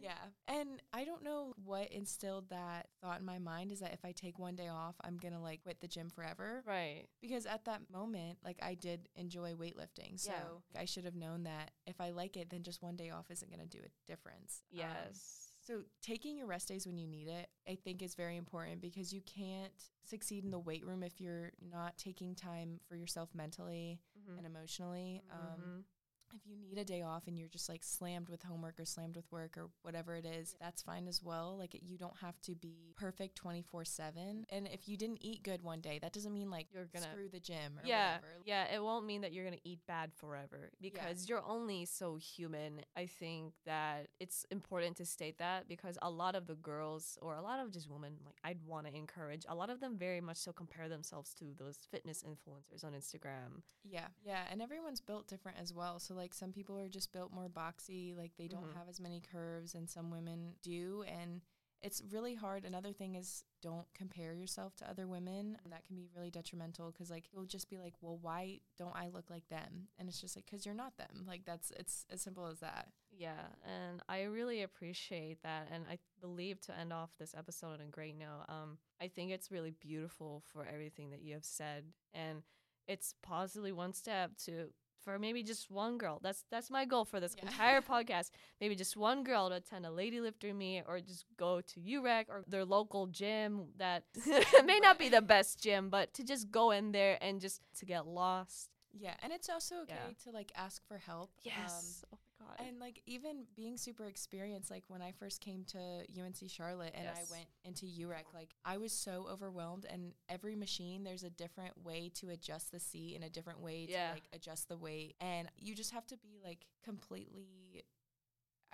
Yeah. 0.00 0.12
And 0.46 0.82
I 0.92 1.04
don't 1.04 1.22
know 1.22 1.54
what 1.64 1.90
instilled 1.92 2.50
that 2.50 2.88
thought 3.00 3.20
in 3.20 3.26
my 3.26 3.38
mind 3.38 3.72
is 3.72 3.80
that 3.80 3.92
if 3.92 4.04
I 4.04 4.12
take 4.12 4.38
one 4.38 4.54
day 4.56 4.68
off, 4.68 4.96
I'm 5.02 5.16
going 5.16 5.34
to 5.34 5.40
like 5.40 5.62
quit 5.62 5.80
the 5.80 5.88
gym 5.88 6.10
forever. 6.10 6.62
Right. 6.66 7.04
Because 7.20 7.46
at 7.46 7.64
that 7.66 7.82
moment, 7.92 8.38
like 8.44 8.58
I 8.62 8.74
did 8.74 9.08
enjoy 9.16 9.54
weightlifting. 9.54 10.18
So 10.18 10.32
Yeah. 10.74 10.80
I 10.80 10.84
should 10.84 11.04
have 11.04 11.16
known 11.16 11.44
that 11.44 11.70
if 11.86 12.00
I 12.00 12.10
like 12.10 12.36
it, 12.36 12.50
then 12.50 12.62
just 12.62 12.82
one 12.82 12.96
day 12.96 13.10
off 13.10 13.30
isn't 13.30 13.50
going 13.50 13.66
to 13.66 13.76
do 13.78 13.82
a 13.84 13.90
difference. 14.10 14.62
Um, 14.72 14.78
Yes. 14.78 15.47
So 15.68 15.82
taking 16.00 16.38
your 16.38 16.46
rest 16.46 16.68
days 16.68 16.86
when 16.86 16.96
you 16.96 17.06
need 17.06 17.28
it, 17.28 17.50
I 17.68 17.74
think 17.76 18.00
is 18.02 18.14
very 18.14 18.36
important 18.38 18.80
because 18.80 19.12
you 19.12 19.20
can't 19.20 19.72
succeed 20.02 20.44
in 20.44 20.50
the 20.50 20.58
weight 20.58 20.84
room 20.86 21.02
if 21.02 21.20
you're 21.20 21.52
not 21.70 21.98
taking 21.98 22.34
time 22.34 22.80
for 22.88 22.96
yourself 22.96 23.34
mentally 23.34 24.00
Mhm. 24.18 24.38
and 24.38 24.46
emotionally. 24.46 25.22
Um, 25.30 25.60
Mhm. 25.60 25.84
If 26.34 26.46
you 26.46 26.56
need 26.56 26.78
a 26.78 26.84
day 26.84 27.02
off 27.02 27.26
and 27.26 27.38
you're 27.38 27.48
just 27.48 27.68
like 27.68 27.82
slammed 27.82 28.28
with 28.28 28.42
homework 28.42 28.78
or 28.80 28.84
slammed 28.84 29.16
with 29.16 29.30
work 29.30 29.56
or 29.56 29.68
whatever 29.82 30.14
it 30.14 30.24
is, 30.26 30.54
that's 30.60 30.82
fine 30.82 31.06
as 31.08 31.22
well. 31.22 31.56
Like 31.58 31.76
you 31.82 31.98
don't 31.98 32.16
have 32.20 32.40
to 32.42 32.54
be 32.54 32.92
perfect 32.96 33.36
24 33.36 33.84
7. 33.84 34.44
And 34.50 34.68
if 34.68 34.88
you 34.88 34.96
didn't 34.96 35.18
eat 35.22 35.42
good 35.42 35.62
one 35.62 35.80
day, 35.80 35.98
that 36.00 36.12
doesn't 36.12 36.32
mean 36.32 36.50
like 36.50 36.68
You're 36.72 36.86
gonna- 36.86 37.10
screw 37.10 37.28
the 37.28 37.40
gym 37.40 37.78
or 37.78 37.86
yeah, 37.86 38.16
whatever. 38.16 38.42
yeah. 38.44 38.74
It 38.74 38.82
won't 38.82 39.06
mean 39.06 39.20
that 39.22 39.32
you're 39.32 39.44
gonna 39.44 39.56
eat 39.64 39.80
bad 39.86 40.12
forever 40.14 40.70
because 40.80 41.28
you're 41.28 41.44
only 41.44 41.84
so 41.84 42.16
human. 42.16 42.82
I 42.96 43.06
think 43.06 43.54
that 43.66 44.08
it's 44.20 44.44
important 44.50 44.96
to 44.98 45.06
state 45.06 45.38
that 45.38 45.68
because 45.68 45.98
a 46.02 46.10
lot 46.10 46.34
of 46.34 46.46
the 46.46 46.54
girls 46.54 47.18
or 47.22 47.34
a 47.34 47.42
lot 47.42 47.60
of 47.60 47.70
just 47.72 47.88
women, 47.90 48.14
like 48.24 48.36
I'd 48.44 48.62
want 48.66 48.86
to 48.86 48.94
encourage, 48.94 49.44
a 49.48 49.54
lot 49.54 49.70
of 49.70 49.80
them 49.80 49.96
very 49.96 50.20
much 50.20 50.36
so 50.38 50.52
compare 50.52 50.88
themselves 50.88 51.32
to 51.34 51.46
those 51.56 51.78
fitness 51.90 52.22
influencers 52.22 52.84
on 52.84 52.92
Instagram. 52.92 53.62
Yeah. 53.84 54.08
Yeah. 54.24 54.42
And 54.50 54.60
everyone's 54.60 55.00
built 55.00 55.26
different 55.28 55.58
as 55.58 55.72
well. 55.72 55.98
So, 55.98 56.14
like, 56.18 56.34
some 56.34 56.52
people 56.52 56.78
are 56.78 56.88
just 56.90 57.12
built 57.12 57.32
more 57.32 57.48
boxy, 57.48 58.14
like, 58.14 58.36
they 58.36 58.48
don't 58.48 58.70
Mhm. 58.70 58.74
have 58.74 58.88
as 58.88 59.00
many 59.00 59.20
curves, 59.20 59.74
and 59.74 59.88
some 59.88 60.10
women 60.10 60.56
do. 60.60 61.02
And 61.04 61.40
it's 61.80 62.02
really 62.02 62.34
hard. 62.34 62.64
Another 62.64 62.92
thing 62.92 63.14
is 63.14 63.44
don't 63.60 63.86
compare 63.94 64.34
yourself 64.34 64.74
to 64.76 64.88
other 64.90 65.06
women. 65.06 65.56
And 65.62 65.72
that 65.72 65.84
can 65.84 65.94
be 65.96 66.08
really 66.14 66.30
detrimental 66.30 66.90
because, 66.90 67.08
like, 67.10 67.32
you'll 67.32 67.46
just 67.46 67.68
be 67.70 67.78
like, 67.78 67.94
well, 68.00 68.18
why 68.18 68.60
don't 68.76 68.96
I 68.96 69.08
look 69.08 69.30
like 69.30 69.48
them? 69.48 69.88
And 69.96 70.08
it's 70.08 70.20
just 70.20 70.34
like, 70.36 70.44
because 70.44 70.66
you're 70.66 70.74
not 70.74 70.96
them. 70.96 71.24
Like, 71.26 71.44
that's, 71.44 71.70
it's 71.72 72.04
as 72.10 72.20
simple 72.20 72.46
as 72.46 72.58
that. 72.60 72.92
Yeah, 73.10 73.46
and 73.64 74.02
I 74.08 74.22
really 74.24 74.62
appreciate 74.62 75.42
that. 75.42 75.68
And 75.70 75.86
I 75.88 75.98
believe 76.20 76.60
to 76.62 76.76
end 76.76 76.92
off 76.92 77.16
this 77.16 77.34
episode 77.34 77.74
on 77.74 77.80
a 77.80 77.86
great 77.86 78.16
note, 78.16 78.44
um, 78.48 78.78
I 79.00 79.08
think 79.08 79.30
it's 79.30 79.50
really 79.52 79.70
beautiful 79.72 80.40
for 80.52 80.66
everything 80.66 81.10
that 81.10 81.22
you 81.22 81.34
have 81.34 81.44
said, 81.44 81.92
and 82.12 82.42
it's 82.86 83.14
possibly 83.22 83.70
one 83.72 83.92
step 83.92 84.36
to 84.38 84.72
for 85.08 85.18
maybe 85.18 85.42
just 85.42 85.70
one 85.70 85.96
girl. 85.96 86.20
That's 86.22 86.44
that's 86.50 86.70
my 86.70 86.84
goal 86.84 87.04
for 87.06 87.18
this 87.20 87.34
Yeah. 87.36 87.46
entire 87.48 87.80
podcast. 87.94 88.30
Maybe 88.60 88.74
just 88.76 88.94
one 88.96 89.24
girl 89.24 89.48
to 89.48 89.56
attend 89.56 89.86
a 89.86 89.90
lady 89.90 90.20
lifter 90.20 90.52
meet, 90.52 90.82
or 90.86 91.00
just 91.00 91.24
go 91.38 91.60
to 91.70 91.80
UREC 91.80 92.24
or 92.28 92.44
their 92.46 92.64
local 92.64 93.06
gym 93.06 93.68
that 93.78 94.04
may 94.70 94.78
not 94.80 94.98
be 94.98 95.08
the 95.08 95.22
best 95.22 95.62
gym, 95.62 95.88
but 95.88 96.12
to 96.14 96.22
just 96.24 96.50
go 96.50 96.70
in 96.72 96.92
there 96.92 97.16
and 97.22 97.40
just 97.40 97.62
to 97.78 97.86
get 97.86 98.06
lost. 98.06 98.68
Yeah. 98.92 99.14
And 99.22 99.32
it's 99.32 99.48
also 99.48 99.74
okay 99.82 99.94
Yeah. 100.08 100.24
to, 100.24 100.30
like, 100.30 100.50
ask 100.56 100.82
for 100.88 100.98
help. 100.98 101.30
Um, 101.30 101.42
Yes. 101.44 102.04
god. 102.10 102.17
And 102.66 102.80
like 102.80 103.00
even 103.06 103.44
being 103.54 103.76
super 103.76 104.06
experienced, 104.06 104.70
like 104.70 104.84
when 104.88 105.00
I 105.00 105.12
first 105.12 105.40
came 105.40 105.64
to 105.66 105.78
UNC 106.20 106.36
Charlotte 106.48 106.92
and 106.94 107.04
Yes. 107.04 107.16
I 107.30 107.32
went 107.34 107.46
into 107.64 107.86
UREC, 107.86 108.34
like 108.34 108.50
I 108.64 108.78
was 108.78 108.92
so 108.92 109.26
overwhelmed. 109.30 109.86
And 109.88 110.12
every 110.28 110.56
machine, 110.56 111.04
there's 111.04 111.22
a 111.22 111.30
different 111.30 111.84
way 111.84 112.10
to 112.16 112.30
adjust 112.30 112.72
the 112.72 112.80
seat 112.80 113.14
and 113.14 113.24
a 113.24 113.30
different 113.30 113.60
way 113.60 113.86
Yeah. 113.88 114.08
to 114.08 114.14
like 114.14 114.28
adjust 114.32 114.68
the 114.68 114.76
weight, 114.76 115.14
and 115.20 115.48
you 115.56 115.74
just 115.74 115.92
have 115.92 116.06
to 116.08 116.16
be 116.16 116.40
like 116.44 116.66
completely. 116.84 117.84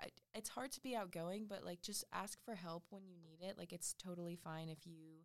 I, 0.01 0.07
it's 0.33 0.49
hard 0.49 0.71
to 0.73 0.81
be 0.81 0.95
outgoing, 0.95 1.45
but 1.47 1.63
like 1.63 1.81
just 1.81 2.03
ask 2.11 2.43
for 2.43 2.55
help 2.55 2.83
when 2.89 3.05
you 3.07 3.15
need 3.23 3.39
it. 3.47 3.57
Like 3.57 3.71
it's 3.71 3.93
totally 3.93 4.35
fine 4.35 4.67
if 4.67 4.85
you 4.85 5.23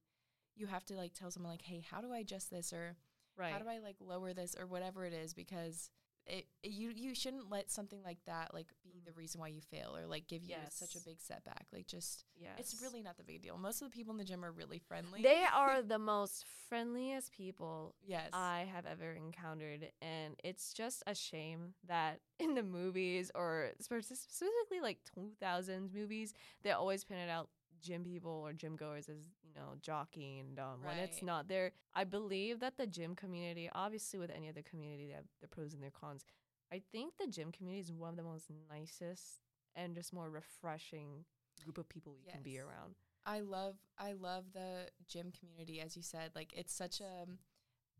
you 0.54 0.66
have 0.66 0.84
to 0.86 0.94
like 0.94 1.14
tell 1.14 1.30
someone 1.30 1.50
like, 1.52 1.62
hey, 1.62 1.84
how 1.90 2.00
do 2.00 2.12
I 2.12 2.18
adjust 2.18 2.50
this 2.50 2.72
or 2.72 2.96
right. 3.36 3.52
how 3.52 3.58
do 3.58 3.68
I 3.68 3.78
like 3.78 3.96
lower 4.00 4.32
this 4.34 4.54
or 4.58 4.66
whatever 4.66 5.04
it 5.06 5.12
is 5.12 5.32
because 5.32 5.90
it, 6.26 6.46
you 6.62 6.92
you 6.94 7.14
shouldn't 7.14 7.50
let 7.50 7.70
something 7.70 8.00
like 8.04 8.18
that 8.26 8.52
like 8.54 8.68
be 8.84 9.00
the 9.04 9.10
mm-hmm. 9.10 9.18
reason 9.18 9.40
why 9.40 9.48
you 9.48 9.60
fail 9.60 9.96
or 9.96 10.06
like 10.06 10.28
give 10.28 10.44
you 10.44 10.54
such 10.70 10.94
a 10.94 11.00
big 11.00 11.20
setback. 11.20 11.66
Like 11.72 11.86
just 11.86 12.24
yes. 12.36 12.52
it's 12.58 12.82
really 12.82 13.02
not 13.02 13.16
the 13.16 13.24
big 13.24 13.42
deal. 13.42 13.58
Most 13.58 13.82
of 13.82 13.90
the 13.90 13.96
people 13.96 14.12
in 14.12 14.18
the 14.18 14.24
gym 14.24 14.44
are 14.44 14.52
really 14.52 14.78
friendly. 14.78 15.22
They 15.22 15.44
are 15.52 15.82
the 15.86 15.98
most 15.98 16.44
friendliest 16.68 17.32
people 17.32 17.94
yes. 18.06 18.28
I 18.32 18.66
have 18.72 18.86
ever 18.86 19.12
encountered. 19.12 19.90
And 20.02 20.36
it's 20.44 20.72
just 20.72 21.02
a 21.06 21.14
shame 21.14 21.74
that 21.86 22.20
in 22.38 22.54
the 22.54 22.62
movies 22.62 23.30
or 23.34 23.70
specifically 23.80 24.80
like 24.80 24.98
2000s 25.42 25.92
movies, 25.92 26.34
they 26.62 26.70
always 26.70 27.04
painted 27.04 27.28
out 27.28 27.48
gym 27.82 28.04
people 28.04 28.42
or 28.44 28.52
gym 28.52 28.76
goers 28.76 29.08
as, 29.08 29.16
you 29.54 29.60
know, 29.60 29.74
jockeying 29.82 30.40
and 30.40 30.58
um, 30.58 30.82
when 30.84 30.98
it's 30.98 31.22
not 31.22 31.48
there. 31.48 31.72
I 31.94 32.04
believe 32.04 32.60
that 32.60 32.76
the 32.76 32.86
gym 32.86 33.14
community, 33.14 33.68
obviously 33.74 34.18
with 34.18 34.30
any 34.30 34.48
other 34.48 34.62
community, 34.62 35.06
they 35.08 35.14
have 35.14 35.24
their 35.40 35.48
pros 35.48 35.74
and 35.74 35.82
their 35.82 35.90
cons. 35.90 36.24
I 36.72 36.82
think 36.92 37.14
the 37.18 37.26
gym 37.26 37.52
community 37.52 37.80
is 37.80 37.92
one 37.92 38.10
of 38.10 38.16
the 38.16 38.22
most 38.22 38.50
nicest 38.70 39.40
and 39.74 39.94
just 39.94 40.12
more 40.12 40.30
refreshing 40.30 41.24
group 41.64 41.78
of 41.78 41.88
people 41.88 42.14
you 42.16 42.30
can 42.30 42.42
be 42.42 42.58
around. 42.58 42.94
I 43.26 43.40
love 43.40 43.76
I 43.98 44.12
love 44.12 44.44
the 44.54 44.86
gym 45.08 45.32
community 45.38 45.80
as 45.80 45.96
you 45.96 46.02
said 46.02 46.30
like 46.34 46.52
it's 46.56 46.72
such 46.72 47.00
a 47.00 47.26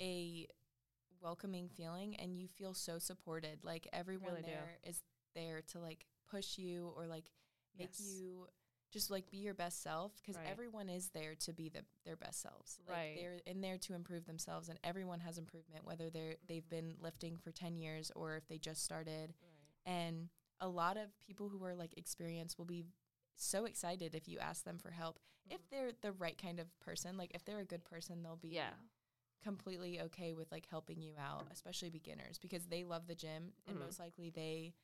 a 0.01 0.47
welcoming 1.23 1.69
feeling 1.69 2.17
and 2.17 2.39
you 2.39 2.49
feel 2.49 2.75
so 2.75 2.99
supported 2.99 3.59
like 3.63 3.87
everyone 3.93 4.31
Really 4.33 4.43
do. 4.43 4.51
there 4.51 4.79
is 4.85 5.03
there 5.35 5.61
to 5.73 5.79
like 5.79 6.07
push 6.31 6.59
you 6.59 6.93
or 6.97 7.07
like 7.07 7.25
make 7.79 7.91
Yes. 7.91 8.01
you 8.01 8.47
just 8.91 9.11
like 9.11 9.31
be 9.31 9.39
your 9.39 9.55
best 9.55 9.83
self 9.83 10.13
because 10.17 10.37
Right. 10.37 10.49
everyone 10.49 10.89
is 10.89 11.09
there 11.11 11.35
to 11.37 11.53
be 11.53 11.69
the, 11.69 11.85
their 12.05 12.17
best 12.17 12.41
selves 12.43 12.79
like 12.87 12.97
Right. 12.97 13.15
they're 13.17 13.41
in 13.47 13.61
there 13.61 13.79
to 13.79 13.95
improve 13.95 14.27
themselves 14.27 14.69
and 14.69 14.79
everyone 14.83 15.21
has 15.21 15.39
improvement 15.39 15.85
whether 15.85 16.11
they're 16.11 16.37
they've 16.49 16.69
been 16.69 16.97
lifting 17.01 17.37
for 17.37 17.53
10 17.53 17.77
years 17.77 18.11
or 18.17 18.37
if 18.37 18.47
they 18.49 18.59
just 18.59 18.85
started 18.85 19.35
and 19.87 20.29
a 20.61 20.69
lot 20.69 20.97
of 20.97 21.19
people 21.21 21.49
who 21.49 21.65
are 21.65 21.75
like 21.75 21.97
experienced 21.97 22.59
will 22.59 22.65
be 22.67 22.85
so 23.37 23.65
excited 23.65 24.15
if 24.15 24.29
you 24.29 24.39
ask 24.39 24.65
them 24.65 24.79
for 24.79 24.91
help 24.91 25.19
if 25.49 25.61
they're 25.71 25.93
the 26.03 26.13
right 26.13 26.37
kind 26.41 26.61
of 26.61 26.67
person 26.81 27.17
like 27.17 27.31
if 27.35 27.45
they're 27.45 27.61
a 27.61 27.65
good 27.65 27.85
person 27.85 28.23
they'll 28.23 28.37
be 28.37 28.49
Yeah. 28.49 28.71
completely 29.43 30.01
okay 30.03 30.35
with 30.35 30.51
like 30.53 30.67
helping 30.69 31.01
you 31.01 31.15
out 31.19 31.47
especially 31.51 31.89
beginners 31.91 32.39
because 32.39 32.67
they 32.67 32.85
love 32.85 33.07
the 33.07 33.15
gym 33.15 33.53
and 33.67 33.77
Mhm. 33.77 33.81
most 33.81 33.99
likely 33.99 34.29
they 34.31 34.75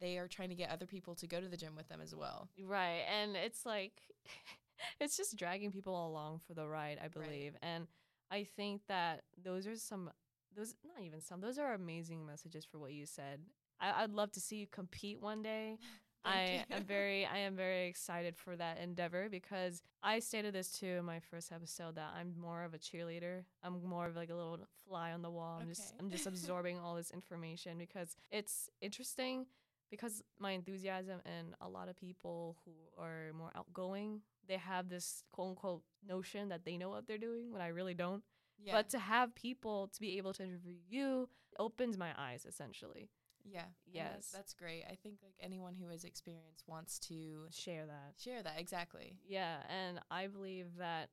they 0.00 0.18
are 0.18 0.28
trying 0.28 0.48
to 0.48 0.54
get 0.54 0.70
other 0.70 0.86
people 0.86 1.14
to 1.14 1.26
go 1.26 1.40
to 1.40 1.48
the 1.48 1.56
gym 1.56 1.74
with 1.76 1.88
them 1.88 2.00
as 2.02 2.14
well 2.14 2.48
Right. 2.64 3.02
And 3.20 3.36
it's 3.36 3.64
like 3.64 3.92
it's 5.00 5.16
just 5.16 5.36
dragging 5.36 5.72
people 5.72 6.06
along 6.06 6.40
for 6.46 6.54
the 6.54 6.66
ride, 6.66 6.98
I 7.02 7.08
believe. 7.08 7.54
And 7.62 7.86
I 8.30 8.44
think 8.44 8.82
that 8.88 9.22
those 9.42 9.66
are 9.66 9.76
some 9.76 10.10
those 10.56 10.74
not 10.84 11.04
even 11.04 11.20
some, 11.20 11.40
those 11.40 11.58
are 11.58 11.74
amazing 11.74 12.26
messages 12.26 12.64
for 12.64 12.78
what 12.78 12.92
you 12.92 13.06
said. 13.06 13.40
I, 13.80 14.02
I'd 14.02 14.12
love 14.12 14.32
to 14.32 14.40
see 14.40 14.56
you 14.56 14.66
compete 14.66 15.20
one 15.20 15.42
day. 15.42 15.78
I 16.24 16.64
am 16.70 16.84
very 16.84 17.24
I 17.24 17.38
am 17.38 17.54
very 17.54 17.86
excited 17.86 18.36
for 18.36 18.56
that 18.56 18.78
endeavor 18.82 19.28
because 19.30 19.80
I 20.02 20.18
stated 20.18 20.52
this 20.52 20.72
too 20.72 20.86
in 20.98 21.04
my 21.04 21.20
first 21.20 21.52
episode 21.52 21.94
that 21.94 22.12
I'm 22.18 22.34
more 22.38 22.64
of 22.64 22.74
a 22.74 22.78
cheerleader. 22.78 23.44
I'm 23.62 23.82
more 23.84 24.06
of 24.06 24.16
like 24.16 24.28
a 24.28 24.34
little 24.34 24.58
fly 24.86 25.12
on 25.12 25.22
the 25.22 25.30
wall. 25.30 25.58
I'm 25.62 25.68
just 25.68 25.94
Okay. 25.94 25.96
I'm 26.00 26.10
just 26.10 26.26
absorbing 26.32 26.78
all 26.78 26.96
this 26.96 27.12
information 27.12 27.78
because 27.78 28.16
it's 28.30 28.68
interesting 28.82 29.46
because 29.90 30.22
my 30.38 30.52
enthusiasm 30.52 31.20
and 31.24 31.54
a 31.60 31.68
lot 31.68 31.88
of 31.88 31.96
people 31.96 32.56
who 32.64 32.72
are 33.02 33.32
more 33.32 33.50
outgoing, 33.56 34.20
they 34.46 34.56
have 34.56 34.88
this 34.88 35.22
quote 35.32 35.48
unquote 35.50 35.82
notion 36.06 36.48
that 36.50 36.64
they 36.64 36.76
know 36.76 36.90
what 36.90 37.06
they're 37.06 37.18
doing 37.18 37.52
when 37.52 37.60
I 37.62 37.68
really 37.68 37.94
don't. 37.94 38.22
yeah 38.62 38.72
But 38.74 38.88
to 38.90 38.98
have 38.98 39.34
people 39.34 39.88
to 39.94 40.00
be 40.00 40.18
able 40.18 40.32
to 40.34 40.42
interview 40.42 40.74
you 40.88 41.28
opens 41.58 41.96
my 41.98 42.12
eyes 42.16 42.44
essentially. 42.46 43.08
yeah 43.44 43.60
and 43.86 43.94
that's- 43.94 44.14
Yes. 44.16 44.30
that's 44.36 44.54
great 44.54 44.84
i 44.92 44.96
think 45.02 45.16
like 45.22 45.34
anyone 45.40 45.74
who 45.80 45.88
has 45.88 46.04
experience 46.04 46.62
wants 46.66 46.98
to 47.08 47.46
Share 47.50 47.86
that. 47.86 48.10
share 48.18 48.42
that 48.42 48.56
exactly 48.60 49.16
Yeah, 49.26 49.56
and 49.80 50.00
I 50.10 50.26
believe 50.26 50.66
that 50.78 51.08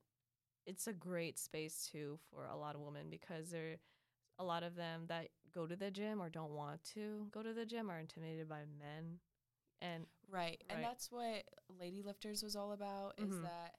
it's 0.65 0.87
a 0.87 0.93
great 0.93 1.37
space 1.39 1.87
too 1.91 2.19
for 2.29 2.45
a 2.47 2.57
lot 2.57 2.75
of 2.75 2.81
women 2.81 3.09
because 3.09 3.51
there 3.51 3.69
are 3.73 3.77
a 4.39 4.43
lot 4.43 4.63
of 4.63 4.75
them 4.75 5.05
that 5.07 5.27
go 5.55 5.65
to 5.65 5.75
the 5.75 5.91
gym 5.91 6.21
or 6.21 6.29
don't 6.29 6.51
want 6.51 6.83
to 6.95 7.27
go 7.31 7.41
to 7.41 7.53
the 7.53 7.65
gym 7.65 7.89
are 7.89 7.99
intimidated 7.99 8.49
by 8.49 8.63
men. 8.79 9.19
And 9.81 10.05
Right. 10.29 10.61
And 10.69 10.83
that's 10.83 11.11
what 11.11 11.43
Lady 11.79 12.01
Lifters 12.01 12.43
was 12.43 12.55
all 12.55 12.73
about 12.73 13.13
is 13.17 13.29
Mhm. 13.31 13.41
that 13.43 13.75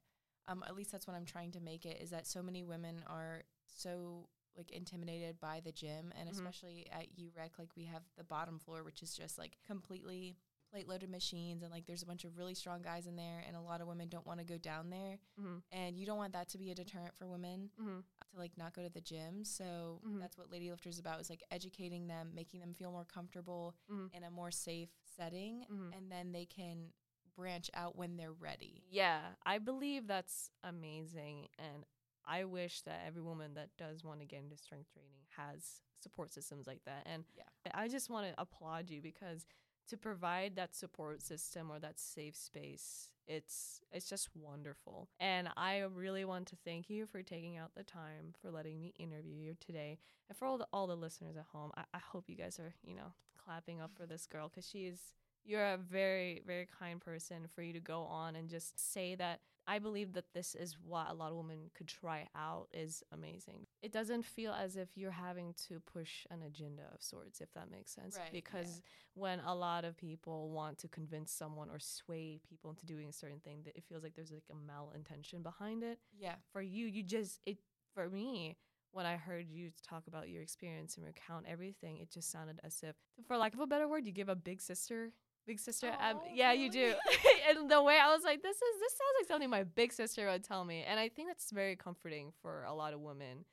um 0.49 0.65
at 0.67 0.77
least 0.77 0.93
that's 0.93 1.07
what 1.07 1.17
I'm 1.17 1.27
trying 1.27 1.53
to 1.53 1.61
make 1.61 1.85
it 1.87 2.01
is 2.01 2.11
that 2.11 2.27
so 2.27 2.43
many 2.43 2.63
women 2.65 3.03
are 3.07 3.43
so 3.67 4.29
like 4.57 4.71
intimidated 4.71 5.39
by 5.41 5.61
the 5.61 5.73
gym 5.73 6.13
and 6.19 6.29
Mhm. 6.29 6.33
especially 6.33 6.87
at 6.91 7.09
UREC 7.19 7.59
like 7.59 7.71
we 7.77 7.85
have 7.85 8.03
the 8.17 8.25
bottom 8.25 8.59
floor 8.59 8.85
which 8.85 9.03
is 9.03 9.15
just 9.15 9.39
like 9.39 9.59
completely 9.67 10.37
plate 10.71 10.89
loaded 10.89 11.11
machines 11.11 11.63
and 11.63 11.71
like 11.73 11.85
there's 11.87 12.03
a 12.03 12.07
bunch 12.07 12.25
of 12.25 12.37
really 12.39 12.55
strong 12.55 12.81
guys 12.83 13.07
in 13.07 13.17
there 13.17 13.43
and 13.47 13.57
a 13.57 13.61
lot 13.61 13.81
of 13.81 13.87
women 13.89 14.09
don't 14.09 14.27
want 14.27 14.39
to 14.39 14.45
go 14.47 14.57
down 14.59 14.89
there 14.91 15.19
mhm, 15.39 15.63
and 15.73 15.99
you 15.99 16.07
don't 16.07 16.17
want 16.17 16.33
that 16.33 16.49
to 16.49 16.59
be 16.59 16.71
a 16.71 16.75
deterrent 16.75 17.15
for 17.19 17.27
women 17.27 17.71
mhm, 17.79 18.03
to 18.37 18.41
like 18.43 18.57
not 18.57 18.75
go 18.75 18.83
to 18.83 18.91
the 18.93 19.01
gym 19.01 19.45
so 19.45 20.01
Mhm. 20.07 20.21
that's 20.21 20.39
what 20.39 20.51
lady 20.53 20.71
lifters 20.71 20.95
is 20.95 21.01
about 21.01 21.21
is 21.21 21.31
like 21.31 21.43
educating 21.51 22.07
them 22.07 22.31
making 22.35 22.61
them 22.61 22.75
feel 22.75 22.93
more 22.93 23.05
comfortable 23.05 23.75
mhm. 23.91 24.09
in 24.15 24.25
a 24.25 24.31
more 24.31 24.51
safe 24.51 24.91
setting 25.17 25.67
Mhm. 25.71 25.93
and 25.97 26.11
then 26.13 26.33
they 26.33 26.47
can 26.47 26.93
branch 27.35 27.71
out 27.75 27.97
when 27.97 28.17
they're 28.17 28.33
ready 28.33 28.85
Yeah, 28.91 29.21
I 29.45 29.59
believe 29.59 30.07
that's 30.07 30.51
amazing. 30.65 31.49
And 31.59 31.85
I 32.25 32.45
wish 32.45 32.81
that 32.83 33.03
every 33.07 33.23
woman 33.23 33.55
that 33.55 33.77
does 33.77 34.03
want 34.05 34.21
to 34.21 34.27
get 34.27 34.41
into 34.43 34.57
strength 34.57 34.91
training 34.93 35.27
has 35.37 35.83
support 36.01 36.33
systems 36.33 36.67
like 36.67 36.83
that. 36.87 37.03
And 37.07 37.25
Yeah. 37.37 37.45
I 37.75 37.89
just 37.89 38.09
want 38.11 38.27
to 38.27 38.41
applaud 38.41 38.89
you 38.91 39.03
because 39.03 39.47
to 39.87 39.97
provide 39.97 40.57
that 40.57 40.75
support 40.75 41.23
system 41.23 41.71
or 41.71 41.79
that 41.79 41.99
safe 41.99 42.37
space, 42.37 43.11
it's 43.27 43.81
it's 43.93 44.09
just 44.09 44.29
wonderful. 44.35 45.09
And 45.19 45.49
I 45.57 45.79
really 45.95 46.25
want 46.25 46.47
to 46.49 46.57
thank 46.65 46.89
you 46.91 47.07
for 47.07 47.23
taking 47.23 47.57
out 47.57 47.75
the 47.75 47.83
time 47.83 48.35
for 48.41 48.51
letting 48.51 48.81
me 48.81 48.95
interview 48.99 49.35
you 49.35 49.57
today. 49.61 49.99
And 50.29 50.37
for 50.37 50.47
all 50.47 50.59
the 50.59 50.67
all 50.73 50.87
the 50.87 50.97
listeners 50.97 51.37
at 51.37 51.47
home, 51.53 51.73
I, 51.77 51.83
I 51.95 51.99
hope 51.99 52.29
you 52.29 52.37
guys 52.37 52.59
are, 52.59 52.75
you 52.85 52.95
know, 52.95 53.13
clapping 53.45 53.81
up 53.81 53.93
for 53.95 54.07
this 54.07 54.27
girl 54.27 54.49
because 54.49 54.69
she 54.69 54.87
is 54.87 54.99
you're 55.45 55.65
a 55.65 55.77
very 55.77 56.43
very 56.47 56.67
kind 56.79 57.01
person 57.01 57.47
for 57.55 57.63
you 57.63 57.73
to 57.73 57.81
go 57.81 58.01
on 58.03 58.35
and 58.37 58.49
just 58.49 58.79
say 58.93 59.15
that 59.15 59.41
i 59.67 59.79
believe 59.79 60.13
that 60.13 60.33
this 60.33 60.55
is 60.55 60.77
what 60.85 61.09
a 61.11 61.15
lot 61.15 61.31
of 61.31 61.37
women 61.37 61.71
could 61.75 61.89
try 61.89 62.27
out 62.35 62.69
is 62.73 63.03
amazing. 63.13 63.67
It 63.83 63.93
doesn't 63.93 64.25
feel 64.25 64.53
as 64.53 64.77
if 64.77 64.97
you're 64.97 65.11
having 65.11 65.55
to 65.69 65.81
push 65.81 66.27
an 66.31 66.43
agenda 66.43 66.83
of 66.95 67.03
sorts 67.03 67.41
if 67.41 67.53
that 67.55 67.71
makes 67.71 67.93
sense 67.93 68.17
Right, 68.17 68.27
yeah. 68.27 68.31
because 68.41 68.83
when 69.15 69.41
a 69.41 69.55
lot 69.55 69.85
of 69.85 69.97
people 69.97 70.51
want 70.51 70.79
to 70.79 70.89
convince 70.89 71.33
someone 71.33 71.69
or 71.71 71.79
sway 71.79 72.39
people 72.49 72.71
into 72.71 72.87
doing 72.87 73.09
a 73.09 73.13
certain 73.13 73.41
thing 73.41 73.63
that 73.65 73.77
it 73.77 73.85
feels 73.89 74.03
like 74.03 74.15
there's 74.15 74.31
like 74.33 74.45
a 74.51 74.55
malintention 74.55 75.43
behind 75.43 75.83
it. 75.83 75.99
Yeah. 76.19 76.35
For 76.53 76.63
you 76.63 76.87
you 76.87 77.03
just 77.03 77.41
it 77.47 77.59
for 77.95 78.09
me 78.09 78.57
when 78.93 79.05
i 79.07 79.17
heard 79.17 79.47
you 79.49 79.71
talk 79.83 80.07
about 80.07 80.29
your 80.29 80.43
experience 80.43 80.97
and 80.97 81.05
recount 81.05 81.45
everything 81.49 81.99
it 81.99 82.11
just 82.11 82.31
sounded 82.31 82.59
as 82.65 82.83
if 82.83 82.95
for 83.27 83.37
lack 83.37 83.53
of 83.53 83.61
a 83.61 83.67
better 83.67 83.89
word 83.89 84.07
you 84.07 84.13
give 84.13 84.29
a 84.29 84.35
big 84.35 84.61
sister 84.61 85.13
big 85.47 85.61
sister 85.61 85.89
um, 85.89 86.17
Aw, 86.17 86.21
yeah 86.35 86.53
you 86.53 86.71
do. 86.71 86.95
and 87.49 87.71
the 87.71 87.83
way 87.83 87.99
i 88.03 88.13
was 88.13 88.25
like 88.25 88.43
this 88.43 88.57
is 88.57 88.81
this 88.81 88.93
sounds 88.93 89.15
like 89.21 89.29
something 89.29 89.51
my 89.51 89.65
big 89.65 89.93
sister 89.93 90.27
would 90.29 90.45
tell 90.45 90.65
me. 90.65 90.85
And 90.87 90.99
i 90.99 91.09
think 91.09 91.29
that's 91.29 91.51
very 91.51 91.77
comforting 91.77 92.33
for 92.43 92.65
a 92.65 92.75
lot 92.75 92.93
of 92.93 93.01
women. 93.01 93.45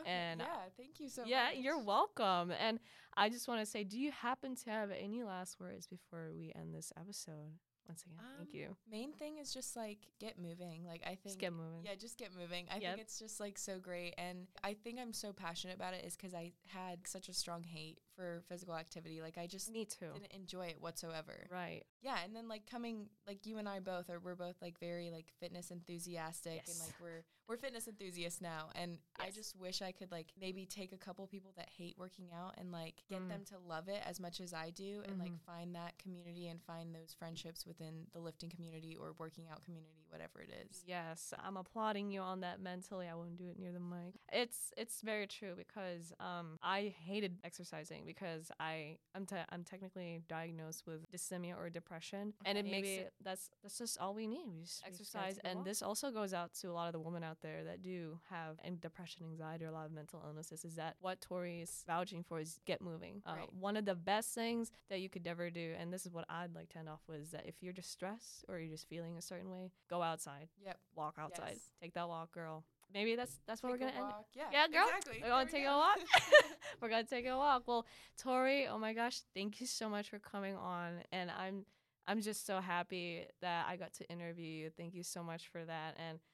Okay, 0.00 0.10
and, 0.10 0.40
yeah 0.40 0.46
thank 0.76 1.00
you 1.00 1.08
so 1.08 1.22
yeah 1.26 1.46
much. 1.46 1.56
you're 1.58 1.78
welcome. 1.82 2.52
And 2.52 2.78
i 3.16 3.28
just 3.28 3.48
want 3.48 3.60
to 3.60 3.66
say 3.66 3.84
do 3.84 3.98
you 3.98 4.12
happen 4.12 4.54
to 4.56 4.70
have 4.70 4.90
any 4.90 5.22
last 5.24 5.58
words 5.58 5.86
before 5.86 6.30
we 6.34 6.52
end 6.54 6.74
this 6.74 6.92
episode 7.00 7.58
once 7.88 8.02
again. 8.04 8.18
Thank 8.36 8.50
Um, 8.50 8.54
you. 8.54 8.76
main 8.90 9.12
thing 9.12 9.38
is 9.38 9.52
just 9.52 9.74
like 9.76 9.98
get 10.20 10.38
moving. 10.38 10.84
Like 10.86 11.02
i 11.04 11.10
think 11.10 11.22
just 11.24 11.38
get 11.38 11.52
moving. 11.52 11.82
Yeah 11.84 11.94
just 11.94 12.18
get 12.18 12.34
moving. 12.36 12.66
I 12.70 12.76
Yep. 12.78 12.82
think 12.82 13.00
it's 13.00 13.18
just 13.18 13.40
like 13.40 13.58
so 13.58 13.78
great. 13.78 14.14
And 14.18 14.46
i 14.62 14.74
think 14.74 14.98
i'm 14.98 15.12
so 15.12 15.32
passionate 15.32 15.76
about 15.76 15.94
it 15.94 16.04
is 16.04 16.16
because 16.16 16.34
i 16.34 16.52
had 16.66 17.06
such 17.06 17.28
a 17.28 17.34
strong 17.34 17.62
hate 17.64 18.00
for 18.14 18.42
physical 18.48 18.74
activity. 18.74 19.20
Like 19.22 19.38
i 19.38 19.46
just 19.46 19.70
me 19.70 19.84
too. 19.84 20.06
didn't 20.12 20.32
enjoy 20.32 20.66
it 20.66 20.80
whatsoever. 20.80 21.46
Right. 21.50 21.84
Yeah 22.02 22.18
and 22.24 22.34
then 22.36 22.46
like 22.48 22.66
coming 22.66 23.08
like 23.26 23.46
you 23.46 23.58
and 23.58 23.68
i 23.68 23.80
both 23.80 24.10
are 24.10 24.20
we're 24.20 24.34
both 24.36 24.56
like 24.62 24.78
very 24.78 25.10
like 25.10 25.32
fitness 25.40 25.70
enthusiastic 25.70 26.62
yes. 26.66 26.68
and 26.70 26.78
like 26.86 26.94
we're 27.00 27.24
we're 27.48 27.56
fitness 27.56 27.88
enthusiasts 27.88 28.40
now. 28.42 28.68
And 28.74 28.98
i 29.18 29.30
just 29.30 29.56
wish 29.56 29.80
i 29.82 29.90
could 29.92 30.12
like 30.12 30.32
maybe 30.38 30.66
take 30.66 30.92
a 30.92 30.96
couple 30.98 31.26
people 31.26 31.52
that 31.56 31.68
hate 31.76 31.96
working 31.98 32.28
out 32.34 32.54
and 32.58 32.70
like 32.72 33.02
get 33.08 33.18
Mm. 33.22 33.28
them 33.30 33.44
to 33.46 33.58
love 33.58 33.88
it 33.88 34.02
as 34.06 34.20
much 34.20 34.40
as 34.40 34.52
i 34.52 34.70
do 34.70 35.02
and 35.08 35.18
like 35.18 35.32
Mhm. 35.32 35.40
find 35.46 35.74
that 35.74 35.98
community 35.98 36.48
and 36.48 36.62
find 36.62 36.94
those 36.94 37.14
friendships 37.14 37.64
within 37.78 38.06
the 38.12 38.18
lifting 38.20 38.50
community 38.50 38.96
or 39.00 39.14
working 39.18 39.44
out 39.50 39.62
community 39.64 39.92
whatever 40.10 40.40
it 40.40 40.50
is 40.70 40.82
Yes, 40.86 41.34
I'm 41.44 41.56
applauding 41.56 42.10
you 42.10 42.20
on 42.20 42.40
that 42.40 42.60
mentally. 42.60 43.06
I 43.08 43.14
wouldn't 43.14 43.36
do 43.36 43.48
it 43.48 43.58
near 43.58 43.72
the 43.72 43.80
mic. 43.80 44.14
It's 44.32 44.72
it's 44.76 45.02
very 45.02 45.26
true 45.26 45.54
because 45.56 46.12
um 46.18 46.58
I 46.62 46.94
hated 47.04 47.36
exercising 47.44 48.04
because 48.06 48.50
I 48.58 48.96
I'm 49.14 49.26
te- 49.26 49.36
I'm 49.50 49.64
technically 49.64 50.22
diagnosed 50.28 50.84
with 50.86 51.10
dysthymia 51.12 51.58
or 51.58 51.68
depression 51.68 52.32
and 52.46 52.56
it 52.56 52.62
Okay. 52.62 52.70
makes 52.70 52.88
it 52.88 53.12
that's 53.22 53.50
that's 53.62 53.76
just 53.78 53.98
all 53.98 54.14
we 54.14 54.26
need. 54.26 54.46
We 54.56 54.62
just 54.62 54.82
We 54.86 54.96
just 54.96 55.12
gotta 55.12 55.26
exercise 55.26 55.40
and 55.44 55.56
walk. 55.58 55.66
this 55.66 55.82
also 55.82 56.10
goes 56.10 56.32
out 56.32 56.54
to 56.60 56.68
a 56.70 56.72
lot 56.72 56.86
of 56.86 56.92
the 56.94 57.00
women 57.00 57.22
out 57.22 57.40
there 57.42 57.64
that 57.64 57.82
do 57.82 58.18
have 58.30 58.56
and 58.64 58.80
depression, 58.80 59.26
anxiety 59.30 59.64
or 59.64 59.68
a 59.68 59.72
lot 59.72 59.86
of 59.86 59.92
mental 59.92 60.22
illnesses 60.26 60.64
is 60.64 60.74
that 60.76 60.96
what 61.00 61.20
Tori 61.20 61.60
is 61.60 61.84
vouching 61.86 62.22
for 62.22 62.40
is 62.40 62.60
get 62.64 62.80
moving. 62.80 63.22
Uh, 63.26 63.34
Right. 63.36 63.52
One 63.52 63.76
of 63.76 63.84
the 63.84 63.94
best 63.94 64.34
things 64.34 64.70
that 64.88 65.00
you 65.00 65.08
could 65.10 65.26
ever 65.26 65.50
do 65.50 65.74
and 65.78 65.92
this 65.92 66.06
is 66.06 66.12
what 66.12 66.24
I'd 66.30 66.54
like 66.54 66.70
to 66.70 66.78
end 66.78 66.88
off 66.88 67.00
with 67.08 67.20
is 67.20 67.30
that 67.32 67.44
if 67.46 67.62
you're 67.68 67.74
just 67.74 67.92
stressed 67.92 68.46
or 68.48 68.58
you're 68.58 68.70
just 68.70 68.88
feeling 68.88 69.18
a 69.18 69.22
certain 69.22 69.50
way, 69.50 69.70
go 69.90 70.00
outside 70.02 70.48
yep 70.64 70.78
walk 70.96 71.16
outside. 71.18 71.52
Yes. 71.52 71.70
Take 71.82 71.92
that 71.94 72.08
walk, 72.08 72.32
girl. 72.32 72.64
Maybe 72.94 73.14
that's 73.14 73.38
that's 73.46 73.62
what 73.62 73.70
we're 73.70 73.78
gonna 73.78 73.92
end. 73.92 74.06
it. 74.08 74.38
yeah 74.38 74.44
Yeah, 74.50 74.68
girl. 74.68 74.86
exactly. 74.88 75.18
We're 75.22 75.28
gonna 75.28 75.44
There 75.44 75.52
we 75.52 75.58
take 75.60 75.68
a 75.68 75.76
walk. 75.76 75.98
we're 76.80 76.88
gonna 76.88 77.04
take 77.04 77.26
a 77.26 77.36
walk. 77.36 77.64
Well, 77.66 77.86
Tori, 78.16 78.66
oh 78.66 78.78
my 78.78 78.94
gosh, 78.94 79.20
thank 79.34 79.60
you 79.60 79.66
so 79.66 79.90
much 79.90 80.08
for 80.08 80.18
coming 80.18 80.56
on, 80.56 81.02
and 81.12 81.30
I'm 81.30 81.66
I'm 82.06 82.22
just 82.22 82.46
so 82.46 82.60
happy 82.60 83.26
that 83.42 83.66
I 83.68 83.76
got 83.76 83.92
to 83.94 84.08
interview 84.10 84.46
you. 84.46 84.70
Thank 84.74 84.94
you 84.94 85.02
so 85.02 85.22
much 85.22 85.48
for 85.48 85.62
that, 85.62 85.96
and 86.08 86.18